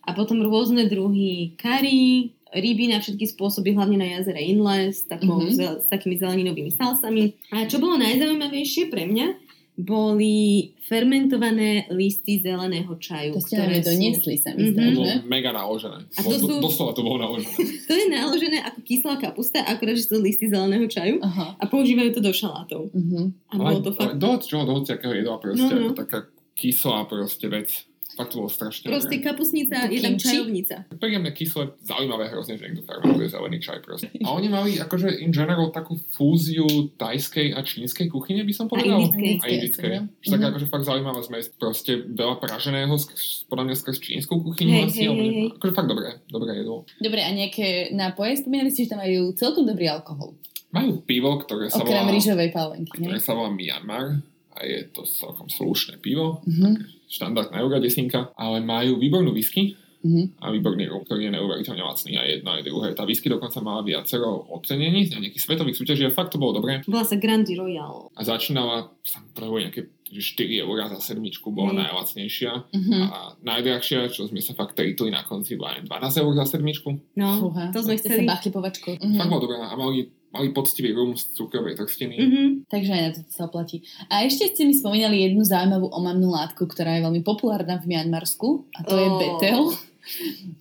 A 0.08 0.14
potom 0.14 0.40
rôzne 0.40 0.88
druhy 0.88 1.58
kari, 1.60 2.32
ryby 2.48 2.88
na 2.88 3.04
všetky 3.04 3.28
spôsoby, 3.28 3.76
hlavne 3.76 4.00
na 4.00 4.08
jazere 4.08 4.40
Inle 4.40 4.96
s, 4.96 5.04
takou, 5.04 5.44
Mhm. 5.44 5.52
mm-hmm. 5.52 5.84
s 5.84 5.88
takými 5.92 6.16
zeleninovými 6.16 6.72
salsami. 6.72 7.36
A 7.52 7.68
čo 7.68 7.76
bolo 7.78 8.00
najzaujímavejšie 8.00 8.88
pre 8.88 9.04
mňa, 9.04 9.47
boli 9.78 10.36
fermentované 10.82 11.72
listy 11.90 12.38
zeleného 12.38 12.90
čaju. 12.92 13.32
To 13.32 13.42
ste 13.42 13.56
ktoré 13.56 13.78
sú- 13.78 13.88
doniesli, 13.88 14.36
sa 14.36 14.52
mi 14.52 14.70
zdá, 14.70 14.82
Mhm. 14.82 14.90
To 14.90 14.98
bolo 14.98 15.06
že? 15.08 15.16
mega 15.24 15.52
naložené. 15.52 16.00
A 16.10 16.20
to 16.20 16.36
sú- 16.36 16.60
Doslova 16.60 16.92
to 16.92 17.02
bolo 17.02 17.18
naložené. 17.20 17.54
To 17.88 17.94
je 17.94 18.06
naložené 18.08 18.58
ako 18.64 18.80
kyslá 18.84 19.16
kapusta, 19.16 19.64
akorát, 19.64 19.96
že 19.96 20.06
sú 20.06 20.18
listy 20.18 20.46
zeleného 20.46 20.84
čaju 20.86 21.22
Aha. 21.22 21.56
a 21.56 21.64
používajú 21.64 22.10
to 22.12 22.22
do 22.22 22.30
šalátov. 22.30 22.92
Mhm. 22.92 23.22
A 23.48 23.54
bolo 23.56 23.80
to 23.80 23.92
fakt... 23.94 24.18
Do 24.18 24.36
čoho, 24.40 24.66
do 24.66 24.74
hociakého 24.76 25.14
jedla 25.16 25.38
proste, 25.38 25.64
No, 25.64 25.80
no. 25.80 25.88
ako 25.88 25.96
taká 25.96 26.20
kyslá 26.54 27.06
proste 27.06 27.48
vec. 27.48 27.87
Fakt 28.18 28.34
to 28.34 28.40
bolo 28.40 28.50
strašne 28.50 28.90
Proste 28.90 29.14
dobré. 29.14 29.24
kapusnica, 29.24 29.76
je 29.86 30.00
tam 30.00 30.18
čajovnica. 30.18 30.76
Príjemné 30.92 31.30
kyslé, 31.30 31.70
zaujímavé 31.80 32.26
hrozne, 32.28 32.58
že 32.58 32.66
niekto 32.66 32.82
fermentuje 32.82 33.30
zelený 33.30 33.58
čaj 33.60 33.78
proste. 33.80 34.10
A 34.20 34.34
oni 34.34 34.48
mali 34.48 34.72
akože 34.76 35.14
in 35.16 35.30
general 35.30 35.70
takú 35.70 35.94
fúziu 36.12 36.66
tajskej 36.92 37.54
a 37.54 37.62
čínskej 37.62 38.08
kuchyne, 38.08 38.42
by 38.42 38.50
som 38.52 38.66
povedal. 38.66 38.98
indickej. 38.98 39.38
A 39.38 39.46
indickej. 39.46 39.90
Indickej, 39.94 40.18
Že 40.18 40.28
tak 40.28 40.40
Mhm. 40.40 40.50
akože 40.50 40.68
fakt 40.68 40.86
zaujímavá 40.86 41.22
zmes. 41.22 41.46
Proste 41.52 41.92
veľa 42.02 42.36
praženého, 42.38 42.94
skrz- 42.96 43.46
podľa 43.46 43.64
mňa 43.64 43.76
skrz 43.78 43.98
čínsku 44.00 44.34
kuchyňu 44.36 44.74
Hej, 44.74 44.84
asi. 44.88 45.00
hej, 45.00 45.08
ne- 45.08 45.22
hej. 45.38 45.48
Akože 45.54 45.74
fakt 45.74 45.88
dobré, 45.88 46.08
dobré 46.26 46.52
jedlo. 46.56 46.90
Dobre, 46.98 47.22
a 47.22 47.30
nejaké 47.30 47.68
nápoje? 47.92 48.40
Spomínali 48.40 48.70
ste, 48.70 48.84
že 48.84 48.92
tam 48.92 49.00
majú 49.00 49.30
celkom 49.32 49.62
dobrý 49.62 49.86
alkohol. 49.88 50.34
Majú 50.68 51.00
pivo, 51.02 51.38
ktoré 51.38 51.70
sa 51.70 51.80
Okrem 51.80 52.02
volá, 52.02 52.12
rýžovej 52.12 52.50
pálenky, 52.50 52.92
ktoré 52.98 53.14
ne? 53.14 53.22
sa 53.22 53.32
volá 53.32 53.48
Myanmar 53.48 54.20
a 54.58 54.66
je 54.66 54.90
to 54.90 55.06
celkom 55.06 55.48
slušné 55.48 55.98
pivo. 55.98 56.42
Mhm. 56.44 56.98
štandardná 57.08 57.56
eurodesinka, 57.58 58.36
ale 58.36 58.60
majú 58.60 58.98
výbornú 58.98 59.32
whisky 59.32 59.80
Mhm. 59.98 60.38
a 60.40 60.52
výborný 60.52 60.86
rum, 60.86 61.02
ktorý 61.02 61.26
je 61.26 61.34
neuveriteľne 61.34 61.82
lacný 61.82 62.14
a 62.16 62.24
jedno 62.24 62.52
aj 62.52 62.62
druhé. 62.62 62.88
Tá 62.94 63.02
whisky 63.02 63.28
dokonca 63.28 63.58
mala 63.60 63.82
viacero 63.82 64.28
ocenení 64.52 65.10
na 65.10 65.18
nejakých 65.18 65.42
svetových 65.42 65.74
súťaží 65.74 66.04
a 66.04 66.12
fakt 66.12 66.32
to 66.32 66.38
bolo 66.38 66.54
dobré. 66.54 66.84
Volá 66.84 67.02
sa 67.02 67.16
Grandi 67.16 67.56
Royal. 67.56 68.12
A 68.12 68.22
začínala 68.22 68.92
sa 69.02 69.24
prvo 69.32 69.58
nejaké 69.58 69.88
že 70.08 70.24
4 70.40 70.64
eurá 70.64 70.88
za 70.88 71.04
sedmičku 71.04 71.52
bola 71.52 71.76
Hej. 71.76 71.80
najlacnejšia 71.84 72.52
Mhm. 72.72 73.00
a 73.08 73.18
najdrahšia, 73.42 74.08
čo 74.08 74.24
sme 74.24 74.40
sa 74.40 74.54
fakt 74.54 74.76
tritli 74.76 75.12
na 75.12 75.20
konci, 75.22 75.56
bola 75.56 75.76
aj 75.76 75.84
12 75.84 76.16
eur 76.18 76.32
za 76.34 76.46
sedmičku. 76.48 76.90
No, 77.16 77.28
Fúha, 77.42 77.72
to 77.72 77.84
sme 77.84 77.96
chceli. 77.98 78.24
sa 78.24 78.32
bachli 78.32 78.50
povačkou. 78.50 78.94
Fakt 78.96 79.04
Mhm. 79.04 79.28
bolo 79.28 79.42
dobré 79.44 79.58
a 79.58 79.76
mali, 79.76 80.08
mali 80.32 80.52
poctivý 80.52 80.92
rum 80.92 81.16
z 81.16 81.34
cukrovej 81.34 81.80
trstiny. 81.80 82.16
Mhm. 82.20 82.42
Takže 82.68 82.92
aj 82.92 83.02
na 83.02 83.12
to 83.16 83.20
sa 83.32 83.48
oplatí. 83.48 83.84
A 84.12 84.28
ešte 84.28 84.52
ste 84.52 84.68
mi 84.68 84.76
spomínali 84.76 85.24
jednu 85.24 85.42
zaujímavú 85.44 85.88
omamnú 85.90 86.30
látku, 86.30 86.68
ktorá 86.68 87.00
je 87.00 87.06
veľmi 87.08 87.22
populárna 87.24 87.80
v 87.80 87.96
Mianmarsku 87.96 88.68
a 88.76 88.84
to 88.84 88.96
je 88.96 89.08
Ó. 89.08 89.18
betel. 89.18 89.62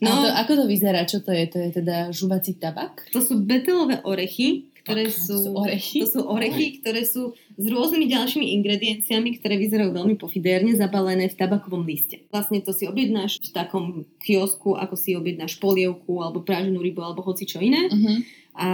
No. 0.02 0.10
A 0.10 0.14
to, 0.26 0.28
ako 0.42 0.52
to 0.58 0.64
vyzerá? 0.66 1.06
Čo 1.06 1.22
to 1.22 1.30
je? 1.30 1.46
to 1.46 1.58
je 1.62 1.70
teda 1.78 2.10
žuvací 2.10 2.58
tabak? 2.58 3.06
To 3.14 3.22
sú 3.22 3.38
betelové 3.46 4.02
orechy, 4.02 4.74
ktoré 4.82 5.06
Tak, 5.06 5.18
sú... 5.22 5.34
sú 5.38 5.50
orechy? 5.54 5.98
To 6.02 6.06
sú 6.10 6.20
orechy, 6.26 6.66
ktoré 6.82 7.02
sú 7.06 7.22
s 7.54 7.64
rôznymi 7.70 8.06
ďalšími 8.10 8.46
ingredienciami, 8.58 9.38
ktoré 9.38 9.54
vyzerajú 9.58 9.94
veľmi 9.94 10.18
pofidérne, 10.18 10.74
zabalené 10.74 11.30
v 11.30 11.38
tabakovom 11.38 11.86
liste. 11.86 12.26
Vlastne 12.34 12.58
to 12.58 12.74
si 12.74 12.90
objednáš 12.90 13.38
v 13.38 13.50
takom 13.54 13.84
kiosku, 14.18 14.74
ako 14.74 14.94
si 14.98 15.14
objednáš 15.14 15.62
polievku, 15.62 16.22
alebo 16.22 16.42
práženú 16.42 16.82
rybu, 16.82 17.02
alebo 17.06 17.22
hoci 17.22 17.46
čo 17.46 17.62
iné. 17.62 17.86
Mhm. 17.86 18.14
A 18.56 18.68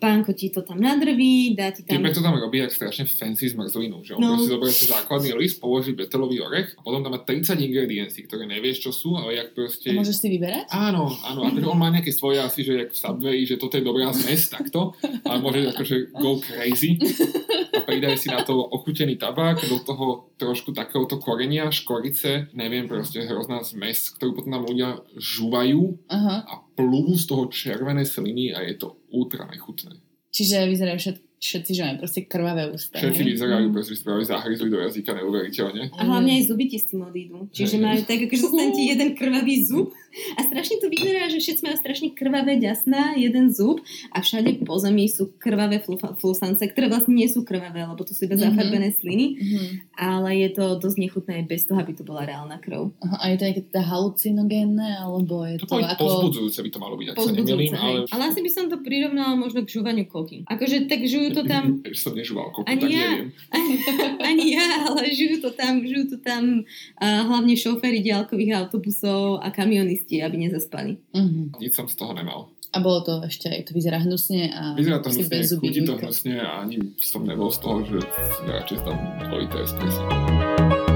pánko 0.00 0.32
ti 0.32 0.48
to 0.48 0.64
tam 0.64 0.80
nadrví, 0.80 1.52
dá 1.52 1.68
ti 1.68 1.84
tam... 1.84 2.00
Typek 2.00 2.16
to 2.16 2.24
tam 2.24 2.32
robí 2.40 2.64
jak 2.64 2.72
strašne 2.72 3.04
fancy 3.04 3.52
zmrzlinu, 3.52 4.00
že 4.00 4.16
on 4.16 4.24
No. 4.24 4.34
proste 4.34 4.48
zoberie 4.56 4.72
základný 4.88 5.30
list, 5.36 5.60
položí 5.60 5.92
betelový 5.92 6.40
orech 6.40 6.72
a 6.76 6.80
potom 6.80 7.04
tam 7.04 7.12
má 7.12 7.20
30 7.20 7.60
ingrediencií, 7.60 8.24
ktoré 8.24 8.48
nevieš 8.48 8.88
čo 8.88 8.90
sú, 8.90 9.20
ale 9.20 9.36
jak 9.36 9.52
proste... 9.52 9.92
A 9.92 10.00
môžeš 10.00 10.16
si 10.16 10.28
vyberať? 10.32 10.72
Áno, 10.72 11.12
áno, 11.28 11.44
akože 11.44 11.66
on 11.68 11.76
má 11.76 11.92
nejaké 11.92 12.08
svoje 12.08 12.40
asi, 12.40 12.64
že 12.64 12.88
jak 12.88 12.90
v 12.92 12.98
Subway, 12.98 13.38
že 13.44 13.60
toto 13.60 13.76
je 13.76 13.84
dobrá 13.84 14.08
zmes, 14.16 14.48
takto, 14.48 14.96
ale 15.28 15.38
môže 15.44 15.60
akože 15.68 15.96
go 16.16 16.40
crazy 16.40 16.96
a 17.76 17.84
pridaje 17.84 18.16
si 18.24 18.28
na 18.32 18.40
to 18.40 18.56
ochutený 18.56 19.20
tabák, 19.20 19.60
do 19.68 19.76
toho 19.84 20.32
trošku 20.40 20.72
takéhoto 20.72 21.20
korenia, 21.20 21.68
škorice, 21.68 22.48
neviem, 22.56 22.88
proste 22.88 23.28
hrozná 23.28 23.60
zmes, 23.60 24.08
ktorú 24.16 24.32
potom 24.32 24.56
nám 24.56 24.64
ľudia 24.64 25.04
žúvajú 25.16 26.00
Aha. 26.08 26.36
a 26.48 26.52
plú 26.78 27.18
z 27.18 27.26
toho 27.26 27.50
červené 27.50 28.06
sliny 28.06 28.54
a 28.54 28.62
je 28.62 28.78
to 28.78 29.02
ultra 29.10 29.50
nechutné. 29.50 29.98
Čiže 30.30 30.70
vyzerajú 30.70 30.98
všet, 31.02 31.16
všetci, 31.38 31.70
že 31.70 31.82
majú 31.82 31.96
proste 31.98 32.20
krvavé 32.24 32.62
ústa. 32.66 32.96
Všetci 32.96 33.20
hej? 33.20 33.28
vyzerajú, 33.32 33.66
proste 33.70 33.92
si 33.92 34.02
práve 34.02 34.22
zahryzli 34.22 34.68
do 34.68 34.78
jazyka 34.80 35.10
neuveriteľne. 35.12 35.82
A 35.92 36.02
hlavne 36.04 36.32
aj 36.34 36.44
zuby 36.44 36.66
ti 36.66 36.76
s 36.76 36.86
tým 36.86 37.00
odídu. 37.00 37.46
Čiže 37.48 37.74
Hej. 37.74 37.82
majú 37.82 38.00
tak, 38.04 38.18
akože 38.20 38.42
zostane 38.42 38.70
ti 38.70 38.82
jeden 38.90 39.08
krvavý 39.12 39.56
zub 39.60 39.94
a 40.34 40.40
strašne 40.40 40.76
to 40.76 40.88
vyzerá, 40.88 41.26
že 41.26 41.38
všetci 41.38 41.62
majú 41.62 41.76
strašne 41.76 42.08
krvavé 42.10 42.52
ďasná, 42.56 43.14
jeden 43.14 43.48
zub 43.48 43.78
a 44.10 44.18
všade 44.18 44.60
po 44.60 44.74
zemi 44.76 45.06
sú 45.06 45.30
krvavé 45.32 45.78
flusance, 46.16 46.58
ktoré 46.60 46.86
vlastne 46.86 47.14
nie 47.14 47.26
sú 47.26 47.42
krvavé, 47.42 47.82
lebo 47.82 48.02
to 48.02 48.10
sú 48.10 48.24
iba 48.24 48.34
Mhm. 48.34 48.42
zafarbené 48.44 48.88
sliny, 48.90 49.26
Mhm. 49.32 49.66
ale 49.94 50.30
je 50.38 50.48
to 50.50 50.76
dosť 50.76 50.98
nechutné 50.98 51.32
aj 51.36 51.46
bez 51.46 51.62
toho, 51.64 51.78
aby 51.78 51.92
to 51.92 52.02
bola 52.02 52.22
reálna 52.22 52.58
krv. 52.58 52.90
Aha, 52.98 53.16
a 53.16 53.24
je 53.28 53.36
to 53.36 53.44
nejaké 53.44 53.62
teda 53.64 53.82
halucinogénne, 53.84 54.88
alebo 54.98 55.44
je 55.44 55.54
To 55.58 55.66
to, 55.66 55.76
ako... 55.78 56.02
povzbudzujúce 56.02 56.58
by 56.58 56.70
to 56.70 56.78
malo 56.78 56.94
byť, 56.94 57.06
ak 57.06 57.14
sa 57.14 57.20
nemýlim, 57.22 57.38
Pozbudzujúce, 57.38 57.76
ale 57.78 57.98
ale 58.08 58.22
asi 58.26 58.40
by 58.40 58.50
som 58.50 58.64
to 58.66 58.76
prirovnala 58.78 59.34
možno 59.34 59.62
k 59.62 59.68
žúvaniu 59.70 60.04
koky. 60.04 60.42
Akože 60.44 60.84
tak 60.84 61.00
žujú 61.00 61.27
to 61.34 61.42
tam 61.46 61.64
Že 61.94 61.98
som 61.98 62.12
nežúval 62.14 62.50
kopu, 62.52 62.66
Ani 62.68 62.82
tak 62.82 62.90
ja. 62.90 63.08
neviem. 63.08 63.28
Ani 64.28 64.46
ja, 64.54 64.68
ale 64.88 65.08
žijú 65.10 65.40
to 65.42 65.50
tam, 65.54 65.80
žijú 65.80 66.14
to 66.14 66.16
tam 66.20 66.62
uh, 66.64 67.22
hlavne 67.28 67.54
šoféry 67.56 68.04
diaľkových 68.04 68.66
autobusov 68.66 69.40
a 69.40 69.48
kamionisti, 69.50 70.20
aby 70.20 70.48
nezaspali. 70.48 71.00
Mhm. 71.14 71.58
Nič 71.58 71.72
som 71.74 71.86
z 71.88 71.96
toho 71.96 72.12
nemal. 72.14 72.52
A 72.68 72.84
bolo 72.84 73.00
to 73.00 73.24
ešte, 73.24 73.48
to 73.64 73.72
vyzerá 73.72 73.96
hnusne 74.04 74.52
a... 74.52 74.76
Vyzerá 74.76 75.00
to 75.00 75.08
hnusne, 75.08 75.32
bez 75.32 75.48
zuby 75.48 75.72
to 75.72 75.96
hnusne 75.96 76.36
a 76.36 76.68
ani 76.68 76.92
som 77.00 77.24
nebol 77.24 77.48
z 77.48 77.64
toho, 77.64 77.80
že 77.80 77.96
radšej 78.44 78.78
tam 78.84 78.96
dvojité 79.24 79.56
espresso. 79.64 80.87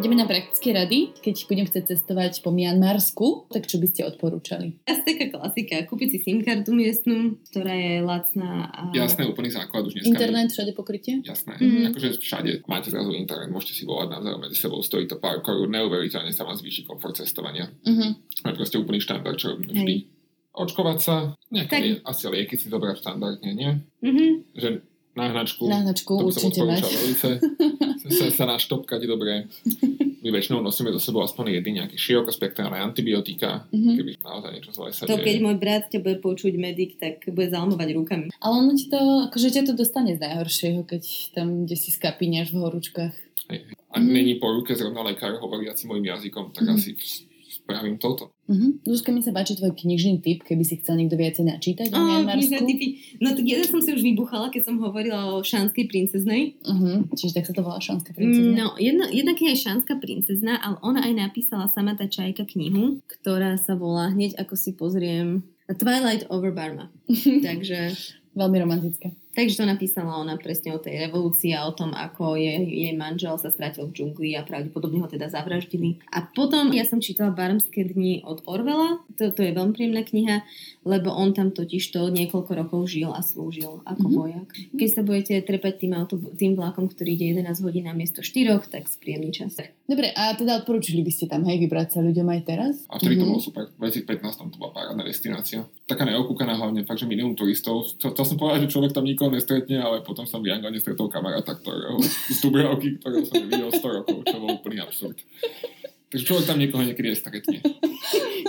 Ideme 0.00 0.16
na 0.16 0.24
praktické 0.24 0.72
rady. 0.72 1.12
Keď 1.14 1.44
budem 1.44 1.64
chcieť 1.64 1.84
cestovať 1.86 2.40
po 2.40 2.48
Mianmarsku, 2.48 3.44
tak 3.46 3.68
čo 3.68 3.76
by 3.76 3.84
ste 3.84 4.02
odporúčali? 4.02 4.80
Asi 4.82 5.04
taká 5.04 5.28
klasika. 5.30 5.84
Kúpiť 5.84 6.08
si 6.10 6.18
SIM 6.20 6.40
kartu 6.40 6.72
miestnu, 6.72 7.16
ktorá 7.46 7.68
je 7.70 7.94
lacná. 8.00 8.50
A... 8.66 8.80
Jasné, 8.90 9.28
úplný 9.28 9.52
základ 9.52 9.84
už 9.84 9.92
dneska. 9.94 10.08
Internet, 10.10 10.48
všade 10.50 10.72
pokrytie? 10.72 11.20
Jasné, 11.20 11.52
Mhm. 11.52 11.60
mm-hmm. 11.62 11.86
akože 11.90 12.08
všade 12.16 12.50
máte 12.64 12.88
zrazu 12.88 13.12
internet, 13.12 13.48
môžete 13.48 13.74
si 13.74 13.84
volať 13.84 14.08
navzájom 14.10 14.40
medzi 14.40 14.56
sebou, 14.56 14.80
stojí 14.80 15.04
to 15.04 15.16
pár 15.16 15.40
korún, 15.40 15.68
neuveriteľne 15.68 16.32
sa 16.32 16.42
vám 16.42 16.56
zvýši 16.56 16.82
komfort 16.82 17.14
cestovania. 17.14 17.68
Uh-huh. 17.84 18.16
Ale 18.40 18.52
proste 18.54 18.76
úplný 18.76 18.98
štandard, 18.98 19.36
čo 19.36 19.52
vždy. 19.54 20.08
Očkovať 20.50 20.98
sa, 20.98 21.16
nejaké 21.46 21.70
Tak. 21.70 21.82
lie- 21.82 22.00
asi 22.02 22.24
lieky 22.26 22.56
si 22.56 22.66
zobrať 22.66 22.96
štandardne, 22.98 23.50
nie? 23.52 23.70
Mhm. 24.00 24.24
Že 24.54 24.68
na 25.12 25.26
hnačku, 25.28 25.62
Na 25.66 25.82
hnačku 25.82 26.12
to 26.14 26.24
by 26.24 26.32
som 26.32 26.48
určite 26.48 26.62
odporúčal. 26.62 27.34
sa, 28.10 28.24
sa 28.28 28.44
naštopkať 28.46 29.00
dobre. 29.04 29.46
My 30.20 30.28
väčšinou 30.28 30.60
nosíme 30.60 30.90
so 30.90 31.00
sebou 31.00 31.20
aspoň 31.20 31.56
jedny 31.56 31.80
nejaké 31.80 31.96
širokospektrálne 31.96 32.76
antibiotika, 32.76 33.64
Mhm. 33.68 33.90
keby 33.94 34.10
naozaj 34.20 34.50
niečo 34.52 34.70
zlé 34.70 34.88
sa 34.90 35.04
To 35.04 35.16
keď 35.16 35.34
deje. 35.34 35.42
môj 35.42 35.56
brat 35.56 35.84
ťa 35.86 35.98
bude 35.98 36.18
počuť 36.18 36.54
medic, 36.54 36.96
tak 36.96 37.24
bude 37.26 37.48
zalmovať 37.48 37.88
rukami. 37.94 38.26
Ale 38.36 38.54
ono 38.54 38.72
ti 38.72 38.86
to, 38.86 39.00
akože 39.26 39.48
ťa 39.50 39.62
to 39.64 39.72
dostane 39.72 40.12
z 40.12 40.20
najhoršieho, 40.20 40.80
keď 40.82 41.02
tam, 41.32 41.64
kde 41.64 41.74
si 41.74 41.90
skapíňaš 41.90 42.50
v 42.50 42.58
horúčkach. 42.58 43.14
A 43.88 43.96
není 43.96 44.36
po 44.36 44.52
ruke 44.52 44.70
zrovna 44.72 45.02
lekár 45.02 45.34
hovoriaci 45.34 45.82
môjim 45.84 46.06
jazykom, 46.06 46.52
tak 46.52 46.64
Mhm. 46.64 46.72
asi 46.72 46.90
spravím 47.50 47.96
toto. 47.96 48.30
Uh-huh. 48.50 48.74
Zuzka, 48.82 49.14
mi 49.14 49.22
sa 49.22 49.30
páči 49.30 49.54
tvoj 49.54 49.78
knižný 49.78 50.18
tip, 50.18 50.42
keby 50.42 50.66
si 50.66 50.82
chcel 50.82 50.98
niekto 50.98 51.14
viacej 51.14 51.46
načítať 51.46 51.94
o 51.94 52.26
knižné 52.26 52.58
typy. 52.66 52.86
No 53.22 53.30
tak 53.30 53.46
jeden 53.46 53.62
som 53.62 53.78
si 53.78 53.94
už 53.94 54.02
vybuchala, 54.02 54.50
keď 54.50 54.66
som 54.66 54.82
hovorila 54.82 55.38
o 55.38 55.46
šanskej 55.46 55.86
princeznej. 55.86 56.58
Uh-huh. 56.66 57.06
Čiže 57.14 57.38
tak 57.38 57.46
sa 57.46 57.54
to 57.54 57.62
volá 57.62 57.78
Šanská 57.78 58.10
princezna. 58.10 58.50
No, 58.58 58.66
jedna, 58.74 59.06
jedna 59.14 59.38
kniha 59.38 59.54
je 59.54 59.62
Šanská 59.62 60.02
princezna, 60.02 60.58
ale 60.58 60.82
ona 60.82 61.06
aj 61.06 61.14
napísala 61.14 61.70
sama 61.70 61.94
tá 61.94 62.10
čajka 62.10 62.42
knihu, 62.50 62.98
ktorá 63.06 63.54
sa 63.54 63.78
volá 63.78 64.10
hneď 64.10 64.34
ako 64.42 64.58
si 64.58 64.74
pozriem 64.74 65.46
Twilight 65.70 66.26
over 66.34 66.50
Burma. 66.50 66.90
Takže 67.46 67.94
Veľmi 68.30 68.62
romantická. 68.62 69.10
Takže 69.30 69.56
to 69.56 69.64
napísala 69.64 70.16
ona 70.16 70.34
presne 70.34 70.70
o 70.70 70.78
tej 70.78 70.98
revolúcii 71.00 71.52
a 71.52 71.62
o 71.62 71.70
tom, 71.70 71.90
ako 71.90 72.34
je, 72.34 72.50
jej 72.60 72.92
manžel 72.92 73.36
sa 73.36 73.46
stratil 73.46 73.86
v 73.86 73.94
džungli 73.94 74.34
a 74.34 74.42
pravdepodobne 74.42 74.98
ho 74.98 75.06
teda 75.06 75.26
zavraždili. 75.26 76.02
A 76.08 76.24
potom 76.24 76.68
ja 76.70 76.82
som 76.82 76.98
čítala 76.98 77.30
Barmské 77.30 77.84
dni 77.84 78.22
od 78.22 78.42
Orwella, 78.44 78.98
to, 79.14 79.30
to 79.30 79.40
je 79.40 79.52
veľmi 79.52 79.70
príjemná 79.70 80.02
kniha, 80.02 80.42
lebo 80.82 81.10
on 81.10 81.30
tam 81.30 81.48
totiž 81.48 81.84
to 81.86 82.08
niekoľko 82.08 82.52
rokov 82.56 82.80
žil 82.86 83.10
a 83.10 83.20
slúžil 83.20 83.80
ako 83.84 84.02
Mhm. 84.02 84.14
vojak. 84.14 84.48
Keď 84.72 84.88
sa 84.88 85.02
budete 85.02 85.34
trepať 85.40 85.74
tým, 85.78 85.92
autobu- 85.94 86.32
tým 86.32 86.52
vlakom, 86.52 86.88
ktorý 86.88 87.10
ide 87.12 87.26
11 87.32 87.60
hodín 87.60 87.84
na 87.84 87.92
miesto 87.92 88.20
4, 88.20 88.66
tak 88.66 88.88
spríjemný 88.88 89.30
čas. 89.30 89.54
Dobre, 89.84 90.10
a 90.10 90.34
teda 90.34 90.58
odporúčili 90.58 91.02
by 91.02 91.12
ste 91.12 91.26
tam, 91.26 91.42
hej, 91.44 91.58
vybrať 91.60 91.88
sa 91.92 92.00
ľuďom 92.00 92.26
aj 92.28 92.40
teraz? 92.44 92.74
A 92.86 92.98
vtedy 92.98 93.14
to 93.14 93.22
Mhm. 93.22 93.30
bolo 93.30 93.40
super. 93.40 93.64
V 93.68 93.78
2015 93.80 94.38
to 94.40 94.56
bola 94.56 94.70
parádna 94.72 95.02
destinácia. 95.02 95.62
Taká 95.84 96.02
neokúkaná 96.04 96.54
hlavne, 96.54 96.82
fakt, 96.82 96.98
že 96.98 97.06
minimum 97.06 97.34
turistov. 97.34 97.86
Chcel 97.92 98.24
som 98.24 98.36
povedať, 98.36 98.66
že 98.66 98.72
človek 98.72 98.90
tam 98.92 99.02
nikoho 99.20 99.36
nestretne, 99.36 99.76
ale 99.76 100.00
potom 100.00 100.24
som 100.24 100.40
v 100.40 100.48
Yangone 100.48 100.80
stretol 100.80 101.12
kamaráta, 101.12 101.52
ktorého 101.52 102.00
z 102.00 102.40
Dubravky, 102.40 102.96
ktorého 102.96 103.28
som 103.28 103.36
nevidel 103.36 103.68
100 103.68 103.96
rokov, 104.00 104.16
čo 104.24 104.36
bol 104.40 104.56
úplný 104.56 104.80
absurd. 104.80 105.20
Takže 106.10 106.26
človek 106.26 106.44
tam 106.44 106.58
niekoho 106.58 106.82
niekedy 106.82 107.14
aj 107.14 107.22
stretne. 107.22 107.62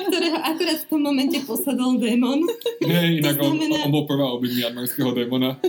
Ktorého 0.10 0.40
akurát 0.42 0.82
v 0.82 0.88
tom 0.90 1.02
momente 1.06 1.38
posadol 1.46 2.02
démon. 2.02 2.42
Nie, 2.82 3.22
inak 3.22 3.38
on, 3.38 3.54
znamená- 3.54 3.86
on 3.86 3.94
bol 3.94 4.10
prvá 4.10 4.34
obyť 4.34 4.52
mianmarského 4.58 5.14
démona 5.14 5.62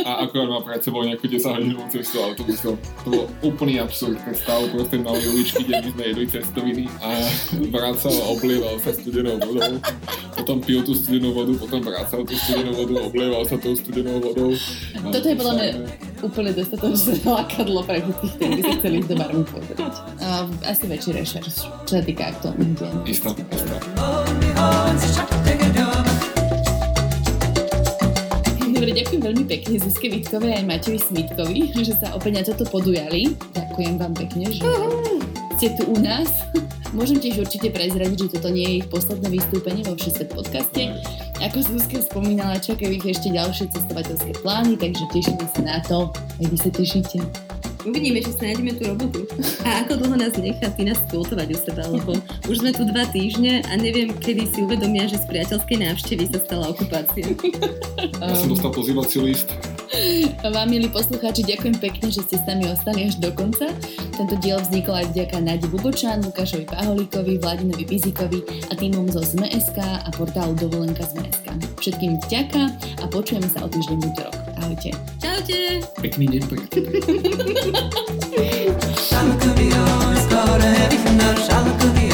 a 0.00 0.24
akorát 0.24 0.48
mal 0.48 0.64
pred 0.64 0.80
sebou 0.80 1.04
nejakú 1.04 1.28
10 1.28 1.44
hodinovú 1.52 1.84
cestu 1.92 2.16
autobusom. 2.18 2.80
To 3.04 3.08
bol 3.12 3.24
úplný 3.44 3.76
absurd, 3.76 4.16
keď 4.24 4.34
stál 4.34 4.72
proste 4.72 4.96
mali 4.96 5.20
uličky, 5.20 5.68
kde 5.68 5.84
my 5.84 5.88
sme 5.92 6.04
jedli 6.08 6.26
cestoviny 6.32 6.84
a 6.98 7.08
vracal 7.76 8.14
a 8.14 8.24
oblieval 8.32 8.80
sa 8.80 8.96
studenou 8.96 9.36
vodou. 9.36 9.76
Potom 10.32 10.64
pil 10.64 10.80
tú 10.80 10.96
studenú 10.96 11.36
vodu, 11.36 11.52
potom 11.60 11.84
vracal 11.84 12.24
tú 12.24 12.32
studenú 12.34 12.72
vodu, 12.72 13.04
oblieval 13.04 13.44
sa 13.44 13.60
tou 13.60 13.76
studenou 13.76 14.16
vodou. 14.16 14.56
Toto 15.12 15.26
je 15.28 15.36
podľa 15.36 15.54
mňa 15.54 15.68
úplne 16.24 16.50
dostatočné 16.56 17.20
lákadlo 17.36 17.84
pre 17.84 18.00
tých, 18.00 18.32
ktorí 18.40 18.50
by 18.58 18.62
sa 18.64 18.72
chceli 18.80 18.96
ísť 19.04 19.08
do 19.12 19.16
Barmu 19.20 19.44
pozrieť. 19.44 19.94
A 20.24 20.28
asi 20.64 20.84
väčší 20.88 21.10
rešerš, 21.12 21.54
čo 21.84 21.92
sa 21.92 22.02
týka 22.02 22.32
aktuálnych. 22.32 22.80
Isto, 23.04 23.36
isto. 23.36 23.74
Dobre, 28.74 28.90
ďakujem 29.00 29.22
veľmi 29.24 29.44
pekne 29.48 29.74
Zuzke 29.80 30.12
Vitkovej 30.12 30.60
aj 30.60 30.64
Matejovi 30.68 31.00
Smitkovi, 31.00 31.60
že 31.72 31.96
sa 31.96 32.12
opäť 32.12 32.32
na 32.36 32.42
toto 32.44 32.68
podujali. 32.68 33.32
Ďakujem 33.56 33.94
vám 33.96 34.12
pekne, 34.12 34.52
že 34.52 34.60
ste 35.56 35.72
tu 35.78 35.88
u 35.88 35.96
nás. 35.96 36.28
Môžem 36.92 37.16
tiež 37.16 37.48
určite 37.48 37.72
prezradiť, 37.72 38.28
že 38.28 38.32
toto 38.36 38.52
nie 38.52 38.66
je 38.68 38.74
ich 38.84 38.88
posledné 38.92 39.32
vystúpenie 39.32 39.82
vo 39.88 39.96
Všesvet 39.96 40.36
podcaste. 40.36 40.92
Ako 41.44 41.60
Zuzka 41.60 42.00
spomínala, 42.00 42.56
čakajú 42.56 42.88
ich 42.88 43.04
ešte 43.04 43.28
ďalšie 43.28 43.68
cestovateľské 43.68 44.32
plány, 44.40 44.80
takže 44.80 45.04
tešíme 45.12 45.44
sa 45.52 45.60
na 45.60 45.76
to. 45.84 46.08
Aj 46.40 46.46
vy 46.48 46.56
sa 46.56 46.72
tešíte. 46.72 47.20
Uvidíme, 47.84 48.24
či 48.24 48.32
sa 48.32 48.48
nájdeme 48.48 48.72
tú 48.80 48.88
robotu. 48.88 49.28
A 49.68 49.84
ako 49.84 50.00
dlho 50.00 50.16
nás 50.16 50.32
nechá 50.40 50.72
Tina 50.72 50.96
skvotovať 50.96 51.52
u 51.52 51.58
seba, 51.60 51.84
lebo 51.92 52.16
už 52.48 52.64
sme 52.64 52.72
tu 52.72 52.88
dva 52.88 53.04
týždne 53.12 53.60
a 53.60 53.76
neviem, 53.76 54.16
kedy 54.16 54.56
si 54.56 54.64
uvedomia, 54.64 55.04
že 55.04 55.20
z 55.20 55.28
priateľskej 55.28 55.84
návštevy 55.84 56.24
sa 56.32 56.40
stala 56.40 56.72
okupácia. 56.72 57.28
Ja 58.24 58.32
som 58.40 58.48
Um, 58.48 58.56
dostal 58.56 58.72
pozývací 58.72 59.20
list. 59.20 59.52
Vám, 60.54 60.68
milí 60.70 60.88
poslucháči, 60.90 61.42
ďakujem 61.46 61.76
pekne, 61.78 62.10
že 62.10 62.22
ste 62.26 62.36
s 62.38 62.44
nami 62.46 62.66
ostali 62.70 63.06
až 63.06 63.18
do 63.18 63.30
konca. 63.32 63.70
Tento 64.14 64.34
diel 64.42 64.58
vznikol 64.60 64.94
aj 65.02 65.06
vďaka 65.14 65.36
Nadi 65.42 65.66
Bubočan, 65.70 66.22
Lukášovi 66.22 66.66
Paholíkovi, 66.70 67.38
Vladinovi 67.38 67.84
Bizikovi 67.86 68.42
a 68.70 68.72
týmom 68.74 69.10
zo 69.10 69.22
ZMSK 69.22 69.78
a 69.78 70.08
portálu 70.14 70.54
Dovolenka 70.58 71.02
ZMSK. 71.06 71.46
Všetkým 71.80 72.18
vďaka 72.26 72.62
a 73.02 73.04
počujeme 73.10 73.46
sa 73.50 73.66
o 73.66 73.68
týždeň 73.68 73.96
v 74.00 74.04
útorok. 74.14 74.36
Ahojte. 74.62 74.90
Čaute! 75.20 75.82
Pekný 76.00 76.26
deň, 76.38 76.42
priatelia. 76.48 77.00